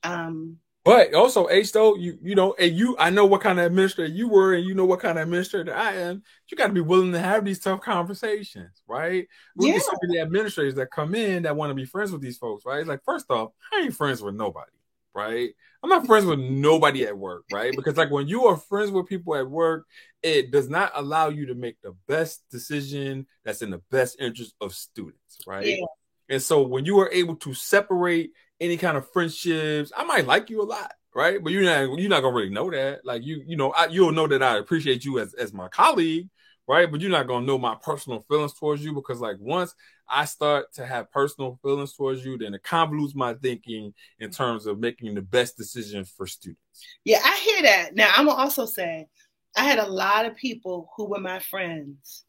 Um 0.03 0.57
but 0.83 1.13
also 1.13 1.47
H 1.47 1.71
though, 1.71 1.95
you 1.95 2.17
you 2.21 2.33
know, 2.33 2.53
and 2.57 2.75
you 2.75 2.95
I 2.97 3.11
know 3.11 3.25
what 3.25 3.41
kind 3.41 3.59
of 3.59 3.65
administrator 3.65 4.11
you 4.11 4.27
were 4.27 4.55
and 4.55 4.65
you 4.65 4.73
know 4.73 4.85
what 4.85 4.99
kind 4.99 5.17
of 5.17 5.23
administrator 5.23 5.75
I 5.75 5.93
am. 5.95 6.23
You 6.49 6.57
gotta 6.57 6.73
be 6.73 6.81
willing 6.81 7.11
to 7.11 7.19
have 7.19 7.45
these 7.45 7.59
tough 7.59 7.81
conversations, 7.81 8.81
right? 8.87 9.27
We 9.55 9.67
yeah. 9.67 9.73
get 9.73 9.83
some 9.83 9.95
of 9.95 10.09
the 10.09 10.19
administrators 10.19 10.75
that 10.75 10.91
come 10.91 11.13
in 11.13 11.43
that 11.43 11.55
want 11.55 11.69
to 11.69 11.75
be 11.75 11.85
friends 11.85 12.11
with 12.11 12.21
these 12.21 12.37
folks, 12.37 12.65
right? 12.65 12.85
Like 12.85 13.03
first 13.05 13.29
off, 13.29 13.51
I 13.71 13.81
ain't 13.81 13.95
friends 13.95 14.21
with 14.21 14.35
nobody, 14.35 14.71
right? 15.13 15.51
I'm 15.83 15.89
not 15.89 16.05
friends 16.05 16.25
with 16.25 16.39
nobody 16.39 17.05
at 17.05 17.17
work, 17.17 17.45
right? 17.51 17.73
Because 17.75 17.97
like 17.97 18.11
when 18.11 18.27
you 18.27 18.45
are 18.45 18.57
friends 18.57 18.91
with 18.91 19.07
people 19.07 19.35
at 19.35 19.49
work, 19.49 19.85
it 20.21 20.51
does 20.51 20.69
not 20.69 20.91
allow 20.93 21.29
you 21.29 21.47
to 21.47 21.55
make 21.55 21.81
the 21.81 21.95
best 22.07 22.43
decision 22.51 23.25
that's 23.43 23.63
in 23.63 23.71
the 23.71 23.81
best 23.89 24.17
interest 24.19 24.53
of 24.61 24.75
students, 24.75 25.39
right? 25.47 25.65
Yeah. 25.65 25.85
And 26.29 26.41
so 26.41 26.61
when 26.61 26.85
you 26.85 26.99
are 26.99 27.09
able 27.11 27.35
to 27.37 27.53
separate 27.53 28.31
any 28.59 28.77
kind 28.77 28.95
of 28.95 29.11
friendships, 29.11 29.91
I 29.95 30.03
might 30.03 30.27
like 30.27 30.49
you 30.49 30.61
a 30.61 30.63
lot, 30.63 30.93
right? 31.15 31.43
But 31.43 31.51
you're 31.51 31.63
not 31.63 31.99
you're 31.99 32.09
not 32.09 32.21
gonna 32.21 32.35
really 32.35 32.49
know 32.49 32.69
that. 32.69 33.03
Like 33.03 33.23
you, 33.25 33.43
you 33.45 33.57
know, 33.57 33.71
I, 33.71 33.87
you'll 33.87 34.11
know 34.11 34.27
that 34.27 34.43
I 34.43 34.57
appreciate 34.57 35.03
you 35.03 35.19
as 35.19 35.33
as 35.33 35.51
my 35.51 35.67
colleague, 35.67 36.29
right? 36.67 36.89
But 36.89 37.01
you're 37.01 37.09
not 37.09 37.27
gonna 37.27 37.45
know 37.45 37.57
my 37.57 37.75
personal 37.81 38.21
feelings 38.29 38.53
towards 38.53 38.85
you 38.85 38.93
because 38.93 39.19
like 39.19 39.37
once 39.39 39.73
I 40.11 40.25
start 40.25 40.73
to 40.73 40.85
have 40.85 41.11
personal 41.11 41.57
feelings 41.63 41.93
towards 41.93 42.25
you, 42.25 42.37
then 42.37 42.53
it 42.53 42.63
convolutes 42.63 43.15
my 43.15 43.33
thinking 43.35 43.93
in 44.19 44.29
terms 44.29 44.65
of 44.65 44.79
making 44.79 45.15
the 45.15 45.21
best 45.21 45.57
decisions 45.57 46.11
for 46.15 46.27
students. 46.27 46.61
Yeah, 47.05 47.19
I 47.23 47.37
hear 47.37 47.61
that. 47.63 47.95
Now 47.95 48.11
I'm 48.15 48.25
gonna 48.25 48.41
also 48.41 48.65
say 48.65 49.07
I 49.55 49.63
had 49.63 49.79
a 49.79 49.87
lot 49.87 50.25
of 50.25 50.35
people 50.35 50.91
who 50.95 51.05
were 51.05 51.19
my 51.19 51.39
friends. 51.39 52.25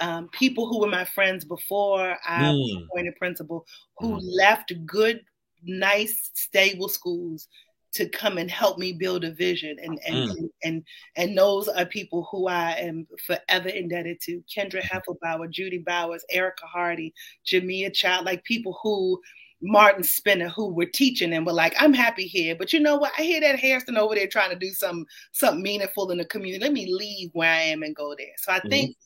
Um, 0.00 0.28
people 0.32 0.66
who 0.66 0.80
were 0.80 0.88
my 0.88 1.04
friends 1.04 1.44
before 1.44 2.16
I 2.26 2.42
mm. 2.42 2.52
was 2.52 2.82
appointed 2.84 3.16
principal, 3.16 3.64
who 3.98 4.16
mm. 4.16 4.20
left 4.22 4.72
good, 4.84 5.20
nice, 5.62 6.30
stable 6.34 6.88
schools 6.88 7.48
to 7.94 8.08
come 8.08 8.38
and 8.38 8.50
help 8.50 8.78
me 8.78 8.92
build 8.92 9.24
a 9.24 9.32
vision 9.32 9.76
and 9.82 9.98
and, 10.06 10.30
mm. 10.30 10.48
and, 10.62 10.84
and 11.16 11.38
those 11.38 11.68
are 11.68 11.86
people 11.86 12.28
who 12.30 12.48
I 12.48 12.72
am 12.72 13.06
forever 13.26 13.68
indebted 13.68 14.20
to. 14.22 14.42
Kendra 14.54 14.82
Heffelbauer, 14.82 15.50
Judy 15.50 15.78
Bowers, 15.78 16.24
Erica 16.30 16.66
Hardy, 16.66 17.14
Jamia 17.46 17.92
Child, 17.92 18.26
like 18.26 18.44
people 18.44 18.78
who 18.82 19.20
Martin 19.62 20.02
Spinner 20.02 20.48
who 20.48 20.72
were 20.72 20.86
teaching 20.86 21.32
and 21.32 21.46
were 21.46 21.52
like, 21.52 21.74
I'm 21.78 21.94
happy 21.94 22.26
here. 22.26 22.54
But 22.54 22.72
you 22.72 22.80
know 22.80 22.96
what? 22.96 23.12
I 23.18 23.22
hear 23.22 23.40
that 23.40 23.58
Hairston 23.58 23.96
over 23.96 24.14
there 24.14 24.26
trying 24.26 24.50
to 24.50 24.56
do 24.56 24.70
some 24.70 25.06
something 25.32 25.62
meaningful 25.62 26.10
in 26.10 26.18
the 26.18 26.24
community. 26.26 26.62
Let 26.62 26.72
me 26.72 26.92
leave 26.92 27.30
where 27.32 27.50
I 27.50 27.60
am 27.60 27.82
and 27.82 27.96
go 27.96 28.14
there. 28.16 28.34
So 28.38 28.52
I 28.52 28.58
mm-hmm. 28.58 28.68
think 28.68 28.96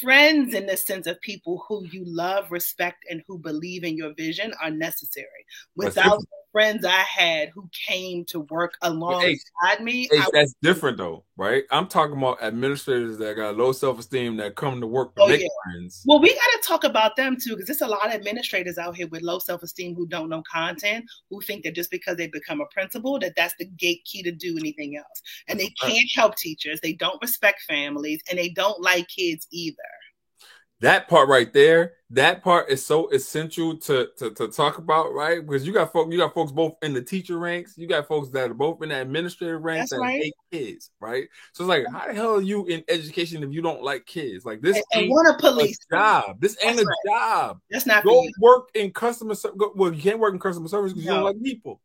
friends 0.00 0.54
in 0.54 0.66
the 0.66 0.76
sense 0.76 1.06
of 1.06 1.20
people 1.20 1.64
who 1.68 1.86
you 1.86 2.04
love, 2.06 2.50
respect, 2.50 3.04
and 3.10 3.22
who 3.26 3.38
believe 3.38 3.84
in 3.84 3.96
your 3.96 4.14
vision 4.14 4.52
are 4.62 4.70
necessary. 4.70 5.26
Without 5.76 6.22
friends 6.54 6.84
I 6.84 7.00
had 7.00 7.48
who 7.48 7.68
came 7.72 8.24
to 8.26 8.40
work 8.40 8.76
alongside 8.82 9.80
me. 9.80 10.08
That's 10.32 10.54
different 10.62 10.98
though, 10.98 11.24
right? 11.36 11.64
I'm 11.72 11.88
talking 11.88 12.16
about 12.16 12.40
administrators 12.40 13.18
that 13.18 13.34
got 13.34 13.56
low 13.56 13.72
self 13.72 13.98
esteem 13.98 14.36
that 14.36 14.54
come 14.54 14.80
to 14.80 14.86
work 14.86 15.16
to 15.16 15.22
oh, 15.22 15.26
make 15.26 15.40
yeah. 15.40 15.48
friends. 15.64 16.04
Well, 16.06 16.20
we 16.20 16.28
got 16.28 16.36
to 16.36 16.60
talk 16.64 16.84
about 16.84 17.16
them 17.16 17.36
too, 17.42 17.56
because 17.56 17.66
there's 17.66 17.80
a 17.80 17.88
lot 17.88 18.06
of 18.06 18.12
administrators 18.12 18.78
out 18.78 18.94
here 18.94 19.08
with 19.08 19.22
low 19.22 19.40
self 19.40 19.64
esteem 19.64 19.96
who 19.96 20.06
don't 20.06 20.28
know 20.28 20.44
content, 20.50 21.04
who 21.28 21.40
think 21.40 21.64
that 21.64 21.74
just 21.74 21.90
because 21.90 22.16
they 22.16 22.28
become 22.28 22.60
a 22.60 22.66
principal, 22.66 23.18
that 23.18 23.34
that's 23.36 23.54
the 23.58 23.66
gate 23.66 24.04
key 24.04 24.22
to 24.22 24.30
do 24.30 24.56
anything 24.56 24.96
else, 24.96 25.22
and 25.48 25.58
they 25.58 25.70
can't 25.82 26.10
help 26.14 26.36
teachers. 26.36 26.80
They 26.80 26.92
don't 26.92 27.20
respect 27.20 27.62
families, 27.62 28.22
and 28.30 28.38
they 28.38 28.50
don't 28.50 28.80
like 28.80 29.08
kids 29.08 29.48
either. 29.50 29.82
That 30.84 31.08
part 31.08 31.28
right 31.30 31.50
there, 31.52 31.94
that 32.10 32.42
part 32.44 32.68
is 32.70 32.84
so 32.84 33.08
essential 33.08 33.76
to, 33.78 34.08
to 34.18 34.30
to 34.32 34.48
talk 34.48 34.76
about, 34.76 35.14
right? 35.14 35.44
Because 35.44 35.66
you 35.66 35.72
got 35.72 35.92
folks, 35.92 36.12
you 36.12 36.18
got 36.18 36.34
folks 36.34 36.52
both 36.52 36.74
in 36.82 36.92
the 36.92 37.00
teacher 37.02 37.38
ranks, 37.38 37.74
you 37.78 37.88
got 37.88 38.06
folks 38.06 38.28
that 38.30 38.50
are 38.50 38.54
both 38.54 38.82
in 38.82 38.90
the 38.90 39.00
administrative 39.00 39.62
ranks 39.62 39.90
That's 39.90 39.92
and 39.92 40.02
right. 40.02 40.22
hate 40.22 40.34
kids, 40.52 40.90
right? 41.00 41.26
So 41.54 41.64
it's 41.64 41.68
like, 41.68 41.86
how 41.90 42.06
the 42.06 42.12
hell 42.14 42.34
are 42.36 42.42
you 42.42 42.66
in 42.66 42.84
education 42.88 43.42
if 43.42 43.50
you 43.50 43.62
don't 43.62 43.82
like 43.82 44.04
kids? 44.04 44.44
Like 44.44 44.60
this 44.60 44.76
And, 44.92 45.04
ain't 45.04 45.10
want 45.10 45.26
to 45.38 45.46
a 45.46 45.50
police. 45.50 45.78
job. 45.90 46.40
This 46.40 46.56
ain't 46.62 46.76
That's 46.76 46.88
a 46.88 47.08
job. 47.08 47.60
That's 47.70 47.86
not 47.86 48.04
Go 48.04 48.22
work 48.38 48.68
in 48.74 48.92
customer 48.92 49.34
service. 49.34 49.56
Well, 49.74 49.92
you 49.92 50.02
can't 50.02 50.18
work 50.18 50.34
in 50.34 50.40
customer 50.40 50.68
service 50.68 50.92
because 50.92 51.06
you 51.06 51.10
don't 51.10 51.24
like 51.24 51.42
people. 51.42 51.80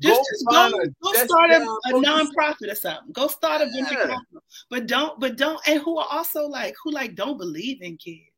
Just, 0.00 0.22
just 0.32 0.46
go, 0.48 0.72
go 1.02 1.12
start 1.12 1.50
a, 1.50 1.56
a 1.56 1.92
go 1.92 2.00
nonprofit 2.00 2.72
or 2.72 2.74
something. 2.74 3.12
Go 3.12 3.28
start 3.28 3.60
a 3.60 3.66
venture 3.66 4.00
Yeah. 4.00 4.06
capital. 4.06 4.42
But 4.70 4.86
don't, 4.86 5.20
but 5.20 5.36
don't, 5.36 5.60
and 5.68 5.82
who 5.82 5.98
are 5.98 6.06
also 6.10 6.46
like, 6.46 6.74
who 6.82 6.90
like 6.90 7.14
don't 7.14 7.36
believe 7.36 7.82
in 7.82 7.98
kids. 7.98 8.29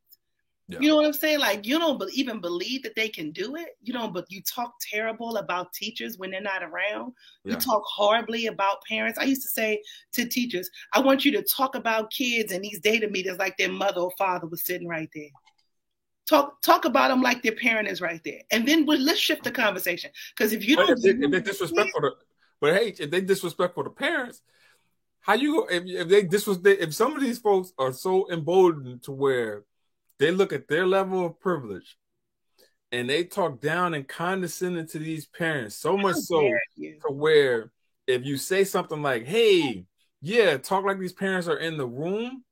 Yeah. 0.68 0.78
You 0.80 0.88
know 0.88 0.96
what 0.96 1.06
I'm 1.06 1.12
saying? 1.12 1.40
Like 1.40 1.66
you 1.66 1.78
don't 1.78 2.02
even 2.12 2.40
believe 2.40 2.82
that 2.84 2.94
they 2.94 3.08
can 3.08 3.30
do 3.32 3.56
it. 3.56 3.76
You 3.82 3.92
don't, 3.92 4.14
but 4.14 4.26
you 4.28 4.40
talk 4.42 4.74
terrible 4.80 5.36
about 5.36 5.72
teachers 5.72 6.18
when 6.18 6.30
they're 6.30 6.40
not 6.40 6.62
around. 6.62 7.12
You 7.44 7.56
talk 7.56 7.82
horribly 7.84 8.46
about 8.46 8.82
parents. 8.84 9.18
I 9.18 9.24
used 9.24 9.42
to 9.42 9.48
say 9.48 9.82
to 10.12 10.24
teachers, 10.24 10.70
I 10.94 11.00
want 11.00 11.24
you 11.24 11.32
to 11.32 11.42
talk 11.42 11.74
about 11.74 12.12
kids 12.12 12.52
in 12.52 12.62
these 12.62 12.80
data 12.80 13.08
meetings 13.08 13.38
like 13.38 13.56
their 13.56 13.72
mother 13.72 14.00
or 14.00 14.12
father 14.16 14.46
was 14.46 14.64
sitting 14.64 14.88
right 14.88 15.10
there. 15.14 15.30
Talk 16.28 16.62
talk 16.62 16.84
about 16.84 17.08
them 17.08 17.20
like 17.20 17.42
their 17.42 17.56
parent 17.56 17.88
is 17.88 18.00
right 18.00 18.20
there, 18.24 18.40
and 18.52 18.66
then 18.66 18.86
we 18.86 18.96
let's 18.96 19.18
shift 19.18 19.42
the 19.42 19.50
conversation. 19.50 20.10
Because 20.30 20.52
if 20.52 20.66
you 20.66 20.76
don't, 20.76 20.90
if, 20.90 21.02
they, 21.02 21.24
if 21.24 21.30
they're 21.30 21.40
disrespectful 21.40 22.00
to, 22.02 22.10
but 22.60 22.74
hey, 22.74 22.94
if 22.96 23.10
they 23.10 23.20
disrespectful 23.20 23.82
to 23.82 23.90
parents, 23.90 24.40
how 25.22 25.34
you 25.34 25.52
go 25.54 25.66
if, 25.66 25.82
if 25.84 26.08
they 26.08 26.22
was 26.22 26.60
if 26.64 26.94
some 26.94 27.16
of 27.16 27.20
these 27.20 27.38
folks 27.38 27.72
are 27.76 27.92
so 27.92 28.30
emboldened 28.30 29.02
to 29.02 29.10
where 29.10 29.64
they 30.18 30.30
look 30.30 30.52
at 30.52 30.68
their 30.68 30.86
level 30.86 31.24
of 31.26 31.40
privilege 31.40 31.96
and 32.92 33.08
they 33.08 33.24
talk 33.24 33.60
down 33.60 33.94
and 33.94 34.06
condescending 34.06 34.86
to 34.86 34.98
these 34.98 35.26
parents 35.26 35.76
so 35.76 35.96
much 35.96 36.16
so 36.16 36.40
to 36.40 37.12
where 37.12 37.72
if 38.06 38.24
you 38.24 38.36
say 38.36 38.64
something 38.64 39.00
like, 39.00 39.24
"Hey, 39.24 39.86
yeah, 40.20 40.56
talk 40.58 40.84
like 40.84 40.98
these 40.98 41.12
parents 41.12 41.48
are 41.48 41.58
in 41.58 41.76
the 41.76 41.86
room," 41.86 42.44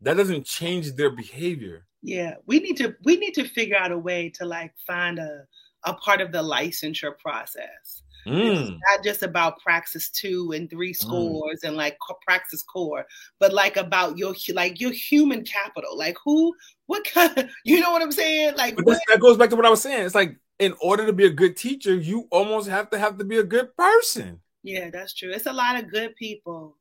that 0.00 0.16
doesn't 0.16 0.46
change 0.46 0.92
their 0.92 1.10
behavior. 1.10 1.86
Yeah, 2.02 2.34
we 2.46 2.60
need 2.60 2.76
to 2.78 2.96
we 3.04 3.16
need 3.16 3.34
to 3.34 3.48
figure 3.48 3.76
out 3.76 3.92
a 3.92 3.98
way 3.98 4.30
to 4.36 4.46
like 4.46 4.72
find 4.86 5.18
a 5.18 5.44
a 5.84 5.94
part 5.94 6.20
of 6.20 6.32
the 6.32 6.42
licensure 6.42 7.16
process. 7.18 8.02
It's 8.26 8.70
Mm. 8.70 8.78
not 8.90 9.04
just 9.04 9.22
about 9.22 9.60
praxis 9.60 10.10
two 10.10 10.52
and 10.52 10.68
three 10.68 10.92
scores 10.92 11.60
and 11.62 11.76
like 11.76 11.96
praxis 12.26 12.62
core, 12.62 13.06
but 13.38 13.52
like 13.52 13.76
about 13.76 14.18
your 14.18 14.34
like 14.52 14.80
your 14.80 14.92
human 14.92 15.44
capital. 15.44 15.96
Like 15.96 16.16
who, 16.24 16.54
what 16.86 17.04
kind? 17.04 17.36
Of, 17.38 17.50
you 17.64 17.80
know 17.80 17.90
what 17.90 18.02
I'm 18.02 18.12
saying? 18.12 18.54
Like 18.56 18.76
that 18.76 19.18
goes 19.20 19.36
back 19.36 19.50
to 19.50 19.56
what 19.56 19.66
I 19.66 19.70
was 19.70 19.82
saying. 19.82 20.04
It's 20.04 20.14
like 20.14 20.36
in 20.58 20.74
order 20.82 21.06
to 21.06 21.12
be 21.12 21.26
a 21.26 21.30
good 21.30 21.56
teacher, 21.56 21.94
you 21.94 22.26
almost 22.30 22.68
have 22.68 22.90
to 22.90 22.98
have 22.98 23.18
to 23.18 23.24
be 23.24 23.38
a 23.38 23.44
good 23.44 23.74
person. 23.76 24.40
yeah, 24.62 24.90
that's 24.90 25.14
true. 25.14 25.30
It's 25.32 25.46
a 25.46 25.52
lot 25.52 25.78
of 25.82 25.90
good 25.90 26.14
people 26.16 26.76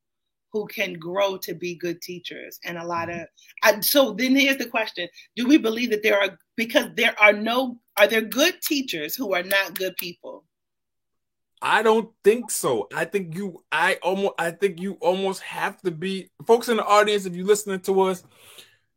who 0.52 0.66
can 0.68 0.94
grow 0.94 1.38
to 1.38 1.54
be 1.54 1.76
good 1.76 2.02
teachers, 2.02 2.60
and 2.66 2.78
a 2.78 2.86
lot 2.86 3.10
of. 3.10 3.22
I, 3.64 3.80
so 3.82 4.14
then 4.14 4.36
here's 4.36 4.58
the 4.58 4.66
question: 4.66 5.08
Do 5.36 5.48
we 5.48 5.58
believe 5.58 5.92
that 5.92 6.04
there 6.04 6.20
are 6.20 6.38
because 6.56 6.88
there 6.96 7.16
are 7.20 7.34
no 7.34 7.80
are 7.98 8.08
there 8.08 8.22
good 8.22 8.62
teachers 8.62 9.16
who 9.16 9.34
are 9.34 9.44
not 9.44 9.78
good 9.78 9.96
people? 9.98 10.44
I 11.62 11.82
don't 11.82 12.12
think 12.24 12.52
so. 12.52 12.88
I 12.94 13.06
think 13.06 13.36
you 13.36 13.64
I 13.72 13.96
almost 14.04 14.36
I 14.38 14.52
think 14.52 14.80
you 14.80 14.94
almost 15.02 15.42
have 15.42 15.82
to 15.82 15.92
be 15.92 16.30
folks 16.46 16.70
in 16.70 16.78
the 16.78 16.86
audience 16.86 17.26
if 17.26 17.36
you're 17.36 17.48
listening 17.48 17.80
to 17.82 18.02
us. 18.02 18.24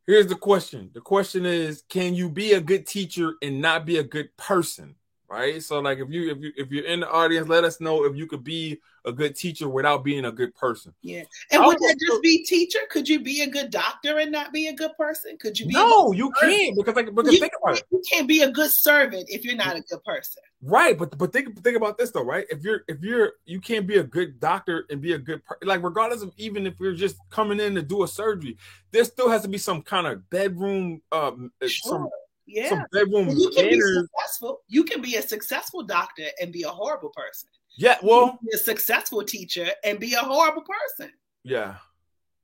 Here's 0.07 0.27
the 0.27 0.35
question. 0.35 0.91
The 0.93 1.01
question 1.01 1.47
is 1.47 1.83
can 1.89 2.15
you 2.15 2.29
be 2.29 2.53
a 2.53 2.61
good 2.61 2.87
teacher 2.87 3.35
and 3.43 3.61
not 3.61 3.87
be 3.87 3.99
a 3.99 4.03
good 4.03 4.37
person? 4.37 4.97
Right? 5.31 5.63
So 5.63 5.79
like 5.79 5.99
if 5.99 6.11
you 6.11 6.33
if 6.33 6.39
you 6.41 6.53
if 6.57 6.73
you're 6.73 6.87
in 6.87 7.01
the 7.01 7.11
audience 7.11 7.49
let 7.49 7.63
us 7.63 7.81
know 7.81 8.05
if 8.05 8.17
you 8.17 8.27
could 8.27 8.43
be 8.43 8.81
a 9.05 9.13
good 9.13 9.37
teacher 9.37 9.69
without 9.69 10.03
being 10.03 10.25
a 10.25 10.33
good 10.33 10.53
person. 10.57 10.93
Yeah. 11.03 11.23
And 11.53 11.65
would 11.65 11.79
that 11.79 11.97
just 12.05 12.21
be 12.21 12.45
teacher? 12.45 12.81
Could 12.91 13.09
you 13.09 13.21
be 13.21 13.43
a 13.43 13.47
good 13.49 13.71
doctor 13.71 14.19
and 14.19 14.33
not 14.33 14.53
be 14.53 14.67
a 14.67 14.73
good 14.73 14.91
person? 14.99 15.39
Could 15.41 15.59
you 15.59 15.67
be 15.67 15.75
a 15.77 15.79
No, 15.79 16.11
you 16.11 16.33
can't 16.41 16.77
because 16.77 16.97
like 16.97 17.15
because 17.15 17.33
You 17.33 17.39
think 17.39 17.53
about 17.63 17.79
it. 17.79 17.85
You 17.93 18.03
can't 18.11 18.27
be 18.27 18.43
a 18.43 18.51
good 18.51 18.73
servant 18.73 19.27
if 19.29 19.45
you're 19.45 19.55
not 19.55 19.77
a 19.77 19.83
good 19.83 20.03
person. 20.03 20.43
Right, 20.63 20.99
but 20.99 21.17
but 21.17 21.33
think 21.33 21.63
think 21.63 21.77
about 21.77 21.97
this 21.97 22.11
though, 22.11 22.25
right? 22.25 22.47
If 22.51 22.65
you're 22.65 22.83
if 22.89 23.01
you're 23.01 23.35
you 23.47 23.61
can't 23.61 23.87
be 23.87 23.99
a 23.99 24.05
good 24.05 24.41
doctor 24.41 24.85
and 24.91 25.01
be 25.01 25.13
a 25.13 25.19
good 25.19 25.45
per- 25.45 25.59
like 25.63 25.83
regardless 25.85 26.23
of 26.23 26.33
even 26.39 26.67
if 26.67 26.79
you're 26.81 26.93
just 26.93 27.17
coming 27.31 27.61
in 27.61 27.77
to 27.77 27.83
do 27.83 28.03
a 28.03 28.09
surgery, 28.09 28.59
there 28.91 29.05
still 29.05 29.31
has 29.31 29.43
to 29.43 29.49
be 29.49 29.59
some 29.59 29.81
kind 29.81 30.09
of 30.09 30.29
bedroom 30.29 31.01
um 31.13 31.53
some 31.63 31.69
Sure. 31.69 32.11
Yeah. 32.53 32.83
bedroom 32.93 33.29
you 33.31 33.51
can 33.51 33.69
be 33.69 33.81
successful. 33.81 34.61
You 34.69 34.85
can 34.85 35.01
be 35.01 35.17
a 35.17 35.23
successful 35.23 35.83
doctor 35.83 36.27
and 36.41 36.53
be 36.53 36.63
a 36.63 36.69
horrible 36.69 37.11
person. 37.11 37.49
Yeah, 37.77 37.97
well, 38.03 38.39
a 38.53 38.59
successful 38.59 39.23
teacher 39.23 39.69
and 39.85 40.01
be 40.01 40.15
a 40.15 40.19
horrible 40.19 40.63
person. 40.63 41.13
yeah, 41.45 41.77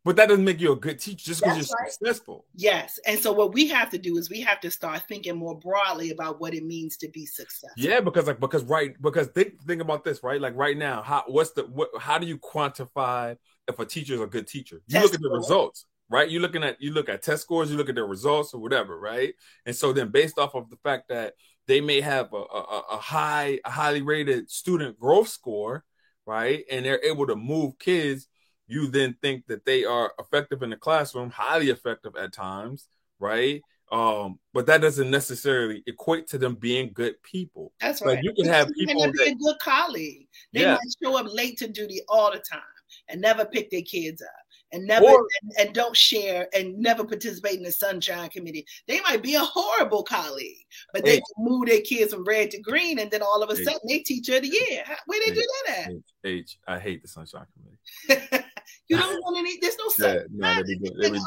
but 0.07 0.15
that 0.15 0.29
doesn't 0.29 0.45
make 0.45 0.61
you 0.61 0.71
a 0.71 0.77
good 0.77 1.01
teacher 1.01 1.27
just 1.27 1.41
because 1.43 1.57
you're 1.57 1.77
right. 1.81 1.91
successful. 1.91 2.45
Yes. 2.55 3.01
And 3.09 3.19
so 3.19 3.33
what 3.33 3.53
we 3.53 3.67
have 3.67 3.91
to 3.91 3.99
do 3.99 4.17
is 4.19 4.31
we 4.31 4.41
have 4.43 4.61
to 4.61 4.71
start 4.71 5.03
thinking 5.09 5.37
more 5.37 5.59
broadly 5.59 6.11
about 6.11 6.41
what 6.41 6.55
it 6.55 6.65
means 6.65 6.97
to 6.99 7.09
be 7.09 7.27
successful. 7.27 7.71
Yeah, 7.77 7.99
because 7.99 8.29
like 8.29 8.39
because 8.39 8.63
right 8.63 8.95
because 9.03 9.27
think 9.27 9.61
think 9.67 9.83
about 9.83 10.05
this 10.05 10.23
right 10.23 10.41
like 10.41 10.55
right 10.55 10.77
now 10.77 11.03
how 11.03 11.25
what's 11.27 11.51
the 11.55 11.65
what 11.65 11.89
how 11.99 12.19
do 12.19 12.27
you 12.29 12.39
quantify 12.39 13.37
if 13.67 13.81
a 13.81 13.85
teacher 13.85 14.15
is 14.15 14.21
a 14.21 14.29
good 14.29 14.47
teacher? 14.47 14.81
You 14.87 15.01
look 15.01 15.13
at 15.13 15.21
the 15.21 15.29
results, 15.29 15.87
right? 16.09 16.29
You 16.29 16.41
looking 16.41 16.63
at 16.65 16.81
you 16.81 16.93
look 16.93 17.09
at 17.09 17.23
test 17.23 17.43
scores, 17.43 17.71
you 17.71 17.77
look 17.77 17.89
at 17.89 17.95
their 17.95 18.07
results 18.07 18.55
or 18.55 18.61
whatever, 18.61 18.99
right? 18.99 19.35
And 19.65 19.75
so 19.75 19.93
then 19.93 20.09
based 20.11 20.39
off 20.39 20.55
of 20.55 20.71
the 20.71 20.77
fact 20.77 21.09
that 21.09 21.35
they 21.67 21.81
may 21.81 22.01
have 22.01 22.33
a, 22.33 22.37
a, 22.37 22.83
a 22.93 22.97
high 22.97 23.59
a 23.65 23.71
highly 23.71 24.03
rated 24.03 24.51
student 24.51 24.99
growth 24.99 25.29
score, 25.29 25.85
right? 26.27 26.65
And 26.71 26.85
they're 26.85 27.05
able 27.05 27.27
to 27.27 27.37
move 27.37 27.79
kids, 27.79 28.29
you 28.69 28.89
then 28.89 29.17
think 29.21 29.47
that 29.47 29.65
they 29.65 29.85
are 29.85 30.13
effective 30.19 30.63
in 30.63 30.71
the 30.71 30.77
classroom, 30.77 31.31
highly 31.31 31.71
effective 31.71 32.15
at 32.17 32.33
times, 32.33 32.89
right? 33.19 33.63
Um, 33.93 34.41
but 34.53 34.67
that 34.67 34.81
doesn't 34.81 35.11
necessarily 35.13 35.85
equate 35.87 36.27
to 36.29 36.39
them 36.39 36.57
being 36.57 36.91
good 36.93 37.23
people. 37.23 37.73
That's 37.81 38.01
Like, 38.01 38.17
right. 38.17 38.25
you 38.25 38.33
can 38.35 38.47
have 38.47 38.69
people 38.77 39.01
might 39.01 39.13
be 39.13 39.19
that- 39.19 39.29
a 39.29 39.35
good 39.37 39.59
colleague. 39.61 40.27
They 40.53 40.63
Yeah. 40.63 40.73
might 40.75 40.95
show 41.01 41.17
up 41.17 41.33
late 41.33 41.59
to 41.59 41.69
duty 41.69 42.01
all 42.09 42.33
the 42.33 42.41
time 42.41 42.61
and 43.09 43.21
never 43.21 43.45
pick 43.45 43.71
their 43.71 43.83
kids 43.83 44.23
up 44.23 44.46
and 44.73 44.85
never 44.87 45.07
Or- 45.07 45.29
and, 45.43 45.53
and 45.59 45.75
don't 45.75 45.97
share 45.97 46.49
and 46.55 46.77
never 46.79 47.05
participate 47.05 47.57
in 47.57 47.63
the 47.63 47.73
sunshine 47.73 48.29
committee. 48.31 48.67
They 48.89 49.01
might 49.03 49.23
be 49.23 49.35
a 49.35 49.41
horrible 49.41 50.03
colleague, 50.03 50.67
but 50.93 51.05
they 51.05 51.17
Hey. 51.17 51.23
can 51.35 51.45
move 51.45 51.67
their 51.69 51.81
kids 51.81 52.13
from 52.13 52.25
red 52.25 52.51
to 52.51 52.61
green, 52.61 52.99
and 52.99 53.11
then 53.11 53.23
all 53.23 53.43
of 53.43 53.51
a 53.51 53.57
sudden 53.57 53.81
they 53.89 54.01
teacher 54.01 54.37
of 54.37 54.43
the 54.43 54.49
year. 54.49 54.83
How- 54.85 54.97
Where 55.07 55.21
they 55.21 55.33
Hey. 55.33 55.35
do 55.41 55.47
that 55.67 55.79
at 55.79 55.91
H, 55.91 56.03
H, 56.25 56.59
I 56.67 56.79
hate 56.79 57.03
the 57.03 57.09
Sunshine 57.09 57.47
Committee. 57.53 57.79
you 58.89 58.97
don't 58.97 59.21
want 59.23 59.39
any. 59.39 59.59
There's 59.61 59.77
no 59.79 59.85
Yeah, 59.85 60.13
sunshine. 60.13 60.27
no, 60.33 60.55
they 60.55 60.63
be, 60.75 60.79
doing, 60.79 61.01
they, 61.01 61.11
be, 61.11 61.21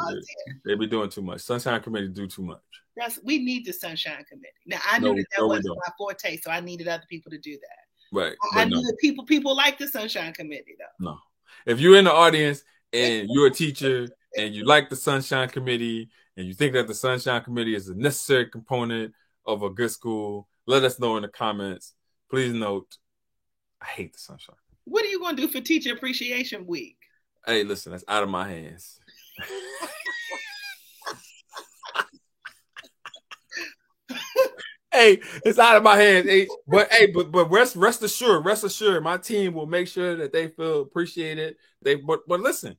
they 0.65 0.75
be 0.75 0.87
doing 0.87 1.09
too 1.09 1.21
much. 1.21 1.41
Sunshine 1.41 1.81
Committee 1.81 2.09
do 2.09 2.27
too 2.27 2.43
much. 2.43 2.59
That's 2.97 3.19
we 3.23 3.39
need 3.39 3.65
the 3.65 3.71
sunshine 3.71 4.25
committee. 4.25 4.51
Now 4.65 4.79
I 4.85 4.99
knew 4.99 5.09
No, 5.09 5.15
that 5.15 5.25
that 5.31 5.39
no, 5.41 5.47
wasn't 5.47 5.77
my 5.77 5.91
forte, 5.97 6.37
so 6.41 6.51
I 6.51 6.59
needed 6.59 6.89
other 6.89 7.05
people 7.09 7.31
to 7.31 7.37
do 7.37 7.53
that. 7.53 7.85
Right. 8.11 8.35
I 8.53 8.65
knew 8.65 8.75
no, 8.75 8.81
that 8.81 8.97
people 8.99 9.23
people 9.25 9.55
like 9.55 9.77
the 9.77 9.87
sunshine 9.87 10.33
committee 10.33 10.75
though. 10.77 11.05
no. 11.11 11.19
If 11.65 11.79
you're 11.79 11.97
in 11.97 12.05
the 12.05 12.11
audience 12.13 12.63
and 12.93 13.27
you're 13.29 13.47
a 13.47 13.51
teacher 13.51 14.07
and 14.37 14.53
you 14.53 14.65
like 14.65 14.89
the 14.89 14.95
Sunshine 14.95 15.49
Committee 15.49 16.09
and 16.37 16.47
you 16.47 16.53
think 16.53 16.73
that 16.73 16.87
the 16.87 16.93
Sunshine 16.93 17.43
Committee 17.43 17.75
is 17.75 17.89
a 17.89 17.95
necessary 17.95 18.45
component 18.45 19.13
of 19.45 19.63
a 19.63 19.69
good 19.69 19.91
school, 19.91 20.47
let 20.67 20.83
us 20.83 20.99
know 20.99 21.17
in 21.17 21.23
the 21.23 21.27
comments. 21.27 21.93
Please 22.29 22.53
note, 22.53 22.97
I 23.81 23.85
hate 23.85 24.13
the 24.13 24.19
Sunshine. 24.19 24.55
What 24.85 25.03
are 25.05 25.09
you 25.09 25.19
going 25.19 25.35
to 25.35 25.41
do 25.43 25.47
for 25.47 25.61
Teacher 25.61 25.93
Appreciation 25.93 26.65
Week? 26.65 26.97
Hey, 27.45 27.63
listen, 27.63 27.91
that's 27.91 28.03
out 28.07 28.23
of 28.23 28.29
my 28.29 28.47
hands. 28.47 28.99
hey, 34.91 35.21
it's 35.45 35.59
out 35.59 35.77
of 35.77 35.83
my 35.83 35.97
hands. 35.97 36.27
Hey, 36.27 36.47
but 36.67 36.91
hey, 36.91 37.07
but 37.07 37.31
but 37.31 37.49
rest 37.51 37.75
rest 37.75 38.03
assured, 38.03 38.45
rest 38.45 38.63
assured, 38.63 39.03
my 39.03 39.17
team 39.17 39.53
will 39.53 39.67
make 39.67 39.87
sure 39.87 40.15
that 40.15 40.33
they 40.33 40.47
feel 40.47 40.81
appreciated. 40.81 41.55
They 41.81 41.95
but 41.95 42.21
but 42.27 42.39
listen, 42.39 42.77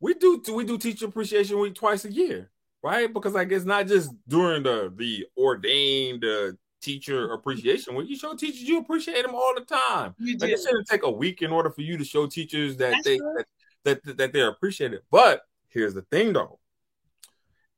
we 0.00 0.14
do 0.14 0.42
we 0.52 0.64
do 0.64 0.78
teacher 0.78 1.06
appreciation 1.06 1.58
week 1.58 1.74
twice 1.74 2.04
a 2.04 2.12
year, 2.12 2.50
right? 2.82 3.12
Because 3.12 3.34
like 3.34 3.52
it's 3.52 3.64
not 3.64 3.86
just 3.86 4.10
during 4.28 4.62
the 4.62 4.92
the 4.96 5.26
ordained 5.36 6.24
uh, 6.24 6.52
teacher 6.80 7.32
appreciation 7.32 7.94
week. 7.94 8.08
You 8.08 8.16
show 8.16 8.34
teachers 8.34 8.62
you 8.62 8.78
appreciate 8.78 9.22
them 9.22 9.34
all 9.34 9.54
the 9.54 9.64
time. 9.64 10.14
You 10.18 10.36
Like 10.38 10.50
it 10.50 10.60
shouldn't 10.60 10.88
take 10.88 11.02
a 11.02 11.10
week 11.10 11.42
in 11.42 11.50
order 11.50 11.70
for 11.70 11.82
you 11.82 11.96
to 11.98 12.04
show 12.04 12.26
teachers 12.26 12.76
that 12.78 12.92
That's 12.92 13.04
they 13.04 13.18
that, 13.18 13.46
that 13.84 14.16
that 14.16 14.32
they're 14.32 14.48
appreciated. 14.48 15.00
But 15.10 15.42
here's 15.68 15.94
the 15.94 16.02
thing 16.02 16.32
though. 16.32 16.58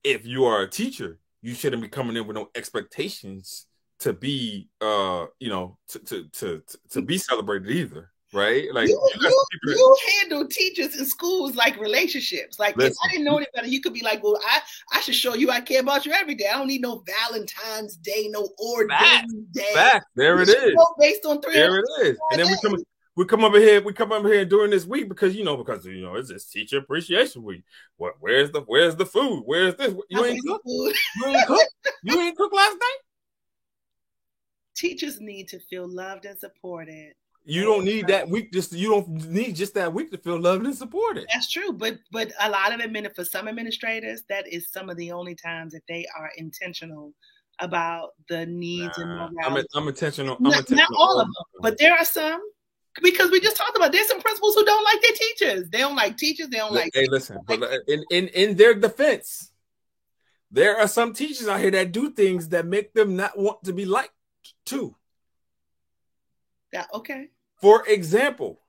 If 0.04 0.26
you 0.26 0.46
are 0.46 0.62
a 0.62 0.68
teacher, 0.68 1.18
you 1.42 1.54
shouldn't 1.54 1.82
be 1.82 1.88
coming 1.88 2.16
in 2.16 2.26
with 2.26 2.36
no 2.36 2.48
expectations 2.54 3.66
to 3.98 4.12
be 4.12 4.68
uh 4.80 5.26
you 5.38 5.48
know 5.48 5.76
to 5.88 5.98
to 6.00 6.28
to 6.32 6.62
to, 6.90 7.02
be 7.02 7.18
celebrated 7.18 7.70
either. 7.70 8.10
right? 8.32 8.72
Like 8.72 8.88
you, 8.88 9.00
you, 9.20 9.44
you, 9.66 9.96
handle 10.18 10.48
teachers 10.48 10.98
in 10.98 11.04
schools 11.04 11.54
like 11.54 11.78
relationships. 11.78 12.58
Like 12.58 12.76
Listen. 12.76 12.92
if 12.92 12.96
I 13.04 13.12
didn't 13.12 13.26
know 13.26 13.36
any 13.36 13.46
better, 13.54 13.68
you 13.68 13.80
could 13.80 13.92
be 13.92 14.02
like, 14.02 14.22
"Well, 14.24 14.38
I 14.44 14.60
I 14.92 15.00
should 15.00 15.14
show 15.14 15.34
you 15.34 15.50
I 15.50 15.60
care 15.60 15.80
about 15.80 16.06
you 16.06 16.12
every 16.12 16.34
day. 16.34 16.46
I 16.52 16.56
don't 16.56 16.66
need 16.66 16.80
no 16.80 17.04
Valentine's 17.06 17.96
Day, 17.96 18.28
no 18.30 18.48
ordained 18.58 19.52
day. 19.52 19.74
Fact. 19.74 20.06
There 20.16 20.40
it 20.40 20.48
is. 20.48 20.74
Based 20.98 21.24
on 21.26 21.42
three. 21.42 21.54
There 21.54 21.78
it 21.78 21.84
is. 22.02 22.18
And 22.30 22.40
then 22.40 22.48
we 22.48 22.56
come 22.62 22.82
we 23.16 23.26
come 23.26 23.44
over 23.44 23.58
here, 23.58 23.82
we 23.82 23.92
come 23.92 24.12
over 24.12 24.32
here 24.32 24.44
during 24.44 24.70
this 24.70 24.86
week 24.86 25.08
because 25.08 25.36
you 25.36 25.44
know, 25.44 25.56
because 25.56 25.84
you 25.84 26.02
know, 26.02 26.14
it's 26.14 26.30
this 26.30 26.46
teacher 26.46 26.78
appreciation 26.78 27.42
week. 27.42 27.62
What 27.96 28.14
where's 28.20 28.50
the 28.50 28.60
where's 28.62 28.96
the 28.96 29.06
food? 29.06 29.42
Where's 29.44 29.74
this? 29.74 29.94
You 30.08 30.24
ain't 30.24 30.40
cook? 30.46 30.62
You 30.64 30.92
ain't 31.26 31.46
cook? 31.46 31.68
You 32.04 32.20
ain't 32.20 32.36
cook 32.36 32.52
last 32.52 32.72
night? 32.72 32.98
Teachers 34.74 35.20
need 35.20 35.48
to 35.48 35.60
feel 35.60 35.86
loved 35.86 36.24
and 36.24 36.38
supported. 36.38 37.12
You 37.44 37.64
don't 37.64 37.84
need 37.84 38.06
that 38.06 38.28
week. 38.28 38.52
Just 38.52 38.72
you 38.72 38.88
don't 38.88 39.08
need 39.28 39.56
just 39.56 39.74
that 39.74 39.92
week 39.92 40.10
to 40.12 40.18
feel 40.18 40.40
loved 40.40 40.64
and 40.64 40.74
supported. 40.74 41.26
That's 41.32 41.50
true, 41.50 41.72
but 41.72 41.98
but 42.10 42.32
a 42.40 42.50
lot 42.50 42.72
of 42.72 42.80
admin 42.80 43.14
for 43.14 43.24
some 43.24 43.46
administrators, 43.46 44.22
that 44.28 44.48
is 44.48 44.70
some 44.70 44.88
of 44.88 44.96
the 44.96 45.12
only 45.12 45.34
times 45.34 45.74
that 45.74 45.82
they 45.88 46.06
are 46.18 46.30
intentional 46.38 47.12
about 47.58 48.10
the 48.28 48.46
needs 48.46 48.96
nah, 48.98 49.26
and 49.26 49.38
I'm, 49.44 49.64
I'm 49.74 49.88
intentional. 49.88 50.36
I'm 50.36 50.42
not, 50.44 50.60
intentional. 50.60 50.86
not 50.90 50.98
all 50.98 51.20
of 51.20 51.26
them, 51.26 51.34
but 51.60 51.78
there 51.78 51.92
are 51.92 52.04
some 52.04 52.40
because 53.02 53.30
we 53.30 53.40
just 53.40 53.56
talked 53.56 53.76
about 53.76 53.92
there's 53.92 54.08
some 54.08 54.20
principals 54.20 54.54
who 54.54 54.64
don't 54.64 54.84
like 54.84 55.00
their 55.00 55.12
teachers. 55.12 55.70
They 55.70 55.78
don't 55.78 55.96
like 55.96 56.16
teachers. 56.16 56.48
They 56.48 56.58
don't 56.58 56.72
like. 56.72 56.90
Hey, 56.92 57.06
listen, 57.08 57.38
but 57.46 57.62
in, 57.88 58.04
in 58.10 58.28
in 58.28 58.56
their 58.56 58.74
defense, 58.74 59.50
there 60.50 60.78
are 60.78 60.88
some 60.88 61.14
teachers 61.14 61.48
out 61.48 61.60
here 61.60 61.70
that 61.70 61.92
do 61.92 62.10
things 62.10 62.48
that 62.48 62.66
make 62.66 62.92
them 62.92 63.16
not 63.16 63.38
want 63.38 63.64
to 63.64 63.72
be 63.72 63.84
liked 63.84 64.12
too. 64.66 64.94
Yeah, 66.72 66.84
okay. 66.92 67.28
For 67.60 67.86
example, 67.86 68.60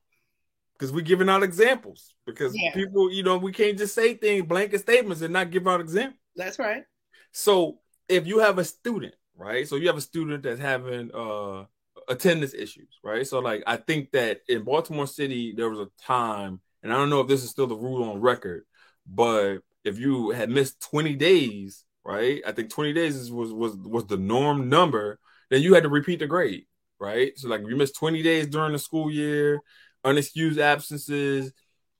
because 0.73 0.93
we're 0.93 1.01
giving 1.01 1.29
out 1.29 1.43
examples 1.43 2.13
because 2.25 2.55
yeah. 2.55 2.73
people, 2.73 3.11
you 3.11 3.23
know, 3.23 3.37
we 3.37 3.51
can't 3.51 3.77
just 3.77 3.95
say 3.95 4.13
things, 4.13 4.45
blanket 4.45 4.79
statements, 4.79 5.21
and 5.21 5.33
not 5.33 5.51
give 5.51 5.67
out 5.67 5.81
examples. 5.81 6.19
That's 6.35 6.59
right. 6.59 6.83
So 7.31 7.79
if 8.07 8.27
you 8.27 8.39
have 8.39 8.57
a 8.57 8.63
student, 8.65 9.15
right? 9.35 9.67
So 9.67 9.75
you 9.75 9.87
have 9.87 9.97
a 9.97 10.01
student 10.01 10.43
that's 10.43 10.59
having 10.59 11.11
uh 11.13 11.65
attendance 12.09 12.53
issues, 12.53 12.99
right? 13.03 13.25
So 13.25 13.39
like 13.39 13.63
I 13.67 13.77
think 13.77 14.11
that 14.11 14.41
in 14.47 14.63
Baltimore 14.63 15.07
City 15.07 15.53
there 15.55 15.69
was 15.69 15.79
a 15.79 15.89
time, 16.01 16.61
and 16.81 16.93
I 16.93 16.97
don't 16.97 17.09
know 17.09 17.21
if 17.21 17.27
this 17.27 17.43
is 17.43 17.49
still 17.49 17.67
the 17.67 17.75
rule 17.75 18.03
on 18.09 18.21
record, 18.21 18.65
but 19.07 19.59
if 19.83 19.99
you 19.99 20.31
had 20.31 20.49
missed 20.49 20.81
20 20.81 21.15
days, 21.15 21.85
right? 22.03 22.41
I 22.45 22.51
think 22.51 22.69
20 22.69 22.93
days 22.93 23.31
was 23.31 23.51
was 23.53 23.75
was 23.75 24.05
the 24.07 24.17
norm 24.17 24.69
number, 24.69 25.19
then 25.49 25.61
you 25.61 25.73
had 25.73 25.83
to 25.83 25.89
repeat 25.89 26.19
the 26.19 26.27
grade 26.27 26.65
right? 27.03 27.37
So 27.37 27.49
like 27.49 27.61
if 27.61 27.69
you 27.69 27.75
missed 27.75 27.95
20 27.95 28.23
days 28.23 28.47
during 28.47 28.71
the 28.71 28.79
school 28.79 29.11
year, 29.11 29.59
unexcused 30.05 30.57
absences, 30.57 31.51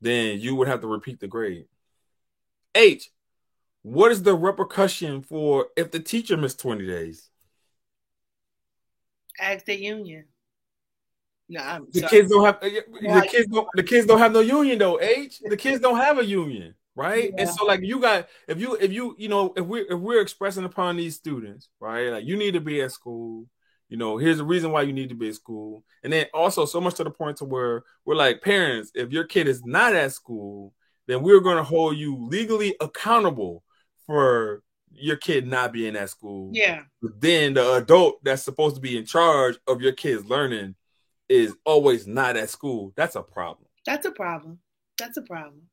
then 0.01 0.39
you 0.39 0.55
would 0.55 0.69
have 0.69 0.81
to 0.81 0.87
repeat 0.87 1.19
the 1.19 1.27
grade. 1.27 1.65
H, 2.73 3.09
what 3.81 4.11
is 4.11 4.23
the 4.23 4.33
repercussion 4.33 5.21
for 5.21 5.67
if 5.75 5.91
the 5.91 5.99
teacher 5.99 6.37
missed 6.37 6.59
20 6.59 6.87
days? 6.87 7.29
Ask 9.39 9.65
the 9.65 9.79
union. 9.79 10.25
No, 11.49 11.61
I'm 11.61 11.87
the 11.91 11.99
sorry. 11.99 12.09
kids 12.09 12.29
don't 12.29 12.45
have 12.45 12.55
uh, 12.55 12.69
the 13.21 13.27
kids 13.29 13.47
don't 13.47 13.67
the 13.75 13.83
kids 13.83 14.07
don't 14.07 14.19
have 14.19 14.31
no 14.31 14.39
union 14.39 14.79
though. 14.79 14.99
H 14.99 15.41
the 15.43 15.57
kids 15.57 15.81
don't 15.81 15.97
have 15.97 16.17
a 16.17 16.25
union, 16.25 16.73
right? 16.95 17.31
Yeah. 17.35 17.41
And 17.41 17.49
so 17.49 17.65
like 17.65 17.81
you 17.81 17.99
got 17.99 18.27
if 18.47 18.59
you 18.59 18.75
if 18.75 18.91
you 18.93 19.15
you 19.17 19.27
know 19.27 19.53
if 19.55 19.65
we 19.65 19.81
if 19.81 19.99
we're 19.99 20.21
expressing 20.21 20.63
upon 20.63 20.97
these 20.97 21.15
students, 21.15 21.69
right? 21.79 22.09
Like 22.09 22.25
you 22.25 22.37
need 22.37 22.53
to 22.53 22.61
be 22.61 22.81
at 22.81 22.91
school, 22.91 23.47
you 23.89 23.97
know, 23.97 24.17
here's 24.17 24.37
the 24.37 24.45
reason 24.45 24.71
why 24.71 24.81
you 24.83 24.93
need 24.93 25.09
to 25.09 25.15
be 25.15 25.29
at 25.29 25.35
school. 25.35 25.83
And 26.03 26.11
then 26.11 26.25
also 26.33 26.65
so 26.65 26.81
much 26.81 26.95
to 26.95 27.03
the 27.03 27.11
point 27.11 27.37
to 27.37 27.45
where 27.45 27.83
we're 28.05 28.15
like, 28.15 28.41
parents, 28.41 28.91
if 28.95 29.11
your 29.11 29.25
kid 29.25 29.47
is 29.47 29.63
not 29.63 29.93
at 29.93 30.13
school, 30.13 30.73
then 31.07 31.21
we're 31.21 31.41
going 31.41 31.57
to 31.57 31.63
hold 31.63 31.97
you 31.97 32.17
legally 32.17 32.75
accountable 32.79 33.63
for 34.07 34.63
your 34.95 35.17
kid 35.17 35.47
not 35.47 35.73
being 35.73 35.95
at 35.95 36.09
school. 36.09 36.51
Yeah. 36.53 36.81
But 37.01 37.19
then 37.19 37.53
the 37.53 37.73
adult 37.73 38.23
that's 38.23 38.43
supposed 38.43 38.75
to 38.75 38.81
be 38.81 38.97
in 38.97 39.05
charge 39.05 39.57
of 39.67 39.81
your 39.81 39.93
kids 39.93 40.25
learning 40.25 40.75
is 41.29 41.55
always 41.65 42.07
not 42.07 42.37
at 42.37 42.49
school. 42.49 42.93
That's 42.95 43.15
a 43.15 43.23
problem. 43.23 43.67
That's 43.85 44.05
a 44.05 44.11
problem. 44.11 44.59
That's 44.97 45.17
a 45.17 45.21
problem. 45.21 45.63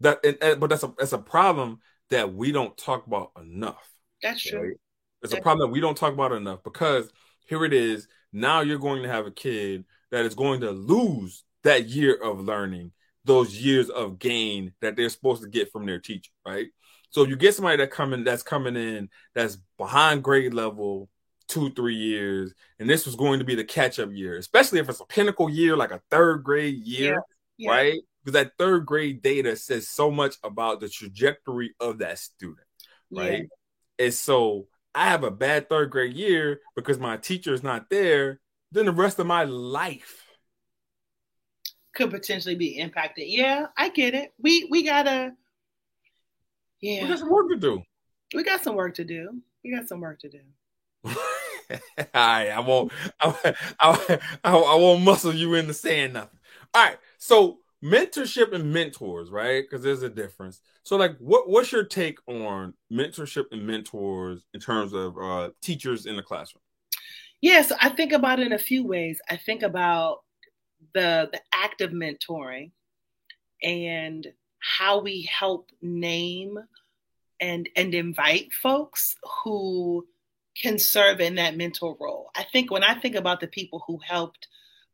That 0.00 0.20
and, 0.24 0.38
and, 0.40 0.60
but 0.60 0.70
that's 0.70 0.82
a 0.82 0.92
that's 0.98 1.12
a 1.12 1.18
problem 1.18 1.80
that 2.10 2.34
we 2.34 2.52
don't 2.52 2.76
talk 2.76 3.06
about 3.06 3.30
enough. 3.40 3.88
That's 4.22 4.42
true. 4.42 4.60
Right? 4.60 4.76
It's 5.22 5.32
a 5.32 5.40
problem 5.40 5.68
that 5.68 5.72
we 5.72 5.80
don't 5.80 5.96
talk 5.96 6.12
about 6.12 6.32
enough 6.32 6.64
because 6.64 7.10
here 7.46 7.64
it 7.64 7.72
is. 7.72 8.08
Now 8.32 8.62
you're 8.62 8.78
going 8.78 9.02
to 9.02 9.08
have 9.08 9.26
a 9.26 9.30
kid 9.30 9.84
that 10.10 10.24
is 10.24 10.34
going 10.34 10.62
to 10.62 10.70
lose 10.70 11.44
that 11.64 11.86
year 11.86 12.14
of 12.14 12.40
learning, 12.40 12.92
those 13.24 13.56
years 13.56 13.88
of 13.88 14.18
gain 14.18 14.72
that 14.80 14.96
they're 14.96 15.08
supposed 15.08 15.42
to 15.42 15.48
get 15.48 15.70
from 15.70 15.86
their 15.86 15.98
teacher, 15.98 16.32
right? 16.46 16.68
So 17.12 17.22
if 17.22 17.28
you 17.28 17.36
get 17.36 17.54
somebody 17.54 17.76
that 17.76 17.90
coming 17.90 18.24
that's 18.24 18.42
coming 18.42 18.74
in 18.74 19.08
that's 19.34 19.58
behind 19.78 20.24
grade 20.24 20.54
level 20.54 21.08
two, 21.46 21.70
three 21.70 21.94
years, 21.94 22.54
and 22.78 22.88
this 22.88 23.04
was 23.04 23.16
going 23.16 23.38
to 23.38 23.44
be 23.44 23.54
the 23.54 23.64
catch-up 23.64 24.10
year, 24.12 24.38
especially 24.38 24.80
if 24.80 24.88
it's 24.88 25.00
a 25.00 25.06
pinnacle 25.06 25.50
year, 25.50 25.76
like 25.76 25.90
a 25.90 26.00
third 26.10 26.42
grade 26.42 26.78
year, 26.78 27.22
yeah. 27.58 27.68
Yeah. 27.68 27.70
right? 27.70 28.00
Because 28.24 28.32
that 28.40 28.52
third 28.58 28.86
grade 28.86 29.20
data 29.22 29.56
says 29.56 29.88
so 29.88 30.10
much 30.10 30.36
about 30.42 30.80
the 30.80 30.88
trajectory 30.88 31.74
of 31.78 31.98
that 31.98 32.18
student, 32.18 32.66
right? 33.10 33.42
Yeah. 33.98 34.06
And 34.06 34.14
so 34.14 34.68
I 34.94 35.10
have 35.10 35.22
a 35.22 35.30
bad 35.30 35.68
third 35.68 35.90
grade 35.90 36.14
year 36.14 36.60
because 36.74 36.98
my 36.98 37.18
teacher 37.18 37.52
is 37.52 37.62
not 37.62 37.90
there, 37.90 38.40
then 38.70 38.86
the 38.86 38.92
rest 38.92 39.18
of 39.18 39.26
my 39.26 39.44
life 39.44 40.24
could 41.94 42.10
potentially 42.10 42.54
be 42.54 42.78
impacted. 42.78 43.26
Yeah, 43.28 43.66
I 43.76 43.90
get 43.90 44.14
it. 44.14 44.32
We 44.38 44.66
we 44.70 44.82
gotta 44.82 45.32
yeah. 46.82 47.02
We 47.02 47.08
got 47.08 47.18
some 47.20 47.30
work 47.30 47.48
to 47.48 47.56
do. 47.56 47.82
We 48.34 48.44
got 48.44 48.62
some 48.62 48.74
work 48.74 48.94
to 48.96 49.04
do. 49.04 49.40
We 49.64 49.74
got 49.74 49.88
some 49.88 50.00
work 50.00 50.20
to 50.20 50.28
do. 50.28 50.40
All 51.04 51.14
right, 52.14 52.48
I 52.48 52.60
won't 52.60 52.92
I, 53.20 53.54
I, 53.80 54.18
I, 54.44 54.56
I 54.56 54.74
won't 54.76 55.02
muscle 55.02 55.34
you 55.34 55.54
into 55.54 55.72
saying 55.72 56.12
nothing. 56.12 56.38
All 56.74 56.84
right, 56.84 56.98
so 57.18 57.58
mentorship 57.82 58.52
and 58.52 58.72
mentors, 58.72 59.30
right? 59.30 59.64
Because 59.64 59.82
there's 59.82 60.02
a 60.02 60.08
difference. 60.08 60.60
So, 60.82 60.96
like, 60.96 61.16
what 61.18 61.48
what's 61.48 61.72
your 61.72 61.84
take 61.84 62.18
on 62.26 62.74
mentorship 62.92 63.46
and 63.52 63.66
mentors 63.66 64.44
in 64.52 64.60
terms 64.60 64.92
of 64.92 65.16
uh, 65.18 65.50
teachers 65.62 66.06
in 66.06 66.16
the 66.16 66.22
classroom? 66.22 66.62
Yes, 67.40 67.72
I 67.80 67.88
think 67.88 68.12
about 68.12 68.38
it 68.38 68.46
in 68.46 68.52
a 68.52 68.58
few 68.58 68.86
ways. 68.86 69.20
I 69.30 69.36
think 69.36 69.62
about 69.62 70.18
the 70.94 71.28
the 71.32 71.40
act 71.52 71.80
of 71.80 71.90
mentoring 71.90 72.72
and 73.62 74.26
how 74.62 75.00
we 75.00 75.22
help 75.22 75.70
name 75.80 76.58
and 77.40 77.68
and 77.76 77.94
invite 77.94 78.52
folks 78.52 79.16
who 79.44 80.06
can 80.56 80.78
serve 80.78 81.20
in 81.20 81.36
that 81.36 81.56
mentor 81.56 81.96
role. 82.00 82.30
I 82.36 82.44
think 82.44 82.70
when 82.70 82.84
I 82.84 82.94
think 82.94 83.16
about 83.16 83.40
the 83.40 83.46
people 83.46 83.82
who 83.86 83.98
helped 84.06 84.48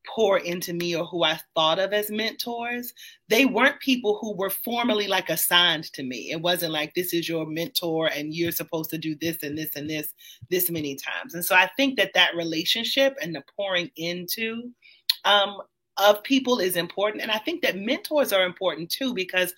pour 0.07 0.39
into 0.39 0.73
me 0.73 0.97
or 0.97 1.05
who 1.05 1.23
I 1.23 1.39
thought 1.55 1.79
of 1.79 1.93
as 1.93 2.11
mentors, 2.11 2.95
they 3.29 3.45
weren't 3.45 3.81
people 3.81 4.19
who 4.21 4.35
were 4.35 4.49
formally 4.49 5.07
like 5.07 5.29
assigned 5.29 5.85
to 5.93 6.03
me. 6.03 6.31
It 6.31 6.41
wasn't 6.41 6.73
like 6.73 6.95
this 6.95 7.13
is 7.13 7.29
your 7.29 7.45
mentor 7.45 8.07
and 8.07 8.33
you're 8.33 8.53
supposed 8.53 8.91
to 8.91 8.99
do 8.99 9.15
this 9.21 9.43
and 9.43 9.59
this 9.59 9.77
and 9.77 9.91
this 9.91 10.15
this 10.49 10.71
many 10.71 10.97
times. 10.97 11.35
And 11.35 11.45
so 11.45 11.55
I 11.55 11.69
think 11.77 11.99
that 11.99 12.15
that 12.15 12.35
relationship 12.37 13.17
and 13.21 13.35
the 13.35 13.43
pouring 13.57 13.91
into 13.97 14.71
um, 15.25 15.59
of 15.99 16.23
people 16.23 16.59
is 16.59 16.77
important. 16.77 17.23
And 17.23 17.31
I 17.31 17.39
think 17.39 17.63
that 17.63 17.77
mentors 17.77 18.33
are 18.33 18.45
important 18.45 18.91
too 18.91 19.15
because 19.15 19.55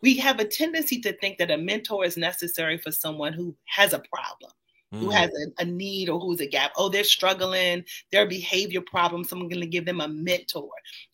we 0.00 0.16
have 0.16 0.38
a 0.38 0.44
tendency 0.44 1.00
to 1.00 1.12
think 1.14 1.38
that 1.38 1.50
a 1.50 1.58
mentor 1.58 2.04
is 2.04 2.16
necessary 2.16 2.78
for 2.78 2.92
someone 2.92 3.32
who 3.32 3.56
has 3.66 3.92
a 3.92 4.02
problem 4.12 4.52
mm. 4.92 4.98
who 5.00 5.10
has 5.10 5.30
a, 5.30 5.62
a, 5.62 5.64
need 5.64 6.08
or 6.08 6.18
who's 6.20 6.40
a 6.40 6.46
gap. 6.46 6.72
Oh, 6.76 6.88
they're 6.88 7.04
struggling, 7.04 7.84
their 8.12 8.26
behavior 8.26 8.80
problems. 8.80 9.28
So 9.28 9.36
I'm 9.36 9.48
going 9.48 9.60
to 9.60 9.66
give 9.66 9.86
them 9.86 10.00
a 10.00 10.08
mentor. 10.08 10.70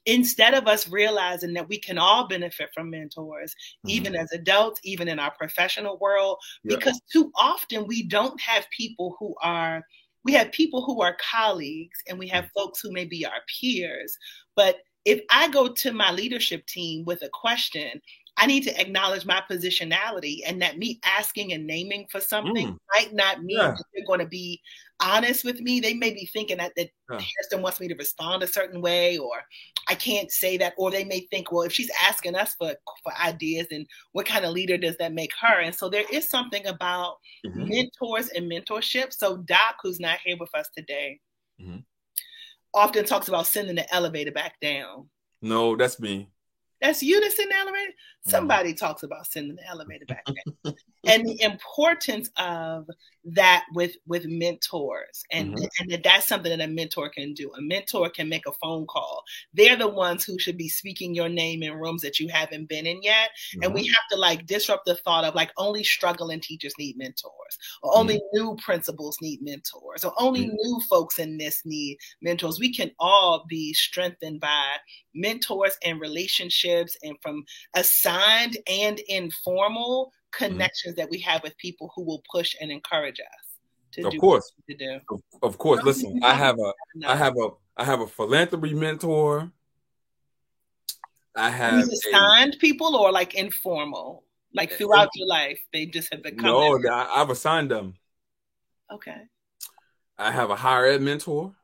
Instead 0.06 0.54
of 0.54 0.66
us 0.66 0.88
realizing 0.88 1.52
that 1.54 1.68
we 1.68 1.78
can 1.78 1.98
all 1.98 2.28
benefit 2.28 2.70
from 2.74 2.90
mentors, 2.90 3.54
mm. 3.86 3.90
even 3.90 4.14
as 4.14 4.32
adults, 4.32 4.80
even 4.84 5.08
in 5.08 5.18
our 5.18 5.32
professional 5.32 5.98
world, 5.98 6.38
yeah. 6.62 6.76
because 6.76 7.00
too 7.10 7.32
often 7.34 7.86
we 7.86 8.02
don't 8.02 8.40
have 8.40 8.66
people 8.70 9.16
who 9.18 9.34
are 9.42 9.84
we 10.24 10.32
have 10.32 10.50
people 10.52 10.82
who 10.84 11.02
are 11.02 11.16
colleagues 11.32 11.98
and 12.08 12.18
we 12.18 12.28
have 12.28 12.44
mm. 12.44 12.50
folks 12.56 12.80
who 12.80 12.92
may 12.92 13.04
be 13.04 13.24
our 13.24 13.42
peers 13.60 14.16
but 14.56 14.78
if 15.04 15.20
I 15.30 15.48
go 15.48 15.68
to 15.68 15.92
my 15.92 16.12
leadership 16.12 16.66
team 16.66 17.04
with 17.04 17.22
a 17.22 17.28
question 17.28 18.00
I 18.36 18.46
need 18.46 18.64
to 18.64 18.80
acknowledge 18.80 19.24
my 19.24 19.42
positionality 19.48 20.40
and 20.46 20.60
that 20.60 20.76
me 20.78 20.98
asking 21.04 21.52
and 21.52 21.66
naming 21.66 22.06
for 22.10 22.20
something 22.20 22.68
mm. 22.72 22.78
might 22.92 23.14
not 23.14 23.44
mean 23.44 23.58
yeah. 23.58 23.68
that 23.68 23.84
they're 23.94 24.06
going 24.06 24.18
to 24.18 24.26
be 24.26 24.60
honest 25.00 25.44
with 25.44 25.60
me. 25.60 25.78
They 25.78 25.94
may 25.94 26.12
be 26.12 26.26
thinking 26.26 26.58
that, 26.58 26.72
that 26.76 26.90
yeah. 27.10 27.20
Wants 27.58 27.78
me 27.78 27.86
to 27.86 27.94
respond 27.94 28.42
a 28.42 28.48
certain 28.48 28.80
way, 28.80 29.16
or 29.18 29.30
I 29.88 29.94
can't 29.94 30.30
say 30.32 30.56
that, 30.56 30.74
or 30.76 30.90
they 30.90 31.04
may 31.04 31.20
think, 31.30 31.52
well, 31.52 31.62
if 31.62 31.72
she's 31.72 31.90
asking 32.02 32.34
us 32.34 32.54
for, 32.54 32.74
for 33.04 33.12
ideas, 33.24 33.68
then 33.70 33.86
what 34.10 34.26
kind 34.26 34.44
of 34.44 34.52
leader 34.52 34.76
does 34.76 34.96
that 34.96 35.12
make 35.12 35.30
her? 35.40 35.60
And 35.60 35.72
so 35.74 35.88
there 35.88 36.04
is 36.10 36.28
something 36.28 36.66
about 36.66 37.18
mm-hmm. 37.46 37.68
mentors 37.68 38.30
and 38.30 38.50
mentorship. 38.50 39.12
So 39.12 39.36
Doc, 39.36 39.76
who's 39.82 40.00
not 40.00 40.18
here 40.24 40.36
with 40.38 40.52
us 40.54 40.68
today, 40.76 41.20
mm-hmm. 41.60 41.78
often 42.74 43.04
talks 43.04 43.28
about 43.28 43.46
sending 43.46 43.76
the 43.76 43.94
elevator 43.94 44.32
back 44.32 44.58
down. 44.60 45.08
No, 45.40 45.76
that's 45.76 46.00
me. 46.00 46.28
That's 46.80 47.02
you 47.02 47.20
that's 47.20 47.38
in 47.38 47.48
the 47.48 47.56
elevator. 47.56 47.90
Mm-hmm. 47.90 48.30
Somebody 48.30 48.70
mm-hmm. 48.70 48.84
talks 48.84 49.02
about 49.02 49.26
sending 49.26 49.56
the 49.56 49.66
elevator 49.66 50.06
back 50.06 50.24
and 51.06 51.26
the 51.26 51.40
importance 51.42 52.30
of 52.36 52.86
that 53.24 53.64
with 53.72 53.96
with 54.06 54.26
mentors, 54.26 55.24
and 55.30 55.54
mm-hmm. 55.54 55.64
and 55.80 55.90
that 55.90 56.02
that's 56.02 56.26
something 56.26 56.56
that 56.56 56.64
a 56.64 56.70
mentor 56.70 57.08
can 57.08 57.32
do. 57.32 57.50
A 57.56 57.60
mentor 57.60 58.10
can 58.10 58.28
make 58.28 58.46
a 58.46 58.52
phone 58.52 58.86
call. 58.86 59.22
They're 59.54 59.76
the 59.76 59.88
ones 59.88 60.24
who 60.24 60.38
should 60.38 60.58
be 60.58 60.68
speaking 60.68 61.14
your 61.14 61.28
name 61.28 61.62
in 61.62 61.74
rooms 61.74 62.02
that 62.02 62.20
you 62.20 62.28
haven't 62.28 62.68
been 62.68 62.86
in 62.86 63.02
yet, 63.02 63.30
mm-hmm. 63.30 63.64
and 63.64 63.74
we 63.74 63.82
mm-hmm. 63.82 63.94
have 63.94 64.04
to 64.12 64.16
like 64.16 64.46
disrupt 64.46 64.84
the 64.84 64.96
thought 64.96 65.24
of 65.24 65.34
like 65.34 65.52
only 65.56 65.84
struggling 65.84 66.40
teachers 66.40 66.74
need 66.78 66.98
mentors, 66.98 67.58
or 67.82 67.96
only 67.96 68.16
mm-hmm. 68.16 68.38
new 68.38 68.56
principals 68.62 69.16
need 69.22 69.40
mentors, 69.42 70.04
or 70.04 70.12
only 70.18 70.46
new 70.46 70.80
folks 70.88 71.18
in 71.18 71.38
this 71.38 71.62
need 71.64 71.96
mentors. 72.20 72.60
We 72.60 72.74
can 72.74 72.90
all 72.98 73.46
be 73.48 73.72
strengthened 73.72 74.40
by 74.40 74.76
mentors 75.14 75.78
and 75.84 75.98
relationships, 76.00 76.96
and 77.02 77.16
from 77.22 77.44
assigned 77.74 78.58
and 78.68 79.00
informal 79.08 80.12
Mm-hmm. 80.23 80.23
Connections 80.36 80.94
mm-hmm. 80.94 81.00
that 81.00 81.10
we 81.10 81.18
have 81.20 81.42
with 81.42 81.56
people 81.58 81.90
who 81.94 82.04
will 82.04 82.22
push 82.30 82.54
and 82.60 82.70
encourage 82.70 83.20
us 83.20 83.58
to 83.92 84.06
of 84.06 84.12
do 84.12 84.18
course 84.18 84.52
to 84.68 84.76
do. 84.76 85.00
Of, 85.10 85.20
of 85.42 85.58
course. 85.58 85.82
Listen, 85.84 86.20
I 86.22 86.34
have 86.34 86.58
a 86.58 86.72
no. 86.94 87.08
I 87.08 87.16
have 87.16 87.34
a 87.36 87.50
I 87.76 87.84
have 87.84 88.00
a 88.00 88.06
philanthropy 88.06 88.74
mentor. 88.74 89.50
I 91.36 91.50
have 91.50 91.88
assigned 91.88 92.54
a, 92.54 92.58
people 92.58 92.94
or 92.94 93.10
like 93.10 93.34
informal, 93.34 94.24
like 94.52 94.72
throughout 94.72 95.08
your 95.16 95.26
life, 95.26 95.58
they 95.72 95.86
just 95.86 96.12
have 96.12 96.22
become. 96.22 96.46
No, 96.46 96.78
I, 96.88 97.20
I've 97.20 97.30
assigned 97.30 97.70
them. 97.70 97.94
Okay. 98.92 99.16
I 100.16 100.30
have 100.30 100.50
a 100.50 100.56
higher 100.56 100.86
ed 100.86 101.02
mentor. 101.02 101.54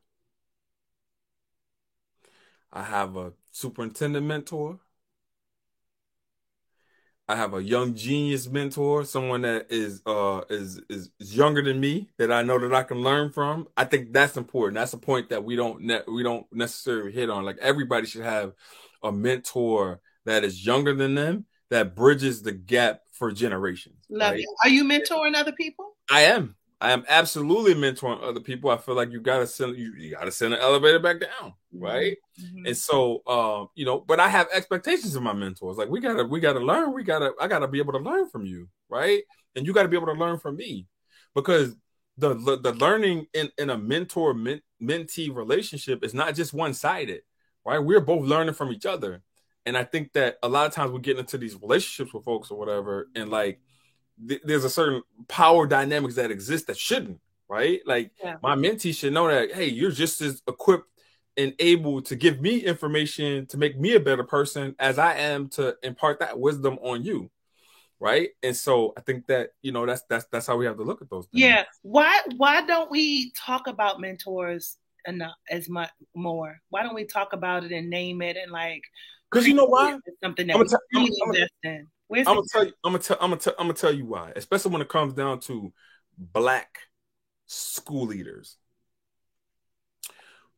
I 2.73 2.83
have 2.83 3.17
a 3.17 3.33
superintendent 3.53 4.27
mentor. 4.27 4.81
I 7.31 7.37
have 7.37 7.55
a 7.55 7.63
young 7.63 7.95
genius 7.95 8.49
mentor, 8.49 9.05
someone 9.05 9.43
that 9.43 9.71
is 9.71 10.03
uh 10.05 10.41
is, 10.51 10.81
is 10.91 11.11
is 11.21 11.37
younger 11.37 11.63
than 11.63 11.79
me 11.79 12.11
that 12.19 12.33
I 12.33 12.43
know 12.43 12.59
that 12.59 12.75
I 12.75 12.83
can 12.83 13.03
learn 13.03 13.31
from. 13.31 13.69
I 13.77 13.85
think 13.85 14.13
that's 14.13 14.37
important. 14.37 14.75
That's 14.75 14.95
a 14.95 14.99
point 14.99 15.29
that 15.29 15.45
we 15.45 15.55
don't 15.55 15.83
ne- 15.83 16.03
we 16.09 16.25
don't 16.25 16.45
necessarily 16.53 17.13
hit 17.13 17.31
on. 17.31 17.45
Like 17.45 17.59
everybody 17.61 18.09
should 18.09 18.25
have 18.25 18.55
a 19.05 19.13
mentor 19.13 20.01
that 20.27 20.43
is 20.43 20.67
younger 20.67 20.93
than 20.93 21.15
them 21.15 21.47
that 21.71 21.95
bridges 21.95 22.43
the 22.43 22.51
gap 22.51 23.03
for 23.13 23.31
generations. 23.31 24.07
Love 24.11 24.33
right? 24.33 24.41
you. 24.41 24.57
Are 24.65 24.69
you 24.69 24.83
mentoring 24.83 25.37
other 25.37 25.53
people? 25.53 25.93
I 26.11 26.23
am. 26.23 26.57
I 26.81 26.93
am 26.93 27.05
absolutely 27.09 27.75
mentoring 27.75 28.23
other 28.23 28.41
people. 28.41 28.71
I 28.71 28.79
feel 28.79 28.95
like 28.95 29.11
you 29.13 29.21
gotta 29.21 29.47
send 29.47 29.77
you, 29.77 29.93
you 29.99 30.13
gotta 30.13 30.33
send 30.33 30.55
an 30.55 30.61
elevator 30.61 30.99
back 30.99 31.21
down, 31.21 31.51
mm-hmm. 31.75 31.83
right? 31.83 32.17
Mm-hmm. 32.41 32.67
And 32.67 32.77
so, 32.77 33.23
um, 33.27 33.69
you 33.75 33.85
know, 33.85 34.01
but 34.01 34.19
I 34.19 34.29
have 34.29 34.49
expectations 34.53 35.15
of 35.15 35.23
my 35.23 35.35
mentors. 35.35 35.77
Like 35.77 35.91
we 35.91 36.01
gotta, 36.01 36.25
we 36.25 36.41
gotta 36.41 36.61
learn. 36.61 36.95
We 36.95 37.05
gotta, 37.05 37.33
I 37.41 37.49
gotta 37.49 37.69
be 37.69 37.81
able 37.81 37.93
to 37.93 37.99
learn 37.99 38.29
from 38.29 38.47
you, 38.47 38.69
right? 38.89 39.23
And 39.55 39.67
you 39.67 39.75
gotta 39.75 39.89
be 39.89 39.97
able 39.97 40.07
to 40.07 40.19
learn 40.19 40.39
from 40.39 40.57
me, 40.57 40.87
because 41.35 41.77
the 42.17 42.35
the, 42.35 42.57
the 42.57 42.73
learning 42.73 43.27
in 43.35 43.51
in 43.59 43.71
a 43.71 43.77
mentor 43.79 44.35
mentee 44.35 45.35
relationship 45.35 46.05
is 46.05 46.15
not 46.15 46.35
just 46.35 46.55
one 46.55 46.73
sided, 46.73 47.23
right? 47.65 47.79
We're 47.79 48.01
both 48.01 48.25
learning 48.25 48.55
from 48.55 48.73
each 48.73 48.87
other, 48.87 49.23
and 49.67 49.77
I 49.77 49.85
think 49.85 50.13
that 50.13 50.37
a 50.43 50.49
lot 50.49 50.67
of 50.67 50.73
times 50.73 50.93
we 50.93 51.01
get 51.01 51.19
into 51.19 51.37
these 51.37 51.61
relationships 51.61 52.15
with 52.15 52.25
folks 52.25 52.51
or 52.51 52.59
whatever, 52.59 53.09
and 53.15 53.31
like 53.31 53.61
th- 54.27 54.43
there's 54.45 54.65
a 54.65 54.71
certain 54.71 55.03
power 55.29 55.67
dynamics 55.67 56.17
that 56.17 56.31
exist 56.31 56.67
that 56.67 56.77
shouldn't, 56.77 57.21
right? 57.49 57.81
Like 57.87 58.11
yeah. 58.23 58.37
my 58.43 58.55
mentee 58.55 58.95
should 58.95 59.13
know 59.13 59.29
that, 59.29 59.53
hey, 59.53 59.67
you're 59.67 59.91
just 59.91 60.21
as 60.21 60.43
equipped 60.47 60.89
and 61.37 61.55
able 61.59 62.03
to 62.03 62.17
give 62.17 62.41
me 62.41 62.59
information 62.59 63.47
to 63.47 63.57
make 63.59 63.79
me 63.79 63.95
a 63.95 64.01
better 64.01 64.25
person 64.25 64.75
as 64.79 64.99
I 64.99 65.15
am 65.15 65.49
to 65.51 65.77
impart 65.83 66.21
that 66.21 66.39
wisdom 66.39 66.79
on 66.83 67.03
you. 67.03 67.31
Right. 67.99 68.31
And 68.43 68.57
so 68.57 68.95
I 68.97 69.03
think 69.03 69.27
that, 69.27 69.51
you 69.61 69.73
know, 69.73 69.85
that's 69.85 70.03
that's 70.09 70.25
that's 70.33 70.47
how 70.47 70.57
we 70.57 70.65
have 70.65 70.79
to 70.79 70.85
look 70.85 71.03
at 71.03 71.11
those 71.11 71.27
things. 71.27 71.43
Yeah. 71.43 71.65
Why 71.83 72.19
why 72.37 72.63
don't 72.63 72.91
we 72.91 73.31
talk 73.33 73.67
about 73.67 74.01
mentors 74.01 74.79
enough 75.07 75.35
as 75.51 75.69
much 75.69 75.91
more? 76.15 76.59
Why 76.71 76.83
don't 76.83 76.95
we 76.95 77.05
talk 77.05 77.35
about 77.35 77.63
it 77.65 77.73
and 77.73 77.91
name 77.91 78.23
it 78.23 78.39
and 78.39 78.51
like 78.51 78.83
because 79.31 79.47
you 79.47 79.55
know 79.55 79.67
why? 79.67 79.99
Something 80.23 80.47
that 80.47 80.57
I'm 80.57 80.63
we 80.63 80.69
really 80.95 81.13
invest 81.27 81.53
in. 81.63 81.87
Where's 82.11 82.27
I'm 82.27 82.35
gonna 82.35 82.47
tell 82.51 82.67
you. 82.67 82.73
I'm 82.83 82.93
gonna 82.93 83.05
tell. 83.05 83.17
I'm 83.21 83.31
gonna 83.31 83.41
tell. 83.41 83.55
I'm 83.57 83.67
gonna 83.69 83.75
tell 83.75 83.95
you 83.95 84.05
why. 84.05 84.33
Especially 84.35 84.73
when 84.73 84.83
it 84.83 84.89
comes 84.89 85.15
down 85.15 85.39
to 85.43 85.73
black 86.19 86.81
school 87.47 88.07
leaders. 88.07 88.57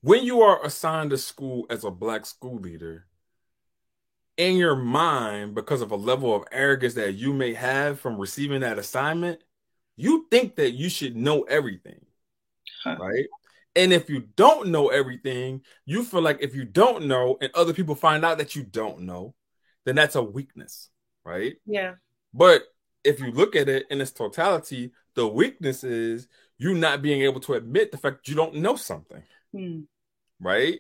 When 0.01 0.25
you 0.25 0.41
are 0.41 0.65
assigned 0.65 1.11
to 1.11 1.19
school 1.19 1.67
as 1.69 1.85
a 1.85 1.91
black 1.91 2.25
school 2.25 2.59
leader, 2.59 3.05
in 4.39 4.57
your 4.57 4.75
mind, 4.75 5.55
because 5.55 5.83
of 5.83 5.91
a 5.91 5.97
level 5.97 6.35
of 6.35 6.45
arrogance 6.51 6.95
that 6.95 7.17
you 7.17 7.35
may 7.35 7.53
have 7.53 8.01
from 8.01 8.17
receiving 8.17 8.63
that 8.63 8.79
assignment, 8.79 9.39
you 9.95 10.27
think 10.31 10.57
that 10.57 10.71
you 10.71 10.89
should 10.89 11.17
know 11.17 11.43
everything, 11.43 12.01
huh. 12.83 12.97
right? 12.99 13.27
And 13.77 13.93
if 13.93 14.09
you 14.09 14.21
don't 14.37 14.69
know 14.69 14.89
everything, 14.89 15.61
you 15.85 16.03
feel 16.03 16.23
like 16.23 16.39
if 16.41 16.55
you 16.55 16.65
don't 16.65 17.05
know 17.09 17.37
and 17.43 17.51
other 17.55 17.75
people 17.75 17.95
find 17.95 18.25
out 18.25 18.39
that 18.39 18.57
you 18.57 18.63
don't 18.63 19.01
know, 19.01 19.35
then 19.85 19.97
that's 19.97 20.15
a 20.15 20.23
weakness 20.23 20.89
right? 21.25 21.55
Yeah. 21.67 21.95
But 22.35 22.65
if 23.05 23.21
you 23.21 23.31
look 23.33 23.57
at 23.57 23.69
it 23.69 23.87
in 23.91 24.01
its 24.01 24.13
totality, 24.13 24.93
the 25.15 25.27
weakness 25.27 25.85
is 25.85 26.29
you 26.59 26.75
not 26.75 27.03
being 27.03 27.23
able 27.23 27.41
to 27.41 27.55
admit 27.55 27.91
the 27.93 27.99
fact 27.99 28.29
you 28.29 28.35
don't 28.35 28.57
know 28.57 28.77
something, 28.77 29.23
hmm. 29.53 29.81
right? 30.41 30.79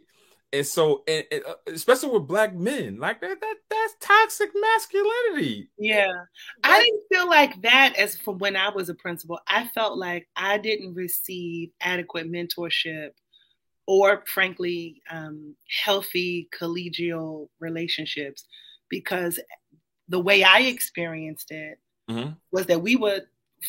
And 0.54 0.66
so, 0.66 1.02
and, 1.08 1.24
and, 1.32 1.42
uh, 1.46 1.54
especially 1.68 2.10
with 2.10 2.28
black 2.28 2.54
men, 2.54 2.98
like 2.98 3.22
that, 3.22 3.40
that 3.40 3.54
that's 3.70 3.94
toxic 4.00 4.50
masculinity. 4.54 5.70
Yeah, 5.78 6.12
I 6.62 6.80
didn't 6.80 7.02
feel 7.10 7.26
like 7.28 7.62
that 7.62 7.94
as 7.96 8.16
from 8.16 8.38
when 8.38 8.54
I 8.54 8.68
was 8.68 8.90
a 8.90 8.94
principal. 8.94 9.40
I 9.48 9.68
felt 9.68 9.96
like 9.96 10.28
I 10.36 10.58
didn't 10.58 10.94
receive 10.94 11.70
adequate 11.80 12.30
mentorship, 12.30 13.12
or 13.86 14.24
frankly, 14.26 15.00
um, 15.10 15.56
healthy 15.82 16.50
collegial 16.54 17.48
relationships, 17.58 18.44
because 18.90 19.40
the 20.12 20.20
way 20.20 20.44
I 20.44 20.60
experienced 20.60 21.50
it 21.50 21.78
mm-hmm. 22.08 22.32
was 22.52 22.66
that 22.66 22.82
we 22.82 22.96
would 22.96 23.24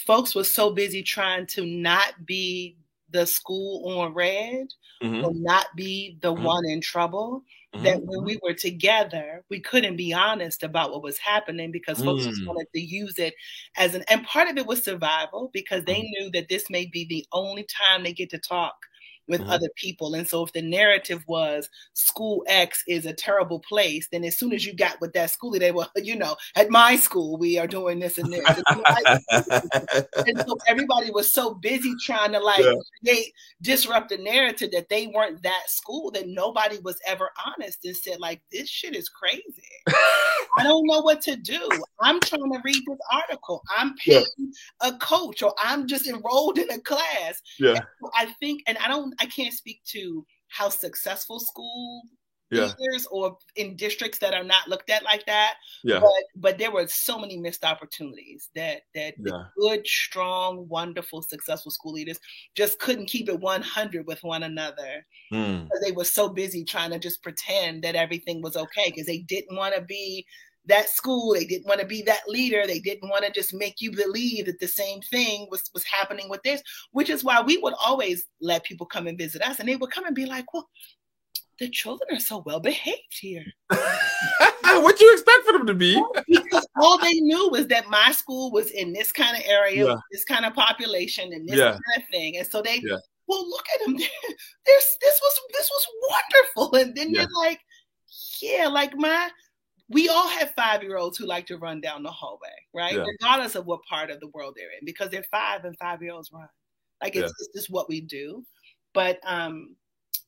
folks 0.06 0.36
were 0.36 0.44
so 0.44 0.72
busy 0.72 1.02
trying 1.02 1.48
to 1.48 1.66
not 1.66 2.26
be 2.26 2.76
the 3.12 3.26
school 3.26 4.00
on 4.00 4.14
red 4.14 4.68
mm-hmm. 5.02 5.24
or 5.24 5.32
not 5.36 5.68
be 5.78 6.18
the 6.22 6.34
mm-hmm. 6.34 6.44
one 6.44 6.66
in 6.66 6.82
trouble 6.82 7.44
mm-hmm. 7.74 7.86
that 7.86 8.04
when 8.04 8.26
we 8.26 8.38
were 8.44 8.54
together 8.54 9.46
we 9.50 9.62
couldn't 9.62 9.96
be 9.96 10.12
honest 10.12 10.64
about 10.64 10.92
what 10.92 11.02
was 11.02 11.18
happening 11.18 11.72
because 11.72 12.04
folks 12.04 12.26
just 12.26 12.42
mm. 12.42 12.48
wanted 12.48 12.68
to 12.74 12.82
use 12.82 13.18
it 13.20 13.34
as 13.78 13.96
an 13.96 14.04
and 14.10 14.26
part 14.26 14.50
of 14.50 14.58
it 14.58 14.66
was 14.66 14.84
survival 14.84 15.50
because 15.54 15.86
they 15.86 16.02
mm-hmm. 16.02 16.24
knew 16.24 16.32
that 16.32 16.50
this 16.50 16.70
may 16.70 16.86
be 16.88 17.06
the 17.06 17.26
only 17.32 17.66
time 17.66 18.04
they 18.04 18.14
get 18.14 18.30
to 18.30 18.40
talk 18.40 18.76
with 19.28 19.42
mm-hmm. 19.42 19.50
other 19.50 19.70
people. 19.76 20.14
And 20.16 20.28
so 20.28 20.44
if 20.44 20.54
the 20.54 20.62
narrative 20.62 21.24
was 21.28 21.70
school 21.94 22.44
X 22.48 22.84
is 22.88 23.06
a 23.06 23.14
terrible 23.14 23.60
place, 23.60 24.08
then 24.12 24.24
as 24.24 24.38
soon 24.38 24.54
as 24.54 24.66
you 24.66 24.74
got 24.74 25.00
with 25.02 25.14
that 25.14 25.32
school, 25.32 25.52
they 25.52 25.72
were, 25.72 25.88
you 25.96 26.16
know, 26.16 26.36
at 26.56 26.70
my 26.70 26.96
school, 26.96 27.38
we 27.38 27.58
are 27.58 27.68
doing 27.68 28.00
this 28.00 28.18
and 28.18 28.32
this. 28.32 28.44
and 29.32 30.40
so 30.40 30.58
everybody 30.68 31.12
was 31.12 31.32
so 31.32 31.54
busy 31.56 31.94
trying 32.02 32.32
to 32.34 32.40
like 32.40 32.64
yeah. 32.64 32.74
create, 33.04 33.34
disrupt 33.62 34.10
the 34.10 34.18
narrative 34.18 34.72
that 34.72 34.90
they 34.90 35.08
weren't 35.08 35.42
that 35.44 35.64
school 35.68 36.12
that 36.12 36.28
nobody 36.28 36.78
was 36.80 37.00
ever 37.06 37.30
honest 37.46 37.86
and 37.86 37.96
said, 37.96 38.20
like, 38.20 38.42
this 38.52 38.70
shit 38.70 38.96
is 38.96 39.10
crazy. 39.10 39.44
I 39.88 40.64
don't 40.64 40.86
know 40.86 41.02
what 41.02 41.22
to 41.22 41.36
do. 41.36 41.70
I'm 42.02 42.20
trying 42.20 42.52
to 42.52 42.62
read 42.64 42.84
this 42.88 43.00
article. 43.12 43.62
I'm 43.76 43.96
paying 43.96 44.26
yeah. 44.38 44.90
a 44.90 44.94
coach 44.98 45.42
or 45.44 45.54
I'm 45.62 45.88
just 45.88 46.08
enrolled 46.08 46.58
in 46.58 46.70
a 46.70 46.80
class. 46.80 47.42
Yeah. 47.60 47.80
I 48.16 48.26
think, 48.40 48.64
and 48.68 48.78
I 48.80 48.88
don't 48.88 49.13
I 49.20 49.26
can't 49.26 49.54
speak 49.54 49.82
to 49.88 50.26
how 50.48 50.70
successful 50.70 51.40
school 51.40 52.04
yeah. 52.54 52.72
leaders 52.80 53.08
or 53.12 53.38
in 53.56 53.76
districts 53.76 54.20
that 54.20 54.34
are 54.34 54.44
not 54.44 54.68
looked 54.68 54.90
at 54.90 55.04
like 55.04 55.26
that. 55.26 55.56
Yeah. 55.84 56.00
But 56.00 56.24
but 56.36 56.58
there 56.58 56.72
were 56.72 56.88
so 56.88 57.20
many 57.20 57.38
missed 57.38 57.66
opportunities 57.66 58.50
that 58.56 58.82
that 58.96 59.16
yeah. 59.18 59.46
good, 59.58 59.86
strong, 59.88 60.68
wonderful, 60.68 61.22
successful 61.22 61.72
school 61.72 61.94
leaders 61.94 62.20
just 62.56 62.80
couldn't 62.80 63.08
keep 63.08 63.30
it 63.30 63.40
100 63.40 64.08
with 64.08 64.24
one 64.24 64.44
another 64.44 65.06
mm. 65.32 65.64
because 65.64 65.82
they 65.84 65.92
were 65.92 66.06
so 66.06 66.30
busy 66.30 66.64
trying 66.64 66.92
to 66.92 67.00
just 67.00 67.24
pretend 67.24 67.84
that 67.84 67.96
everything 67.96 68.42
was 68.42 68.56
okay 68.56 68.92
because 68.92 69.08
they 69.08 69.20
didn't 69.20 69.58
want 69.58 69.76
to 69.76 69.82
be 69.82 70.26
that 70.68 70.90
school. 70.90 71.34
They 71.34 71.46
didn't 71.46 71.68
want 71.68 71.82
to 71.82 71.86
be 71.86 72.02
that 72.04 72.28
leader. 72.28 72.66
They 72.66 72.80
didn't 72.80 73.10
want 73.10 73.26
to 73.26 73.32
just 73.32 73.54
make 73.54 73.82
you 73.82 73.92
believe 73.92 74.46
that 74.46 74.60
the 74.60 74.68
same 74.68 75.02
thing 75.02 75.48
was, 75.52 75.70
was 75.74 75.84
happening 75.84 76.30
with 76.30 76.42
this, 76.44 76.62
which 76.92 77.10
is 77.10 77.24
why 77.24 77.42
we 77.42 77.58
would 77.58 77.74
always 77.86 78.26
let 78.42 78.64
people 78.64 78.86
come 78.86 79.08
and 79.08 79.18
visit 79.18 79.42
us. 79.42 79.60
And 79.60 79.68
they 79.68 79.76
would 79.76 79.92
come 79.92 80.06
and 80.06 80.16
be 80.16 80.26
like, 80.26 80.54
well, 80.54 80.70
the 81.60 81.70
children 81.70 82.10
are 82.16 82.20
so 82.20 82.44
well 82.46 82.60
behaved 82.60 83.00
here. 83.20 83.46
what 83.70 84.98
do 84.98 85.06
you 85.06 85.14
expect 85.14 85.46
for 85.46 85.54
them 85.54 85.68
to 85.68 85.74
be? 85.74 86.02
because 86.28 86.68
all 86.82 86.98
they 86.98 87.14
knew 87.14 87.50
was 87.50 87.68
that 87.68 87.90
my 87.90 88.12
school 88.12 88.52
was 88.52 88.72
in 88.72 88.94
this 88.94 89.12
kind 89.12 89.38
of 89.38 89.44
area, 89.46 89.86
yeah. 89.86 89.96
this 90.12 90.24
kind 90.24 90.46
of 90.46 90.54
population, 90.54 91.32
and 91.34 91.48
this 91.48 91.58
yeah. 91.58 91.72
kind 91.72 91.98
of 91.98 92.04
thing. 92.12 92.38
And 92.38 92.48
so 92.48 92.62
they 92.62 92.82
yeah. 92.84 92.98
well, 93.28 93.48
look 93.48 93.66
at 93.76 93.86
them. 93.86 93.96
There's 94.66 94.98
this 95.02 95.20
was 95.22 95.40
this 95.52 95.70
was 95.72 95.88
wonderful. 96.10 96.80
And 96.80 96.96
then 96.96 97.14
yeah. 97.14 97.22
you're 97.22 97.30
like, 97.38 97.60
yeah, 98.42 98.68
like 98.68 98.96
my 98.96 99.30
we 99.94 100.10
all 100.10 100.28
have 100.28 100.54
five 100.56 100.84
year 100.84 100.98
olds 100.98 101.18
who 101.18 101.26
like 101.26 101.48
to 101.48 101.58
run 101.58 101.82
down 101.82 102.04
the 102.04 102.12
hallway, 102.12 102.50
right? 102.74 102.96
Yeah. 102.96 103.04
Regardless 103.04 103.56
of 103.56 103.66
what 103.66 103.84
part 103.84 104.10
of 104.10 104.20
the 104.20 104.28
world 104.28 104.56
they're 104.58 104.72
in, 104.78 104.86
because 104.86 105.10
they're 105.10 105.26
five 105.32 105.66
and 105.66 105.78
five 105.78 106.02
year 106.02 106.14
olds 106.14 106.32
run. 106.32 106.50
Like 107.02 107.16
it's, 107.16 107.24
yeah. 107.24 107.46
it's 107.46 107.50
just 107.56 107.70
what 107.70 107.90
we 107.90 108.02
do. 108.02 108.44
But 108.94 109.20
um, 109.26 109.76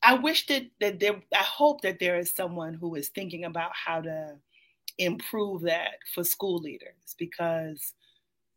I 0.02 0.16
wish 0.16 0.48
that 0.48 0.64
that 0.80 1.00
there. 1.00 1.22
I 1.34 1.44
hope 1.44 1.82
that 1.82 2.00
there 2.00 2.18
is 2.18 2.34
someone 2.34 2.74
who 2.74 2.96
is 2.96 3.10
thinking 3.10 3.46
about 3.46 3.72
how 3.74 4.02
to 4.02 4.36
improve 4.98 5.64
that 5.64 5.96
for 6.14 6.24
school 6.24 6.60
leaders 6.60 7.16
because 7.18 7.94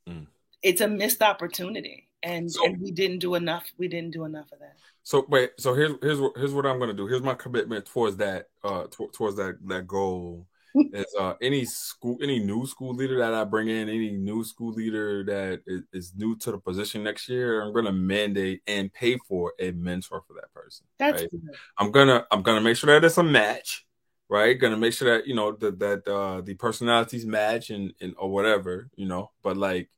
mm. 0.09 0.27
it's 0.63 0.81
a 0.81 0.89
missed 0.89 1.23
opportunity, 1.23 2.09
and, 2.23 2.51
so, 2.51 2.65
and 2.65 2.81
we 2.81 2.91
didn't 2.91 3.19
do 3.19 3.35
enough. 3.35 3.67
We 3.79 3.89
didn't 3.89 4.13
do 4.13 4.25
enough 4.25 4.51
of 4.53 4.59
that. 4.61 4.77
So 5.03 5.25
wait, 5.29 5.53
so 5.59 5.75
here's 5.75 5.93
here's 6.03 6.21
what 6.21 6.37
here's 6.37 6.53
what 6.53 6.67
I'm 6.67 6.79
going 6.79 6.91
to 6.91 6.97
do. 6.97 7.07
Here's 7.07 7.23
my 7.23 7.35
commitment 7.35 7.87
towards 7.87 8.17
that 8.17 8.49
uh 8.63 8.85
t- 8.91 9.09
towards 9.13 9.37
that 9.37 9.57
that 9.69 9.87
goal 9.87 10.47
is 10.93 11.15
uh, 11.19 11.35
any 11.43 11.65
school, 11.65 12.19
any 12.23 12.39
new 12.39 12.67
school 12.67 12.95
leader 12.95 13.19
that 13.19 13.35
I 13.35 13.45
bring 13.45 13.69
in, 13.69 13.89
any 13.89 14.11
new 14.11 14.45
school 14.45 14.73
leader 14.73 15.25
that 15.25 15.63
is, 15.67 15.83
is 15.93 16.13
new 16.17 16.37
to 16.39 16.53
the 16.53 16.59
position 16.59 17.03
next 17.03 17.29
year, 17.29 17.63
I'm 17.63 17.73
gonna 17.73 17.93
mandate 17.93 18.63
and 18.67 18.93
pay 18.93 19.19
for 19.29 19.53
a 19.59 19.73
mentor 19.73 20.23
for 20.27 20.35
that 20.35 20.53
person. 20.53 20.87
That's 20.99 21.23
right? 21.23 21.31
I'm 21.79 21.91
gonna 21.91 22.27
I'm 22.31 22.43
gonna 22.43 22.61
make 22.61 22.77
sure 22.77 22.93
that 22.93 23.05
it's 23.05 23.19
a 23.19 23.23
match, 23.23 23.87
right? 24.29 24.55
Gonna 24.55 24.77
make 24.77 24.93
sure 24.93 25.17
that 25.17 25.27
you 25.27 25.35
know 25.35 25.53
that 25.53 25.79
that 25.79 26.09
uh, 26.09 26.41
the 26.41 26.55
personalities 26.55 27.27
match 27.27 27.71
and 27.71 27.93
and 28.01 28.15
or 28.19 28.31
whatever, 28.31 28.89
you 28.97 29.07
know. 29.07 29.31
But 29.43 29.57
like, 29.57 29.91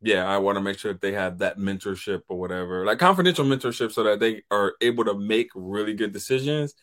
yeah, 0.00 0.26
I 0.26 0.38
want 0.38 0.56
to 0.56 0.62
make 0.62 0.78
sure 0.78 0.92
that 0.92 1.02
they 1.02 1.12
have 1.12 1.38
that 1.38 1.58
mentorship 1.58 2.22
or 2.28 2.38
whatever, 2.38 2.84
like 2.84 2.98
confidential 2.98 3.44
mentorship, 3.44 3.92
so 3.92 4.02
that 4.04 4.20
they 4.20 4.42
are 4.50 4.74
able 4.80 5.04
to 5.04 5.18
make 5.18 5.48
really 5.54 5.94
good 5.94 6.12
decisions 6.12 6.74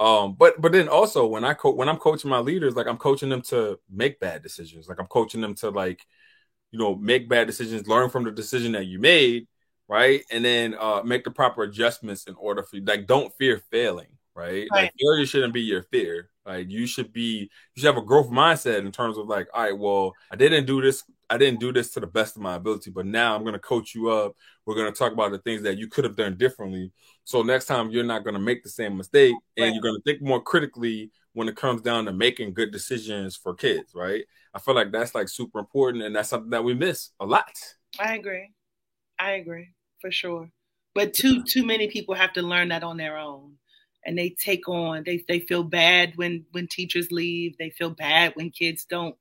um, 0.00 0.34
but 0.38 0.60
but 0.60 0.72
then 0.72 0.88
also 0.88 1.26
when 1.26 1.44
I 1.44 1.54
co- 1.54 1.74
when 1.74 1.88
I'm 1.88 1.96
coaching 1.98 2.30
my 2.30 2.38
leaders, 2.38 2.76
like 2.76 2.86
I'm 2.86 2.98
coaching 2.98 3.28
them 3.28 3.42
to 3.42 3.78
make 3.90 4.20
bad 4.20 4.42
decisions. 4.42 4.88
Like 4.88 5.00
I'm 5.00 5.06
coaching 5.06 5.40
them 5.40 5.54
to 5.56 5.70
like, 5.70 6.04
you 6.70 6.78
know, 6.78 6.94
make 6.96 7.28
bad 7.28 7.46
decisions, 7.46 7.88
learn 7.88 8.10
from 8.10 8.24
the 8.24 8.30
decision 8.30 8.72
that 8.72 8.86
you 8.86 8.98
made, 9.00 9.48
right? 9.88 10.22
And 10.30 10.44
then 10.44 10.74
uh 10.78 11.02
make 11.04 11.24
the 11.24 11.30
proper 11.30 11.62
adjustments 11.64 12.24
in 12.24 12.34
order 12.36 12.62
for 12.62 12.76
you. 12.76 12.84
Like 12.84 13.06
don't 13.06 13.32
fear 13.38 13.62
failing, 13.70 14.08
right? 14.34 14.68
right. 14.72 14.84
Like 14.84 14.92
failure 15.00 15.26
shouldn't 15.26 15.54
be 15.54 15.62
your 15.62 15.82
fear. 15.84 16.30
Like 16.46 16.70
you 16.70 16.86
should 16.86 17.12
be 17.12 17.50
you 17.74 17.80
should 17.80 17.86
have 17.86 17.96
a 18.02 18.06
growth 18.06 18.30
mindset 18.30 18.80
in 18.80 18.92
terms 18.92 19.18
of 19.18 19.26
like, 19.26 19.48
all 19.52 19.62
right, 19.62 19.76
well, 19.78 20.14
I 20.30 20.36
didn't 20.36 20.66
do 20.66 20.80
this, 20.80 21.04
I 21.30 21.36
didn't 21.38 21.60
do 21.60 21.72
this 21.72 21.90
to 21.92 22.00
the 22.00 22.06
best 22.06 22.36
of 22.36 22.42
my 22.42 22.54
ability, 22.54 22.90
but 22.90 23.06
now 23.06 23.34
I'm 23.34 23.44
gonna 23.44 23.58
coach 23.58 23.94
you 23.94 24.10
up. 24.10 24.34
We're 24.64 24.76
gonna 24.76 24.92
talk 24.92 25.12
about 25.12 25.32
the 25.32 25.38
things 25.38 25.62
that 25.62 25.78
you 25.78 25.88
could 25.88 26.04
have 26.04 26.16
done 26.16 26.36
differently 26.36 26.92
so 27.28 27.42
next 27.42 27.66
time 27.66 27.90
you're 27.90 28.04
not 28.04 28.24
going 28.24 28.32
to 28.32 28.40
make 28.40 28.62
the 28.62 28.70
same 28.70 28.96
mistake 28.96 29.34
and 29.58 29.74
you're 29.74 29.82
going 29.82 29.96
to 29.96 30.00
think 30.02 30.22
more 30.22 30.40
critically 30.40 31.10
when 31.34 31.46
it 31.46 31.56
comes 31.56 31.82
down 31.82 32.06
to 32.06 32.12
making 32.12 32.54
good 32.54 32.72
decisions 32.72 33.36
for 33.36 33.52
kids, 33.52 33.92
right? 33.94 34.24
I 34.54 34.58
feel 34.58 34.74
like 34.74 34.92
that's 34.92 35.14
like 35.14 35.28
super 35.28 35.58
important 35.58 36.04
and 36.04 36.16
that's 36.16 36.30
something 36.30 36.48
that 36.52 36.64
we 36.64 36.72
miss 36.72 37.10
a 37.20 37.26
lot. 37.26 37.52
I 38.00 38.14
agree. 38.14 38.48
I 39.18 39.32
agree 39.32 39.68
for 40.00 40.10
sure. 40.10 40.50
But 40.94 41.12
too 41.12 41.44
too 41.44 41.66
many 41.66 41.88
people 41.88 42.14
have 42.14 42.32
to 42.32 42.40
learn 42.40 42.68
that 42.68 42.82
on 42.82 42.96
their 42.96 43.18
own. 43.18 43.56
And 44.06 44.16
they 44.16 44.30
take 44.30 44.66
on 44.66 45.02
they 45.04 45.22
they 45.28 45.40
feel 45.40 45.64
bad 45.64 46.14
when 46.16 46.46
when 46.52 46.66
teachers 46.66 47.12
leave, 47.12 47.58
they 47.58 47.68
feel 47.68 47.90
bad 47.90 48.32
when 48.36 48.48
kids 48.48 48.86
don't 48.88 49.18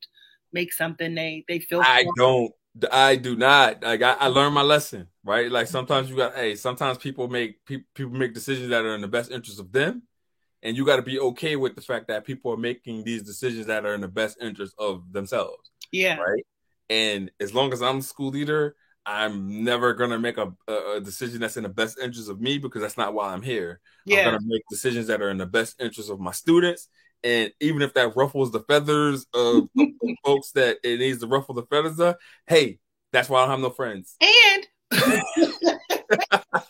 make 0.57 0.73
something 0.73 1.13
they 1.13 1.45
they 1.47 1.59
feel 1.59 1.81
I 1.81 2.05
don't 2.17 2.51
I 2.91 3.15
do 3.15 3.35
not. 3.35 3.83
Like 3.83 4.01
I, 4.01 4.13
I 4.13 4.27
learned 4.27 4.53
my 4.53 4.61
lesson, 4.61 5.07
right? 5.23 5.51
Like 5.51 5.67
sometimes 5.67 6.09
you 6.09 6.15
got, 6.15 6.35
hey, 6.35 6.55
sometimes 6.55 6.97
people 6.97 7.27
make 7.27 7.65
pe- 7.65 7.83
people 7.95 8.11
make 8.11 8.33
decisions 8.33 8.69
that 8.69 8.85
are 8.85 8.95
in 8.95 9.01
the 9.01 9.07
best 9.07 9.31
interest 9.31 9.59
of 9.59 9.71
them, 9.71 10.03
and 10.61 10.77
you 10.77 10.85
got 10.85 10.97
to 10.97 11.01
be 11.01 11.19
okay 11.19 11.55
with 11.55 11.75
the 11.75 11.81
fact 11.81 12.07
that 12.09 12.25
people 12.25 12.51
are 12.53 12.57
making 12.57 13.03
these 13.03 13.23
decisions 13.23 13.65
that 13.67 13.85
are 13.85 13.95
in 13.95 14.01
the 14.01 14.07
best 14.07 14.37
interest 14.39 14.75
of 14.77 15.11
themselves. 15.11 15.71
Yeah. 15.91 16.17
Right. 16.17 16.45
And 16.89 17.31
as 17.39 17.53
long 17.53 17.73
as 17.73 17.81
I'm 17.81 18.01
school 18.01 18.29
leader, 18.29 18.75
I'm 19.05 19.63
never 19.63 19.93
gonna 19.93 20.19
make 20.19 20.37
a, 20.37 20.53
a, 20.67 21.01
decision 21.01 21.39
that's 21.39 21.57
in 21.57 21.63
the 21.63 21.69
best 21.69 21.97
interest 21.97 22.29
of 22.29 22.39
me 22.39 22.57
because 22.57 22.81
that's 22.81 22.97
not 22.97 23.13
why 23.13 23.33
I'm 23.33 23.41
here. 23.41 23.79
Yeah. 24.05 24.19
I'm 24.19 24.25
gonna 24.25 24.39
make 24.45 24.63
decisions 24.69 25.07
that 25.07 25.21
are 25.21 25.31
in 25.31 25.37
the 25.37 25.45
best 25.45 25.81
interest 25.81 26.11
of 26.11 26.19
my 26.19 26.31
students 26.31 26.89
and 27.23 27.51
even 27.59 27.81
if 27.81 27.93
that 27.93 28.15
ruffles 28.15 28.51
the 28.51 28.61
feathers 28.61 29.25
of, 29.33 29.69
folks 30.25 30.51
that 30.51 30.77
it 30.83 30.99
needs 30.99 31.19
to 31.19 31.27
ruffle 31.27 31.55
the 31.55 31.63
feathers 31.63 31.99
of, 31.99 32.15
hey, 32.47 32.79
that's 33.11 33.29
why 33.29 33.39
I 33.39 33.41
don't 33.43 33.51
have 33.51 33.59
no 33.59 33.69
friends. 33.69 34.15
And 34.21 34.67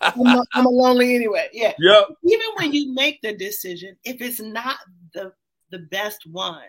I'm, 0.01 0.25
a, 0.25 0.45
I'm, 0.53 0.65
a 0.65 0.69
lonely 0.69 1.15
anyway. 1.15 1.49
Yeah. 1.53 1.73
Yep. 1.79 2.07
Even 2.25 2.47
when 2.55 2.73
you 2.73 2.93
make 2.93 3.21
the 3.21 3.33
decision, 3.35 3.95
if 4.03 4.21
it's 4.21 4.39
not 4.39 4.77
the 5.13 5.33
the 5.69 5.79
best 5.79 6.25
one, 6.31 6.63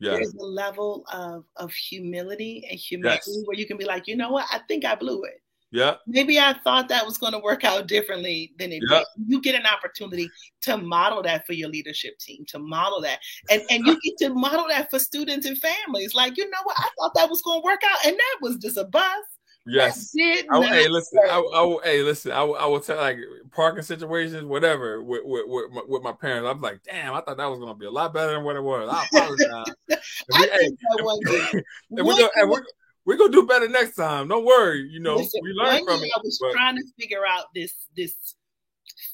yeah. 0.00 0.12
there's 0.12 0.34
a 0.34 0.44
level 0.44 1.04
of 1.12 1.44
of 1.56 1.72
humility 1.72 2.66
and 2.68 2.78
humility 2.78 3.22
yes. 3.26 3.42
where 3.44 3.56
you 3.56 3.66
can 3.66 3.76
be 3.76 3.84
like, 3.84 4.06
you 4.06 4.16
know 4.16 4.30
what, 4.30 4.46
I 4.52 4.60
think 4.68 4.84
I 4.84 4.94
blew 4.94 5.22
it. 5.24 5.39
Yeah. 5.72 5.96
Maybe 6.06 6.38
I 6.38 6.54
thought 6.64 6.88
that 6.88 7.06
was 7.06 7.16
going 7.16 7.32
to 7.32 7.38
work 7.38 7.64
out 7.64 7.86
differently 7.86 8.52
than 8.58 8.72
it 8.72 8.82
did. 8.88 9.04
You 9.26 9.40
get 9.40 9.54
an 9.54 9.66
opportunity 9.66 10.28
to 10.62 10.76
model 10.76 11.22
that 11.22 11.46
for 11.46 11.52
your 11.52 11.68
leadership 11.68 12.18
team, 12.18 12.44
to 12.48 12.58
model 12.58 13.00
that. 13.02 13.20
And 13.50 13.62
and 13.70 13.86
you 13.86 13.98
get 14.02 14.18
to 14.26 14.34
model 14.34 14.66
that 14.68 14.90
for 14.90 14.98
students 14.98 15.46
and 15.46 15.56
families. 15.58 16.14
Like, 16.14 16.36
you 16.36 16.48
know 16.50 16.58
what? 16.64 16.76
I 16.78 16.88
thought 16.98 17.14
that 17.14 17.30
was 17.30 17.42
going 17.42 17.60
to 17.60 17.64
work 17.64 17.80
out 17.88 18.06
and 18.06 18.16
that 18.16 18.36
was 18.40 18.56
just 18.56 18.76
a 18.76 18.84
buzz. 18.84 19.24
Yes. 19.66 20.12
I, 20.18 20.42
hey, 20.64 20.88
listen. 20.88 21.20
I, 21.22 21.38
I, 21.38 21.76
hey, 21.84 22.02
listen. 22.02 22.32
I, 22.32 22.42
I 22.42 22.66
will 22.66 22.80
tell 22.80 22.96
like 22.96 23.18
parking 23.52 23.82
situations, 23.82 24.44
whatever, 24.44 25.02
with 25.02 25.20
with, 25.24 25.44
with, 25.46 25.70
my, 25.70 25.82
with 25.86 26.02
my 26.02 26.12
parents. 26.12 26.48
I'm 26.48 26.60
like, 26.60 26.82
damn, 26.82 27.14
I 27.14 27.20
thought 27.20 27.36
that 27.36 27.46
was 27.46 27.58
going 27.58 27.72
to 27.72 27.78
be 27.78 27.86
a 27.86 27.90
lot 27.90 28.12
better 28.12 28.32
than 28.32 28.42
what 28.42 28.56
it 28.56 28.62
was. 28.62 28.88
I 28.90 29.06
apologize. 29.12 29.74
I 30.32 30.40
we, 30.40 30.46
think 30.46 30.52
hey, 30.52 30.68
that 30.96 31.04
was. 31.04 32.48
we're, 32.48 32.64
we're 33.06 33.16
gonna 33.16 33.32
do 33.32 33.46
better 33.46 33.68
next 33.68 33.96
time. 33.96 34.28
Don't 34.28 34.44
worry. 34.44 34.88
You 34.90 35.00
know, 35.00 35.16
Listen, 35.16 35.40
we 35.42 35.52
learned 35.52 35.86
from 35.86 36.02
it. 36.02 36.10
I 36.14 36.20
was 36.22 36.38
but... 36.40 36.52
trying 36.52 36.76
to 36.76 36.84
figure 36.98 37.26
out 37.26 37.46
this 37.54 37.72
this 37.96 38.14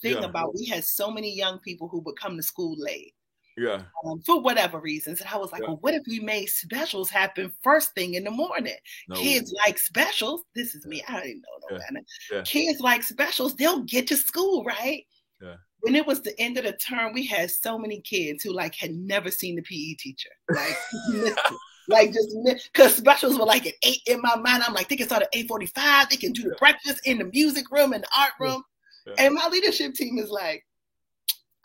thing 0.03 0.19
yeah. 0.19 0.25
about 0.25 0.55
we 0.55 0.67
had 0.67 0.85
so 0.85 1.11
many 1.11 1.35
young 1.35 1.59
people 1.61 1.89
who 1.89 2.01
would 2.01 2.19
come 2.19 2.37
to 2.37 2.43
school 2.43 2.75
late. 2.79 3.13
Yeah. 3.57 3.83
Um, 4.05 4.21
for 4.21 4.41
whatever 4.41 4.79
reasons. 4.79 5.21
And 5.21 5.31
I 5.31 5.39
was 5.39 5.51
like, 5.51 5.63
yeah. 5.63 5.69
well, 5.69 5.79
what 5.81 5.95
if 5.95 6.03
we 6.07 6.21
made 6.21 6.47
specials 6.47 7.09
happen 7.09 7.51
first 7.63 7.95
thing 7.95 8.15
in 8.15 8.25
the 8.25 8.31
morning? 8.31 8.75
No. 9.09 9.17
Kids 9.17 9.55
like 9.65 9.79
specials. 9.79 10.43
This 10.55 10.75
is 10.75 10.85
me. 10.87 11.03
I 11.09 11.13
don't 11.13 11.27
even 11.27 11.41
know 11.41 11.69
no 11.71 11.79
yeah. 11.79 12.01
yeah. 12.33 12.43
Kids 12.43 12.81
like 12.81 13.03
specials. 13.03 13.57
They'll 13.57 13.83
get 13.85 14.07
to 14.09 14.17
school, 14.17 14.63
right? 14.65 15.05
Yeah. 15.41 15.55
When 15.81 15.95
it 15.95 16.07
was 16.07 16.21
the 16.21 16.39
end 16.39 16.59
of 16.59 16.65
the 16.65 16.73
term, 16.73 17.15
we 17.15 17.25
had 17.27 17.51
so 17.51 17.79
many 17.79 18.01
kids 18.01 18.45
who 18.45 18.53
like 18.53 18.75
had 18.75 18.93
never 18.93 19.31
seen 19.31 19.57
the 19.57 19.63
PE 19.63 19.95
teacher. 19.95 20.31
Like 20.51 20.77
like 21.89 22.13
just 22.13 22.37
because 22.73 22.95
specials 22.95 23.39
were 23.39 23.45
like 23.45 23.67
at 23.67 23.75
eight 23.83 24.03
in 24.07 24.21
my 24.21 24.37
mind. 24.37 24.63
I'm 24.67 24.75
like, 24.75 24.89
they 24.89 24.97
can 24.97 25.07
start 25.07 25.23
at 25.23 25.29
eight 25.33 25.49
forty 25.49 25.67
five. 25.67 26.09
They 26.09 26.17
can 26.17 26.33
do 26.33 26.43
the 26.43 26.57
breakfast 26.57 27.01
in 27.05 27.19
the 27.19 27.25
music 27.25 27.71
room 27.71 27.93
and 27.93 28.03
the 28.03 28.09
art 28.19 28.33
room. 28.41 28.63
Yeah. 29.07 29.13
Yeah. 29.17 29.25
And 29.25 29.35
my 29.35 29.49
leadership 29.49 29.95
team 29.95 30.19
is 30.19 30.31
like, 30.31 30.65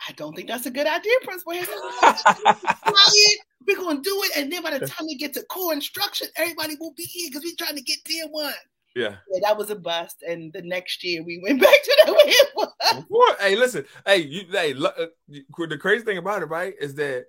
I 0.07 0.11
don't 0.13 0.35
think 0.35 0.47
that's 0.47 0.65
a 0.65 0.71
good 0.71 0.87
idea, 0.87 1.13
Principal. 1.23 1.53
We're 3.67 3.75
gonna 3.75 4.01
do 4.01 4.21
it, 4.23 4.37
and 4.37 4.51
then 4.51 4.63
by 4.63 4.77
the 4.77 4.87
time 4.87 5.05
we 5.05 5.15
get 5.15 5.33
to 5.33 5.43
core 5.43 5.71
instruction, 5.71 6.27
everybody 6.35 6.75
will 6.79 6.93
be 6.93 7.03
here 7.03 7.29
because 7.29 7.43
we're 7.43 7.63
trying 7.63 7.77
to 7.77 7.83
get 7.83 8.03
tier 8.05 8.25
one. 8.31 8.53
Yeah. 8.95 9.15
yeah. 9.31 9.39
that 9.43 9.57
was 9.57 9.69
a 9.69 9.75
bust. 9.75 10.23
And 10.27 10.51
the 10.51 10.61
next 10.61 11.03
year 11.03 11.23
we 11.23 11.39
went 11.43 11.61
back 11.61 11.83
to 11.83 12.03
the 12.05 12.13
way 12.13 12.19
it 12.25 12.49
was. 12.55 13.05
What? 13.07 13.39
Hey, 13.39 13.55
listen. 13.55 13.85
Hey, 14.05 14.17
you. 14.17 14.45
Hey, 14.51 14.73
look, 14.73 14.95
uh, 14.99 15.05
the 15.29 15.77
crazy 15.77 16.03
thing 16.03 16.17
about 16.17 16.41
it, 16.41 16.47
right, 16.47 16.73
is 16.79 16.95
that 16.95 17.25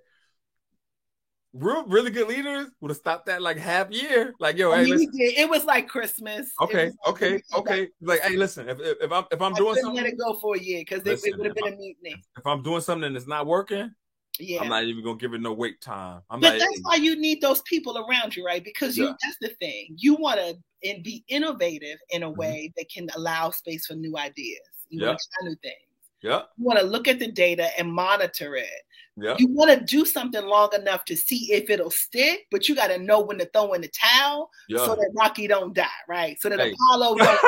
real 1.53 1.85
really 1.85 2.11
good 2.11 2.27
leaders 2.27 2.67
would 2.81 2.89
have 2.89 2.97
stopped 2.97 3.25
that 3.27 3.41
like 3.41 3.57
half 3.57 3.91
year. 3.91 4.33
Like, 4.39 4.57
yo, 4.57 4.71
I 4.71 4.83
hey, 4.83 4.91
mean, 4.91 5.09
it 5.13 5.49
was 5.49 5.65
like 5.65 5.87
Christmas. 5.87 6.51
Okay, 6.61 6.91
okay, 7.07 7.41
okay. 7.55 7.89
Like, 8.01 8.21
hey, 8.21 8.35
listen, 8.35 8.69
if, 8.69 8.79
if, 8.79 9.11
I'm 9.11 9.25
if 9.31 9.41
I'm 9.41 9.53
I 9.53 9.57
doing 9.57 9.75
something, 9.75 10.03
let 10.03 10.05
it 10.05 10.17
go 10.17 10.33
for 10.39 10.55
a 10.55 10.59
year 10.59 10.81
because 10.81 11.05
it 11.05 11.37
would 11.37 11.45
have 11.45 11.55
been 11.55 11.73
a 11.73 11.77
mutiny. 11.77 12.23
If 12.37 12.45
I'm 12.45 12.63
doing 12.63 12.81
something 12.81 13.13
that's 13.13 13.27
not 13.27 13.45
working, 13.45 13.93
yeah, 14.39 14.61
I'm 14.61 14.69
not 14.69 14.83
even 14.83 15.03
gonna 15.03 15.17
give 15.17 15.33
it 15.33 15.41
no 15.41 15.53
wait 15.53 15.79
time. 15.81 16.21
I'm 16.29 16.39
but 16.39 16.53
not, 16.53 16.59
that's 16.59 16.79
why 16.81 16.95
you 16.95 17.15
need 17.15 17.41
those 17.41 17.61
people 17.61 17.97
around 17.97 18.35
you, 18.35 18.45
right? 18.45 18.63
Because 18.63 18.97
you 18.97 19.05
yeah. 19.05 19.13
that's 19.21 19.37
the 19.41 19.49
thing. 19.59 19.95
You 19.97 20.15
want 20.15 20.39
to 20.39 20.57
and 20.83 21.03
be 21.03 21.23
innovative 21.27 21.97
in 22.09 22.23
a 22.23 22.29
mm-hmm. 22.29 22.39
way 22.39 22.69
mm-hmm. 22.69 22.73
that 22.77 22.89
can 22.89 23.09
allow 23.15 23.49
space 23.51 23.85
for 23.85 23.95
new 23.95 24.17
ideas. 24.17 24.59
You 24.89 25.01
yeah. 25.01 25.07
want 25.07 25.19
to 25.19 25.27
try 25.39 25.49
new 25.49 25.55
things. 25.61 25.75
Yeah. 26.21 26.41
You 26.57 26.65
want 26.65 26.79
to 26.79 26.85
look 26.85 27.07
at 27.07 27.19
the 27.19 27.31
data 27.31 27.67
and 27.77 27.91
monitor 27.91 28.55
it. 28.55 28.67
Yeah. 29.15 29.35
You 29.37 29.47
want 29.47 29.71
to 29.71 29.85
do 29.85 30.05
something 30.05 30.43
long 30.43 30.69
enough 30.73 31.05
to 31.05 31.15
see 31.15 31.53
if 31.53 31.69
it'll 31.69 31.91
stick, 31.91 32.47
but 32.49 32.67
you 32.67 32.75
got 32.75 32.87
to 32.87 32.97
know 32.97 33.21
when 33.21 33.37
to 33.37 33.45
throw 33.45 33.73
in 33.73 33.81
the 33.81 33.89
towel 33.89 34.49
yeah. 34.67 34.79
so 34.79 34.95
that 34.95 35.11
Rocky 35.15 35.47
don't 35.47 35.73
die, 35.73 35.85
right? 36.07 36.41
So 36.41 36.49
that 36.49 36.59
hey. 36.59 36.71
Apollo 36.73 37.15
don't 37.17 37.39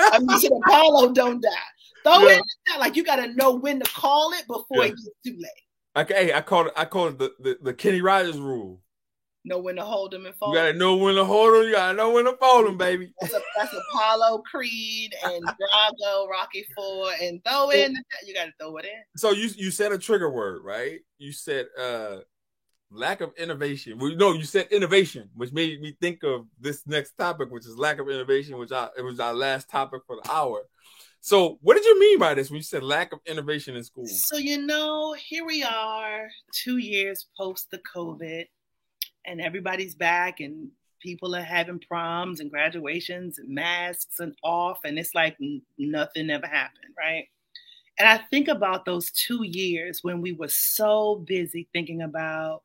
I 0.00 0.18
mean, 0.20 0.38
so 0.38 0.48
that 0.48 0.62
Apollo 0.66 1.12
don't 1.12 1.42
die. 1.42 1.50
Throw 2.02 2.28
yeah. 2.28 2.36
it 2.36 2.42
in 2.74 2.80
like 2.80 2.96
you 2.96 3.04
got 3.04 3.16
to 3.16 3.28
know 3.34 3.54
when 3.54 3.80
to 3.80 3.90
call 3.92 4.32
it 4.32 4.46
before 4.46 4.84
yeah. 4.84 4.84
it 4.84 4.88
gets 4.90 5.10
too 5.24 5.36
late. 5.36 5.50
Okay, 5.96 6.32
I 6.32 6.40
call 6.40 6.66
it 6.66 6.72
I 6.76 6.86
call 6.86 7.08
it 7.08 7.18
the, 7.18 7.32
the, 7.40 7.58
the 7.62 7.74
Kenny 7.74 8.00
Rogers 8.00 8.38
rule. 8.38 8.80
Know 9.46 9.58
when 9.58 9.76
to 9.76 9.84
hold 9.84 10.12
them 10.12 10.24
and 10.24 10.34
fold. 10.36 10.54
You 10.54 10.60
gotta 10.60 10.72
know 10.72 10.96
when 10.96 11.16
to 11.16 11.24
hold 11.24 11.54
them. 11.54 11.64
You 11.64 11.72
gotta 11.72 11.96
know 11.96 12.12
when 12.12 12.24
to 12.24 12.34
fold 12.40 12.66
them, 12.66 12.78
baby. 12.78 13.12
That's, 13.20 13.34
a, 13.34 13.40
that's 13.56 13.74
Apollo 13.74 14.42
Creed 14.50 15.14
and 15.22 15.44
Drago, 15.46 16.28
Rocky 16.28 16.66
Four, 16.74 17.10
and 17.20 17.44
throw 17.44 17.68
in. 17.70 17.94
You 18.26 18.32
gotta 18.32 18.52
throw 18.58 18.76
it 18.78 18.86
in. 18.86 19.02
So 19.16 19.32
you 19.32 19.50
you 19.56 19.70
said 19.70 19.92
a 19.92 19.98
trigger 19.98 20.30
word, 20.30 20.62
right? 20.64 21.00
You 21.18 21.32
said 21.32 21.66
uh 21.78 22.20
lack 22.90 23.20
of 23.20 23.32
innovation. 23.36 23.98
Well, 23.98 24.14
no, 24.16 24.32
you 24.32 24.44
said 24.44 24.68
innovation, 24.70 25.28
which 25.34 25.52
made 25.52 25.80
me 25.80 25.96
think 26.00 26.22
of 26.22 26.46
this 26.58 26.86
next 26.86 27.12
topic, 27.18 27.50
which 27.50 27.66
is 27.66 27.76
lack 27.76 27.98
of 27.98 28.08
innovation, 28.08 28.56
which 28.56 28.72
I, 28.72 28.88
it 28.96 29.02
was 29.02 29.20
our 29.20 29.34
last 29.34 29.68
topic 29.68 30.02
for 30.06 30.16
the 30.22 30.30
hour. 30.30 30.62
So, 31.20 31.58
what 31.62 31.74
did 31.74 31.84
you 31.84 31.98
mean 31.98 32.18
by 32.18 32.34
this 32.34 32.50
when 32.50 32.58
you 32.58 32.62
said 32.62 32.82
lack 32.82 33.12
of 33.12 33.18
innovation 33.26 33.76
in 33.76 33.82
school? 33.82 34.06
So, 34.06 34.36
you 34.36 34.58
know, 34.58 35.14
here 35.14 35.46
we 35.46 35.62
are, 35.62 36.28
two 36.52 36.76
years 36.76 37.26
post 37.36 37.70
the 37.70 37.80
COVID, 37.96 38.44
and 39.24 39.40
everybody's 39.40 39.94
back, 39.94 40.40
and 40.40 40.70
people 41.00 41.34
are 41.36 41.42
having 41.42 41.78
proms 41.78 42.40
and 42.40 42.50
graduations 42.50 43.38
and 43.38 43.48
masks 43.48 44.20
and 44.20 44.34
off, 44.42 44.80
and 44.84 44.98
it's 44.98 45.14
like 45.14 45.36
nothing 45.78 46.30
ever 46.30 46.46
happened, 46.46 46.94
right? 46.98 47.28
And 47.98 48.08
I 48.08 48.18
think 48.30 48.48
about 48.48 48.84
those 48.84 49.10
two 49.10 49.44
years 49.44 50.02
when 50.02 50.20
we 50.20 50.32
were 50.32 50.48
so 50.48 51.22
busy 51.26 51.68
thinking 51.72 52.02
about 52.02 52.62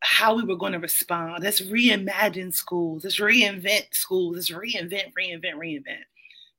how 0.00 0.34
we 0.34 0.44
were 0.44 0.56
going 0.56 0.72
to 0.72 0.78
respond. 0.78 1.42
Let's 1.42 1.60
reimagine 1.60 2.54
schools. 2.54 3.04
Let's 3.04 3.20
reinvent 3.20 3.92
schools. 3.92 4.36
Let's 4.36 4.50
reinvent, 4.50 5.12
reinvent, 5.18 5.54
reinvent. 5.54 6.04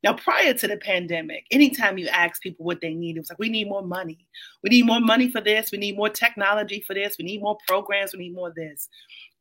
Now, 0.08 0.14
prior 0.14 0.54
to 0.54 0.68
the 0.70 0.78
pandemic, 0.78 1.44
anytime 1.52 1.98
you 1.98 2.08
ask 2.08 2.42
people 2.42 2.66
what 2.66 2.80
they 2.80 2.94
need, 2.94 3.18
it 3.18 3.20
was 3.20 3.30
like, 3.30 3.40
we 3.40 3.50
need 3.50 3.68
more 3.68 3.82
money. 3.82 4.26
We 4.64 4.70
need 4.70 4.86
more 4.86 5.02
money 5.02 5.30
for 5.30 5.42
this. 5.42 5.70
We 5.70 5.78
need 5.78 5.98
more 5.98 6.08
technology 6.08 6.82
for 6.88 6.94
this. 6.94 7.18
We 7.20 7.26
need 7.26 7.42
more 7.42 7.58
programs. 7.68 8.14
We 8.14 8.20
need 8.20 8.34
more 8.34 8.54
this. 8.56 8.88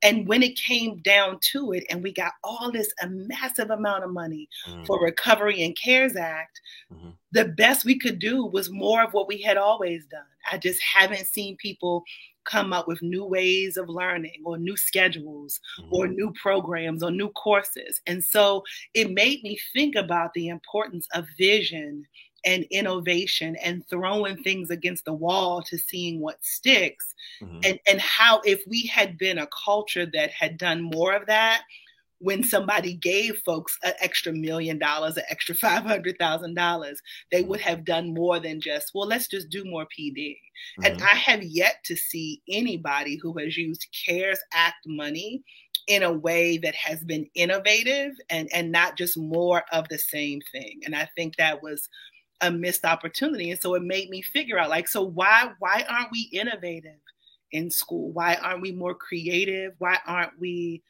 And 0.02 0.26
when 0.26 0.42
it 0.42 0.58
came 0.58 0.96
down 1.02 1.38
to 1.52 1.70
it, 1.70 1.84
and 1.88 2.02
we 2.02 2.12
got 2.12 2.32
all 2.42 2.72
this 2.72 2.92
a 3.00 3.08
massive 3.08 3.70
amount 3.70 4.02
of 4.02 4.10
money 4.10 4.48
mm-hmm. 4.68 4.82
for 4.86 5.00
Recovery 5.00 5.62
and 5.62 5.78
CARES 5.80 6.16
Act, 6.16 6.60
mm-hmm. 6.92 7.10
the 7.30 7.44
best 7.44 7.84
we 7.84 7.96
could 7.96 8.18
do 8.18 8.44
was 8.44 8.68
more 8.68 9.04
of 9.04 9.12
what 9.12 9.28
we 9.28 9.40
had 9.40 9.56
always 9.56 10.04
done. 10.06 10.26
I 10.50 10.58
just 10.58 10.80
haven't 10.82 11.26
seen 11.26 11.56
people 11.58 12.02
come 12.46 12.72
up 12.72 12.88
with 12.88 13.02
new 13.02 13.24
ways 13.24 13.76
of 13.76 13.88
learning 13.88 14.42
or 14.44 14.56
new 14.58 14.76
schedules 14.76 15.60
mm-hmm. 15.80 15.94
or 15.94 16.08
new 16.08 16.32
programs 16.40 17.02
or 17.02 17.10
new 17.10 17.28
courses. 17.30 18.00
And 18.06 18.22
so 18.22 18.62
it 18.94 19.10
made 19.10 19.42
me 19.42 19.58
think 19.72 19.94
about 19.94 20.32
the 20.34 20.48
importance 20.48 21.06
of 21.14 21.26
vision 21.36 22.06
and 22.44 22.64
innovation 22.70 23.56
and 23.56 23.86
throwing 23.88 24.42
things 24.42 24.70
against 24.70 25.04
the 25.04 25.12
wall 25.12 25.62
to 25.62 25.76
seeing 25.76 26.20
what 26.20 26.42
sticks 26.44 27.14
mm-hmm. 27.42 27.58
and 27.64 27.80
and 27.90 28.00
how 28.00 28.40
if 28.44 28.62
we 28.68 28.86
had 28.86 29.18
been 29.18 29.38
a 29.38 29.48
culture 29.64 30.06
that 30.06 30.30
had 30.30 30.56
done 30.56 30.80
more 30.80 31.12
of 31.12 31.26
that 31.26 31.62
when 32.18 32.42
somebody 32.42 32.94
gave 32.94 33.38
folks 33.44 33.78
an 33.84 33.92
extra 34.00 34.32
million 34.32 34.78
dollars, 34.78 35.16
an 35.16 35.24
extra 35.28 35.54
five 35.54 35.82
hundred 35.82 36.18
thousand 36.18 36.54
dollars, 36.54 37.00
they 37.30 37.42
would 37.42 37.60
have 37.60 37.84
done 37.84 38.14
more 38.14 38.40
than 38.40 38.60
just, 38.60 38.92
well, 38.94 39.06
let's 39.06 39.28
just 39.28 39.50
do 39.50 39.64
more 39.64 39.86
PD. 39.86 40.36
Mm-hmm. 40.78 40.84
And 40.84 41.02
I 41.02 41.14
have 41.14 41.42
yet 41.42 41.76
to 41.84 41.96
see 41.96 42.42
anybody 42.48 43.18
who 43.20 43.36
has 43.38 43.56
used 43.56 43.86
CARES 44.06 44.40
Act 44.52 44.86
money 44.86 45.42
in 45.86 46.02
a 46.02 46.12
way 46.12 46.58
that 46.58 46.74
has 46.74 47.04
been 47.04 47.28
innovative 47.34 48.12
and 48.30 48.48
and 48.52 48.72
not 48.72 48.96
just 48.96 49.16
more 49.16 49.62
of 49.72 49.88
the 49.88 49.98
same 49.98 50.40
thing. 50.52 50.80
And 50.84 50.96
I 50.96 51.08
think 51.16 51.36
that 51.36 51.62
was 51.62 51.88
a 52.40 52.50
missed 52.50 52.84
opportunity. 52.84 53.50
And 53.50 53.60
so 53.60 53.74
it 53.74 53.82
made 53.82 54.10
me 54.10 54.22
figure 54.22 54.58
out 54.58 54.70
like, 54.70 54.88
so 54.88 55.02
why 55.02 55.52
why 55.58 55.84
aren't 55.88 56.12
we 56.12 56.28
innovative 56.32 57.00
in 57.52 57.70
school? 57.70 58.10
Why 58.12 58.34
aren't 58.36 58.62
we 58.62 58.72
more 58.72 58.94
creative? 58.94 59.74
Why 59.78 59.98
aren't 60.06 60.38
we 60.40 60.82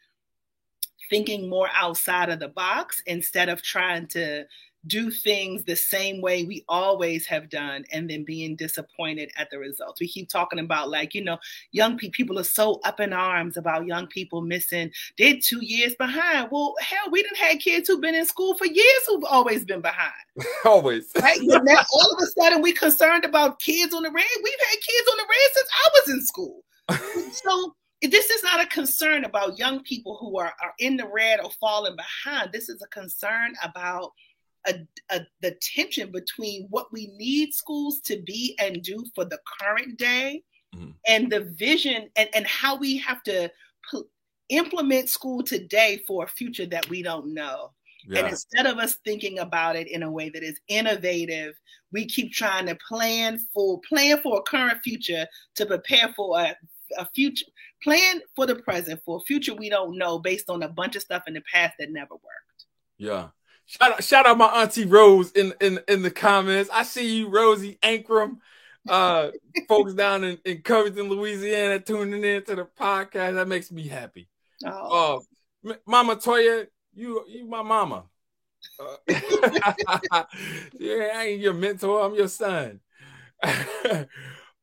thinking 1.09 1.49
more 1.49 1.69
outside 1.75 2.29
of 2.29 2.41
the 2.41 2.49
box 2.49 3.03
instead 3.07 3.49
of 3.49 3.63
trying 3.63 4.07
to 4.09 4.47
do 4.87 5.11
things 5.11 5.65
the 5.65 5.77
same 5.77 6.21
way 6.21 6.45
we 6.45 6.65
always 6.69 7.27
have 7.27 7.49
done 7.49 7.85
and 7.93 8.09
then 8.09 8.25
being 8.25 8.57
disappointed 8.57 9.31
at 9.37 9.51
the 9.51 9.59
results. 9.59 10.01
We 10.01 10.09
keep 10.09 10.29
talking 10.29 10.59
about 10.59 10.91
like, 10.91 11.15
you 11.15 11.25
know, 11.25 11.39
young 11.73 11.99
pe- 11.99 12.11
people 12.11 12.39
are 12.39 12.45
so 12.45 12.81
up 12.85 13.01
in 13.01 13.13
arms 13.13 13.57
about 13.57 13.87
young 13.87 14.07
people 14.07 14.43
missing. 14.43 14.91
They're 15.19 15.39
two 15.43 15.65
years 15.65 15.95
behind. 15.97 16.49
Well, 16.51 16.75
hell, 16.81 17.11
we 17.11 17.23
didn't 17.23 17.39
have 17.39 17.59
kids 17.59 17.89
who've 17.89 18.01
been 18.01 18.15
in 18.15 18.27
school 18.27 18.57
for 18.57 18.67
years 18.67 19.03
who've 19.07 19.25
always 19.25 19.65
been 19.65 19.81
behind. 19.81 20.13
always. 20.65 21.11
Right? 21.21 21.39
now 21.43 21.85
all 21.93 22.13
of 22.13 22.23
a 22.23 22.41
sudden 22.41 22.63
we 22.63 22.73
concerned 22.73 23.25
about 23.25 23.59
kids 23.59 23.95
on 23.95 24.03
the 24.03 24.11
red. 24.11 24.25
We've 24.43 24.55
had 24.71 24.81
kids 24.81 25.09
on 25.11 25.17
the 25.17 25.27
red 25.29 25.51
since 25.55 25.69
I 25.73 25.91
was 25.95 26.15
in 26.15 26.27
school. 26.27 26.63
so 27.33 27.75
this 28.03 28.31
is 28.31 28.43
not 28.43 28.63
a 28.63 28.67
concern 28.67 29.25
about 29.25 29.59
young 29.59 29.83
people 29.83 30.17
who 30.21 30.39
are, 30.39 30.53
are 30.63 30.75
in 30.79 30.97
the 30.97 31.09
red 31.09 31.41
or 31.43 31.51
falling 31.61 31.97
behind. 31.97 32.53
This 32.53 32.69
is 32.69 32.83
a 32.83 32.89
concern 32.89 33.55
about 33.63 34.13
a, 34.67 34.87
a, 35.11 35.21
the 35.41 35.57
tension 35.63 36.11
between 36.11 36.67
what 36.71 36.93
we 36.93 37.07
need 37.17 37.55
schools 37.55 38.01
to 38.01 38.21
be 38.23 38.57
and 38.59 38.83
do 38.83 39.05
for 39.15 39.25
the 39.25 39.39
current 39.61 39.97
day 39.97 40.43
mm-hmm. 40.75 40.91
and 41.07 41.31
the 41.31 41.41
vision 41.41 42.09
and, 42.17 42.29
and 42.35 42.47
how 42.47 42.77
we 42.77 42.99
have 42.99 43.23
to 43.25 43.51
p- 43.91 44.03
implement 44.51 45.09
school 45.09 45.43
today 45.43 46.03
for 46.07 46.25
a 46.25 46.29
future 46.29 46.67
that 46.67 46.89
we 46.89 47.03
don't 47.03 47.33
know. 47.33 47.71
Yeah. 48.09 48.21
And 48.21 48.29
instead 48.29 48.67
of 48.67 48.79
us 48.79 48.97
thinking 49.05 49.39
about 49.41 49.75
it 49.75 49.89
in 49.89 50.03
a 50.03 50.11
way 50.11 50.29
that 50.31 50.43
is 50.43 50.61
innovative, 50.69 51.55
we 51.93 52.07
keep 52.07 52.33
trying 52.33 52.67
to 52.67 52.77
plan 52.89 53.41
for 53.53 53.81
plan 53.89 54.21
for 54.21 54.39
a 54.39 54.43
current 54.43 54.81
future 54.83 55.27
to 55.57 55.67
prepare 55.67 56.13
for 56.15 56.39
a, 56.39 56.57
a 56.99 57.07
future 57.15 57.47
plan 57.87 58.21
for 58.35 58.47
the 58.47 58.57
present 58.57 59.01
for 59.05 59.19
a 59.19 59.21
future 59.21 59.55
we 59.55 59.71
don't 59.71 59.97
know 59.97 60.19
based 60.19 60.51
on 60.51 60.63
a 60.63 60.69
bunch 60.69 60.97
of 60.97 61.03
stuff 61.03 61.23
in 61.29 61.35
the 61.35 61.43
past 61.53 61.75
that 61.79 61.91
never 61.91 62.15
worked. 62.15 62.67
Yeah. 62.99 63.29
Shout 63.67 63.93
out, 63.93 64.05
shout 64.05 64.27
out 64.27 64.39
my 64.39 64.47
auntie 64.47 64.85
Rose 64.85 65.31
in, 65.33 65.55
in, 65.61 65.79
in 65.89 66.03
the 66.03 66.11
comments. 66.11 66.69
I 66.73 66.83
see 66.83 67.19
you, 67.19 67.29
Rosie 67.29 67.79
Ankrum. 67.83 68.39
Uh, 68.89 69.31
folks 69.69 69.95
down 69.95 70.25
in, 70.25 70.39
in 70.45 70.63
Covington, 70.63 71.09
Louisiana, 71.09 71.79
tuning 71.81 72.25
in 72.25 72.43
to 72.45 72.57
the 72.57 72.65
podcast. 72.65 73.35
That 73.35 73.49
makes 73.49 73.71
me 73.71 73.87
happy. 73.87 74.29
Oh, 74.65 75.23
uh, 75.65 75.75
Mama 75.87 76.17
Toya, 76.17 76.67
you 76.95 77.25
you 77.29 77.47
my 77.47 77.63
mama. 77.63 78.05
Uh, 78.79 78.97
yeah, 80.79 81.11
I 81.15 81.25
ain't 81.29 81.41
your 81.41 81.55
mentor. 81.55 82.05
I'm 82.05 82.15
your 82.15 82.29
son. 82.29 82.81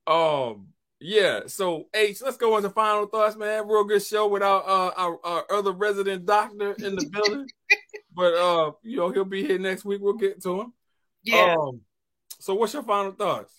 um, 0.07 0.72
yeah. 1.04 1.41
So 1.47 1.88
H, 1.93 2.22
let's 2.22 2.38
go 2.38 2.58
into 2.58 2.70
final 2.70 3.06
thoughts, 3.08 3.36
man. 3.36 3.68
Real 3.68 3.84
good 3.84 4.04
show 4.04 4.28
with 4.28 4.43
our 4.43 4.62
uh, 4.62 4.91
our, 4.95 5.20
our 5.24 5.45
other 5.51 5.72
resident 5.72 6.26
doctor 6.26 6.74
in 6.74 6.95
the 6.95 7.06
building 7.06 7.47
but 8.16 8.34
uh, 8.34 8.72
you 8.84 8.97
know, 8.97 9.12
he'll 9.12 9.26
be 9.26 9.45
here 9.45 9.60
next 9.60 9.86
week. 9.86 10.01
We'll 10.01 10.14
get 10.14 10.41
to 10.43 10.62
him. 10.62 10.74
Yeah. 11.24 11.56
Um, 11.60 11.82
so 12.39 12.54
what's 12.56 12.74
your 12.74 12.84
final 12.84 13.12
thoughts? 13.12 13.54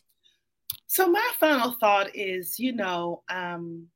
So 0.87 1.09
my 1.09 1.29
final 1.41 1.73
thought 1.81 2.15
is, 2.15 2.59
you 2.59 2.73
know, 2.73 3.23
um, 3.29 3.89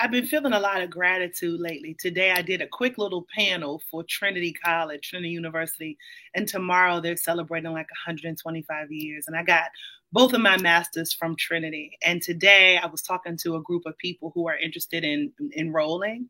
I've 0.00 0.12
been 0.12 0.26
feeling 0.26 0.52
a 0.52 0.60
lot 0.60 0.80
of 0.80 0.90
gratitude 0.90 1.58
lately. 1.58 1.92
Today 1.98 2.30
I 2.30 2.40
did 2.40 2.62
a 2.62 2.68
quick 2.68 2.98
little 2.98 3.26
panel 3.34 3.82
for 3.90 4.04
Trinity 4.04 4.52
College, 4.52 5.10
Trinity 5.10 5.30
University, 5.30 5.98
and 6.36 6.46
tomorrow 6.46 7.00
they're 7.00 7.16
celebrating 7.16 7.72
like 7.72 7.90
125 8.06 8.92
years. 8.92 9.26
And 9.26 9.36
I 9.36 9.42
got 9.42 9.64
both 10.12 10.34
of 10.34 10.40
my 10.40 10.56
masters 10.56 11.12
from 11.12 11.34
Trinity. 11.34 11.98
And 12.04 12.22
today 12.22 12.78
I 12.78 12.86
was 12.86 13.02
talking 13.02 13.36
to 13.38 13.56
a 13.56 13.62
group 13.62 13.82
of 13.86 13.98
people 13.98 14.30
who 14.36 14.46
are 14.46 14.56
interested 14.56 15.02
in, 15.02 15.32
in 15.40 15.50
enrolling. 15.56 16.28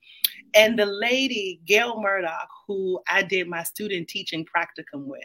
And 0.55 0.79
the 0.79 0.87
lady, 0.87 1.61
Gail 1.66 2.01
Murdoch, 2.01 2.49
who 2.66 3.01
I 3.07 3.23
did 3.23 3.49
my 3.49 3.64
student 3.64 4.09
teaching 4.09 4.47
practicum 4.47 5.05
with, 5.05 5.21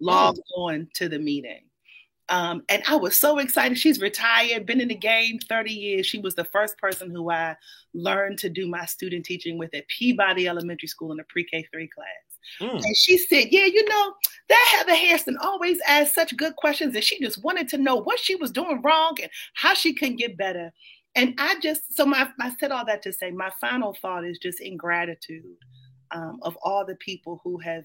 logged 0.00 0.40
oh. 0.56 0.62
on 0.62 0.88
to 0.94 1.10
the 1.10 1.18
meeting. 1.18 1.64
Um, 2.30 2.62
and 2.68 2.82
I 2.88 2.96
was 2.96 3.18
so 3.18 3.38
excited. 3.38 3.78
She's 3.78 4.00
retired, 4.00 4.66
been 4.66 4.80
in 4.80 4.88
the 4.88 4.94
game 4.94 5.38
30 5.46 5.72
years. 5.72 6.06
She 6.06 6.18
was 6.18 6.34
the 6.34 6.44
first 6.44 6.78
person 6.78 7.10
who 7.10 7.30
I 7.30 7.54
learned 7.92 8.38
to 8.38 8.48
do 8.48 8.66
my 8.66 8.86
student 8.86 9.26
teaching 9.26 9.58
with 9.58 9.74
at 9.74 9.86
Peabody 9.88 10.48
Elementary 10.48 10.88
School 10.88 11.10
in 11.10 11.18
the 11.18 11.24
pre 11.24 11.44
K 11.44 11.66
3 11.70 11.88
class. 11.88 12.06
Mm. 12.60 12.84
And 12.84 12.96
she 12.96 13.18
said, 13.18 13.48
Yeah, 13.50 13.66
you 13.66 13.86
know, 13.88 14.14
that 14.48 14.74
Heather 14.76 14.94
Hairston 14.94 15.36
always 15.42 15.78
asked 15.86 16.14
such 16.14 16.36
good 16.36 16.56
questions, 16.56 16.94
and 16.94 17.04
she 17.04 17.18
just 17.20 17.42
wanted 17.42 17.68
to 17.68 17.78
know 17.78 17.96
what 17.96 18.18
she 18.18 18.36
was 18.36 18.50
doing 18.50 18.80
wrong 18.82 19.16
and 19.20 19.30
how 19.54 19.74
she 19.74 19.92
can 19.94 20.16
get 20.16 20.36
better. 20.36 20.72
And 21.14 21.34
I 21.38 21.58
just, 21.60 21.96
so 21.96 22.04
my, 22.04 22.28
I 22.40 22.54
said 22.58 22.72
all 22.72 22.84
that 22.86 23.02
to 23.02 23.12
say, 23.12 23.30
my 23.30 23.50
final 23.60 23.96
thought 24.00 24.24
is 24.24 24.38
just 24.38 24.60
in 24.60 24.76
gratitude 24.76 25.44
um, 26.10 26.38
of 26.42 26.56
all 26.62 26.84
the 26.84 26.96
people 26.96 27.40
who 27.44 27.58
have 27.58 27.84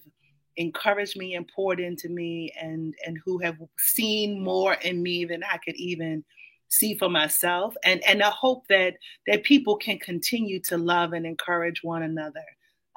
encouraged 0.59 1.17
me 1.17 1.35
and 1.35 1.47
poured 1.47 1.79
into 1.79 2.09
me 2.09 2.53
and 2.61 2.93
and 3.05 3.17
who 3.25 3.39
have 3.39 3.57
seen 3.77 4.43
more 4.43 4.73
in 4.73 5.01
me 5.01 5.23
than 5.23 5.41
I 5.43 5.57
could 5.57 5.75
even 5.75 6.23
see 6.67 6.95
for 6.95 7.09
myself 7.09 7.73
and 7.83 8.03
and 8.05 8.21
I 8.21 8.29
hope 8.29 8.67
that 8.67 8.95
that 9.25 9.43
people 9.43 9.77
can 9.77 9.97
continue 9.99 10.59
to 10.63 10.77
love 10.77 11.13
and 11.13 11.25
encourage 11.25 11.81
one 11.81 12.03
another. 12.03 12.43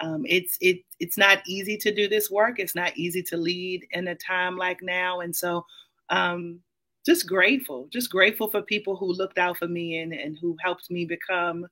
Um, 0.00 0.24
it's 0.26 0.58
it 0.60 0.80
it's 0.98 1.16
not 1.16 1.38
easy 1.46 1.76
to 1.78 1.94
do 1.94 2.08
this 2.08 2.30
work. 2.30 2.58
It's 2.58 2.74
not 2.74 2.96
easy 2.96 3.22
to 3.22 3.36
lead 3.36 3.86
in 3.92 4.08
a 4.08 4.16
time 4.16 4.56
like 4.56 4.82
now, 4.82 5.20
and 5.20 5.34
so 5.34 5.64
um, 6.10 6.58
just 7.06 7.28
grateful, 7.28 7.88
just 7.92 8.10
grateful 8.10 8.50
for 8.50 8.62
people 8.62 8.96
who 8.96 9.12
looked 9.12 9.38
out 9.38 9.58
for 9.58 9.68
me 9.68 9.98
and 9.98 10.12
and 10.12 10.36
who 10.40 10.56
helped 10.60 10.90
me 10.90 11.04
become 11.04 11.64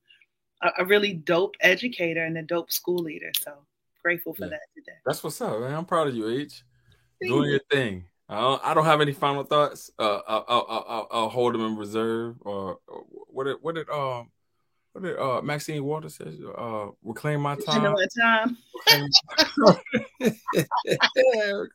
a, 0.62 0.70
a, 0.78 0.84
really 0.84 1.14
dope 1.14 1.57
educator 1.61 2.24
and 2.24 2.38
a 2.38 2.43
dope 2.43 2.70
school 2.70 2.99
leader. 2.99 3.32
So 3.41 3.66
grateful 4.03 4.34
for 4.34 4.44
yeah. 4.44 4.51
that 4.51 4.61
today. 4.74 4.98
That's 5.05 5.22
what's 5.22 5.40
up, 5.40 5.61
man. 5.61 5.74
I'm 5.74 5.84
proud 5.84 6.09
of 6.09 6.14
you, 6.14 6.28
H. 6.28 6.62
Thank 7.20 7.32
Doing 7.32 7.44
you. 7.44 7.51
your 7.51 7.61
thing. 7.70 8.05
I 8.30 8.40
don't, 8.40 8.64
I 8.64 8.74
don't 8.74 8.84
have 8.84 9.01
any 9.01 9.12
final 9.12 9.42
thoughts. 9.42 9.90
Uh, 9.98 10.20
I'll, 10.26 10.44
I'll, 10.48 10.86
I'll, 10.88 11.09
I'll 11.11 11.28
hold 11.28 11.53
them 11.53 11.62
in 11.62 11.76
reserve. 11.76 12.36
Or, 12.42 12.78
or 12.86 13.05
what 13.09 13.44
did 13.44 13.57
what 13.61 13.74
did 13.74 13.90
um 13.90 14.30
what 14.92 15.03
did 15.03 15.18
uh 15.18 15.42
Maxine 15.42 15.82
Waters 15.82 16.14
says? 16.14 16.38
Uh, 16.57 16.88
reclaim 17.03 17.40
my 17.40 17.57
time. 17.57 17.82
Reclaim 17.82 17.96
my 17.96 18.07
time. 18.20 18.57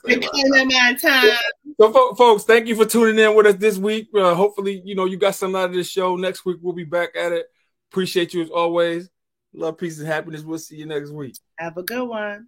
reclaim, 0.05 0.69
my 0.69 0.93
time. 0.93 1.37
So, 1.77 2.15
folks, 2.15 2.45
thank 2.45 2.67
you 2.67 2.75
for 2.75 2.85
tuning 2.85 3.19
in 3.19 3.35
with 3.35 3.47
us 3.47 3.55
this 3.55 3.77
week. 3.77 4.07
Uh, 4.15 4.33
hopefully, 4.33 4.81
you 4.85 4.95
know 4.95 5.03
you 5.03 5.17
got 5.17 5.35
something 5.35 5.59
out 5.59 5.71
of 5.71 5.73
this 5.73 5.89
show. 5.89 6.15
Next 6.15 6.45
week 6.45 6.57
we'll 6.61 6.73
be 6.73 6.85
back 6.85 7.17
at 7.17 7.33
it. 7.33 7.47
Appreciate 7.91 8.33
you 8.33 8.41
as 8.41 8.49
always. 8.49 9.09
Love, 9.55 9.77
peace, 9.77 9.99
and 9.99 10.07
happiness. 10.07 10.41
We'll 10.41 10.59
see 10.59 10.75
you 10.75 10.85
next 10.85 11.11
week. 11.11 11.37
Have 11.57 11.77
a 11.77 11.83
good 11.83 12.07
one. 12.07 12.47